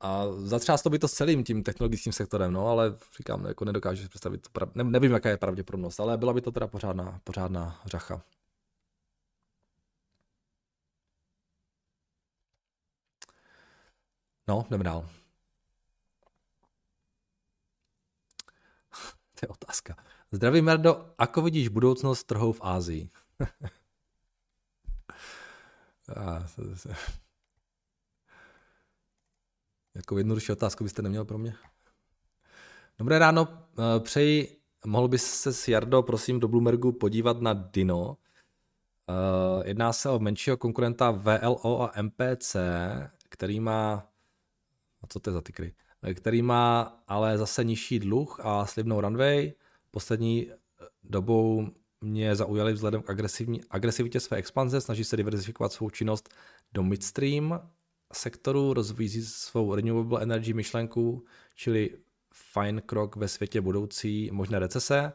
A 0.00 0.24
zatřás 0.36 0.82
to 0.82 0.90
by 0.90 0.98
to 0.98 1.08
s 1.08 1.12
celým 1.12 1.44
tím 1.44 1.62
technologickým 1.62 2.12
sektorem, 2.12 2.52
no, 2.52 2.66
ale 2.68 2.96
říkám, 3.16 3.44
jako 3.44 3.64
nedokážu 3.64 4.02
si 4.02 4.08
představit, 4.08 4.48
prav... 4.48 4.74
ne, 4.74 4.84
nevím, 4.84 5.12
jaká 5.12 5.28
je 5.28 5.36
pravděpodobnost, 5.36 6.00
ale 6.00 6.18
byla 6.18 6.32
by 6.32 6.40
to 6.40 6.52
teda 6.52 6.66
pořádná, 6.66 7.20
pořádná 7.24 7.80
řacha. 7.86 8.22
No, 14.48 14.66
jdeme 14.70 14.84
dál. 14.84 15.00
to 19.34 19.40
je 19.42 19.48
otázka. 19.48 19.96
Zdravím, 20.32 20.64
Merdo. 20.64 21.14
Ako 21.18 21.42
vidíš 21.42 21.68
budoucnost 21.68 22.24
trhů 22.24 22.52
v 22.52 22.60
Ázii? 22.62 23.08
Jako 29.94 30.18
jednodušší 30.18 30.52
otázku 30.52 30.84
byste 30.84 31.02
neměl 31.02 31.24
pro 31.24 31.38
mě? 31.38 31.54
Dobré 32.98 33.18
ráno, 33.18 33.48
eh, 33.78 34.00
přeji, 34.00 34.60
mohl 34.86 35.08
bys 35.08 35.24
se 35.24 35.52
s 35.52 35.68
Jardo, 35.68 36.02
prosím, 36.02 36.40
do 36.40 36.48
Bloombergu 36.48 36.92
podívat 36.92 37.40
na 37.40 37.52
Dino. 37.52 38.16
Eh, 39.08 39.68
jedná 39.68 39.92
se 39.92 40.08
o 40.10 40.18
menšího 40.18 40.56
konkurenta 40.56 41.10
VLO 41.10 41.82
a 41.82 41.92
MPC, 42.02 42.56
který 43.28 43.60
má, 43.60 44.08
a 45.02 45.06
co 45.06 45.20
to 45.20 45.30
je 45.30 45.34
za 45.34 45.40
tykry, 45.40 45.74
eh, 46.02 46.14
který 46.14 46.42
má 46.42 46.82
ale 47.08 47.38
zase 47.38 47.64
nižší 47.64 47.98
dluh 47.98 48.40
a 48.42 48.66
slibnou 48.66 49.00
runway, 49.00 49.52
Poslední 49.98 50.50
eh, 50.50 50.54
dobou 51.02 51.66
mě 52.00 52.36
zaujaly 52.36 52.72
vzhledem 52.72 53.02
k 53.02 53.10
agresivní, 53.10 53.60
agresivitě 53.70 54.20
své 54.20 54.36
expanze, 54.36 54.80
snaží 54.80 55.04
se 55.04 55.16
diverzifikovat 55.16 55.72
svou 55.72 55.90
činnost 55.90 56.34
do 56.72 56.82
midstream 56.82 57.70
sektoru, 58.12 58.72
rozvíjí 58.72 59.22
svou 59.22 59.74
renewable 59.74 60.22
energy 60.22 60.52
myšlenku, 60.52 61.24
čili 61.54 61.98
fajn 62.34 62.82
krok 62.86 63.16
ve 63.16 63.28
světě 63.28 63.60
budoucí 63.60 64.30
možné 64.32 64.58
recese. 64.58 65.12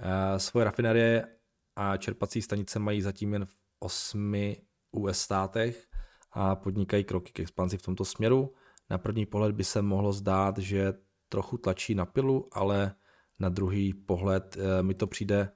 Eh, 0.00 0.38
svoje 0.38 0.64
rafinerie 0.64 1.28
a 1.76 1.96
čerpací 1.96 2.42
stanice 2.42 2.78
mají 2.78 3.02
zatím 3.02 3.32
jen 3.32 3.44
v 3.44 3.56
osmi 3.78 4.62
US 4.90 5.18
státech 5.18 5.86
a 6.32 6.56
podnikají 6.56 7.04
kroky 7.04 7.32
k 7.32 7.40
expanzi 7.40 7.76
v 7.76 7.82
tomto 7.82 8.04
směru. 8.04 8.54
Na 8.90 8.98
první 8.98 9.26
pohled 9.26 9.52
by 9.52 9.64
se 9.64 9.82
mohlo 9.82 10.12
zdát, 10.12 10.58
že 10.58 10.92
trochu 11.28 11.58
tlačí 11.58 11.94
na 11.94 12.06
pilu, 12.06 12.48
ale 12.52 12.94
na 13.38 13.48
druhý 13.48 13.94
pohled 13.94 14.56
eh, 14.56 14.82
mi 14.82 14.94
to 14.94 15.06
přijde, 15.06 15.50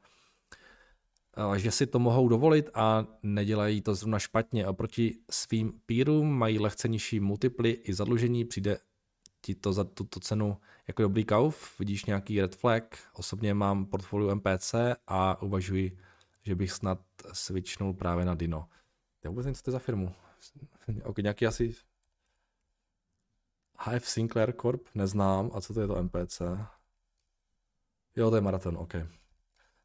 eh, 1.54 1.58
že 1.58 1.70
si 1.70 1.86
to 1.86 1.98
mohou 1.98 2.28
dovolit 2.28 2.70
a 2.74 3.06
nedělají 3.22 3.80
to 3.80 3.94
zrovna 3.94 4.18
špatně. 4.18 4.66
Oproti 4.66 5.18
svým 5.30 5.72
pírům 5.86 6.38
mají 6.38 6.58
lehce 6.58 6.88
nižší 6.88 7.20
multiply 7.20 7.70
i 7.70 7.94
zadlužení, 7.94 8.44
přijde 8.44 8.78
ti 9.40 9.54
to 9.54 9.72
za 9.72 9.84
tuto 9.84 10.20
cenu 10.20 10.56
jako 10.88 11.02
dobrý 11.02 11.24
kauf, 11.24 11.78
vidíš 11.78 12.04
nějaký 12.04 12.40
red 12.40 12.56
flag, 12.56 12.98
osobně 13.12 13.54
mám 13.54 13.86
portfolio 13.86 14.34
MPC 14.34 14.74
a 15.06 15.42
uvažuji, 15.42 15.98
že 16.42 16.54
bych 16.54 16.72
snad 16.72 16.98
switchnul 17.32 17.94
právě 17.94 18.24
na 18.24 18.34
Dino. 18.34 18.68
Já 19.24 19.30
vůbec 19.30 19.46
nevím, 19.46 19.54
co 19.54 19.62
to 19.62 19.70
je 19.70 19.72
za 19.72 19.78
firmu. 19.78 20.14
Ok, 21.04 21.18
nějaký 21.18 21.46
asi 21.46 21.74
HF 23.78 24.08
Sinclair 24.08 24.52
Corp, 24.52 24.88
neznám. 24.94 25.50
A 25.54 25.60
co 25.60 25.74
to 25.74 25.80
je 25.80 25.86
to 25.86 26.02
MPC? 26.02 26.42
Jo, 28.18 28.30
to 28.30 28.36
je 28.36 28.42
maraton, 28.42 28.76
OK. 28.76 28.94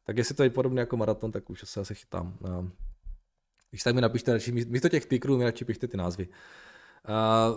Tak 0.04 0.16
jestli 0.16 0.34
to 0.34 0.42
je 0.42 0.50
podobné 0.50 0.80
jako 0.80 0.96
maraton, 0.96 1.32
tak 1.32 1.50
už 1.50 1.62
se 1.64 1.80
asi 1.80 1.94
chytám. 1.94 2.38
Když 3.70 3.82
tak 3.82 3.94
mi 3.94 4.00
napište 4.00 4.32
radši, 4.32 4.52
místo 4.52 4.88
těch 4.88 5.02
speakerů 5.02 5.38
mi 5.38 5.44
radši 5.44 5.64
pište 5.64 5.88
ty 5.88 5.96
názvy. 5.96 6.28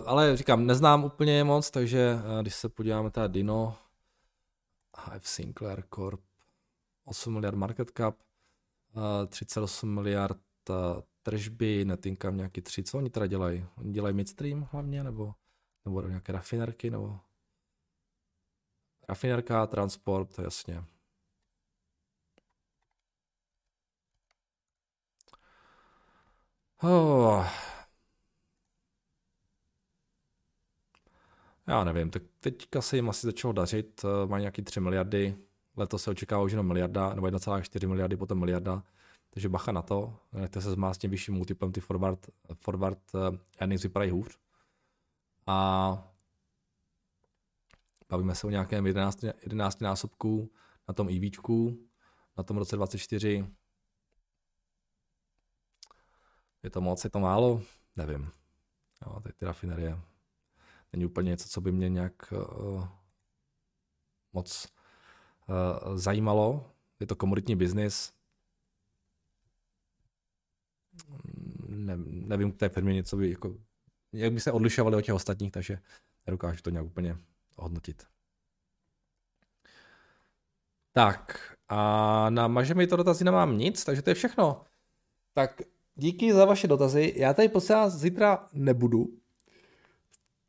Ale 0.06 0.36
říkám, 0.36 0.66
neznám 0.66 1.04
úplně 1.04 1.44
moc, 1.44 1.70
takže 1.70 2.18
když 2.42 2.54
se 2.54 2.68
podíváme 2.68 3.10
teda 3.10 3.26
Dino, 3.26 3.76
HF 4.96 5.28
Sinclair 5.28 5.82
Corp, 5.94 6.20
8 7.04 7.32
miliard 7.32 7.56
market 7.56 7.90
cap, 7.96 8.16
uh, 8.96 9.26
38 9.28 9.94
miliard 9.94 10.38
tržby, 11.22 11.84
net 11.84 12.06
income 12.06 12.36
nějaký 12.36 12.60
3, 12.60 12.82
co 12.82 12.98
oni 12.98 13.10
teda 13.10 13.26
dělají? 13.26 13.66
Oni 13.76 13.92
dělají 13.92 14.14
midstream 14.14 14.68
hlavně, 14.72 15.04
nebo, 15.04 15.34
nebo 15.84 16.02
nějaké 16.02 16.32
rafinerky, 16.32 16.90
nebo 16.90 17.20
Rafinerka, 19.08 19.66
transport, 19.66 20.38
jasně. 20.38 20.84
Oh. 26.82 27.46
Já 31.66 31.84
nevím, 31.84 32.10
tak 32.10 32.22
teďka 32.40 32.82
se 32.82 32.96
jim 32.96 33.08
asi 33.08 33.26
začalo 33.26 33.52
dařit, 33.52 34.04
eh, 34.04 34.26
mají 34.26 34.42
nějaký 34.42 34.62
3 34.62 34.80
miliardy, 34.80 35.36
letos 35.76 36.02
se 36.02 36.10
očekává 36.10 36.42
už 36.42 36.52
jenom 36.52 36.66
miliarda, 36.66 37.14
nebo 37.14 37.26
1,4 37.26 37.88
miliardy, 37.88 38.16
potom 38.16 38.38
miliarda, 38.38 38.82
takže 39.30 39.48
bacha 39.48 39.72
na 39.72 39.82
to, 39.82 40.16
nechte 40.32 40.60
se 40.60 40.70
zmást 40.70 41.00
tím 41.00 41.10
vyšším 41.10 41.34
multiplem, 41.34 41.72
ty 41.72 41.80
forward, 41.80 42.30
forward 42.54 42.98
eh, 43.14 43.38
earnings 43.58 43.82
vypadají 43.82 44.10
hůř. 44.10 44.38
A 45.46 46.08
Bavíme 48.08 48.34
se 48.34 48.46
o 48.46 48.50
nějakém 48.50 48.86
11, 48.86 49.22
11 49.22 49.80
násobku 49.80 50.52
na 50.88 50.94
tom 50.94 51.08
EVčku, 51.08 51.88
na 52.36 52.44
tom 52.44 52.56
roce 52.56 52.76
24. 52.76 53.46
Je 56.62 56.70
to 56.70 56.80
moc, 56.80 57.04
je 57.04 57.10
to 57.10 57.20
málo? 57.20 57.62
Nevím. 57.96 58.30
Jo, 59.06 59.20
ty, 59.20 59.32
ty 59.32 59.44
rafinerie 59.44 60.00
není 60.92 61.06
úplně 61.06 61.28
něco, 61.28 61.48
co 61.48 61.60
by 61.60 61.72
mě 61.72 61.88
nějak 61.88 62.32
uh, 62.32 62.88
moc 64.32 64.68
uh, 65.48 65.96
zajímalo. 65.96 66.72
Je 67.00 67.06
to 67.06 67.16
komoditní 67.16 67.56
biznis. 67.56 68.12
Ne, 71.68 71.96
nevím, 72.06 72.52
k 72.52 72.56
té 72.56 72.68
firmě 72.68 72.94
něco 72.94 73.16
by, 73.16 73.30
jako, 73.30 73.56
jak 74.12 74.32
by 74.32 74.40
se 74.40 74.52
odlišovali 74.52 74.96
od 74.96 75.02
těch 75.02 75.14
ostatních, 75.14 75.52
takže 75.52 75.78
nedokážu 76.26 76.62
to 76.62 76.70
nějak 76.70 76.86
úplně 76.86 77.18
hodnotit. 77.58 78.02
Tak 80.92 81.40
a 81.68 82.30
na 82.30 82.48
Mažemi 82.48 82.86
to 82.86 82.96
dotazy 82.96 83.24
nemám 83.24 83.58
nic, 83.58 83.84
takže 83.84 84.02
to 84.02 84.10
je 84.10 84.14
všechno. 84.14 84.64
Tak 85.34 85.62
díky 85.94 86.32
za 86.32 86.44
vaše 86.44 86.68
dotazy. 86.68 87.12
Já 87.16 87.34
tady 87.34 87.48
posílat 87.48 87.92
zítra 87.92 88.46
nebudu, 88.52 89.06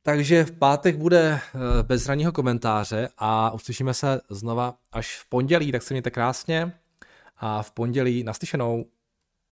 takže 0.02 0.46
v 0.46 0.52
pátek 0.52 0.98
bude 0.98 1.40
eh, 1.42 1.84
bez 1.84 2.08
ranního 2.08 2.32
komentáře 2.32 3.10
a 3.18 3.52
uslyšíme 3.52 3.94
se 3.94 4.22
znova 4.30 4.78
až 4.92 5.20
v 5.20 5.30
pondělí, 5.30 5.72
tak 5.72 5.84
se 5.84 5.94
mějte 5.94 6.12
krásně 6.12 6.80
a 7.38 7.64
v 7.64 7.72
pondělí 7.72 8.24
naslyšenou. 8.24 8.86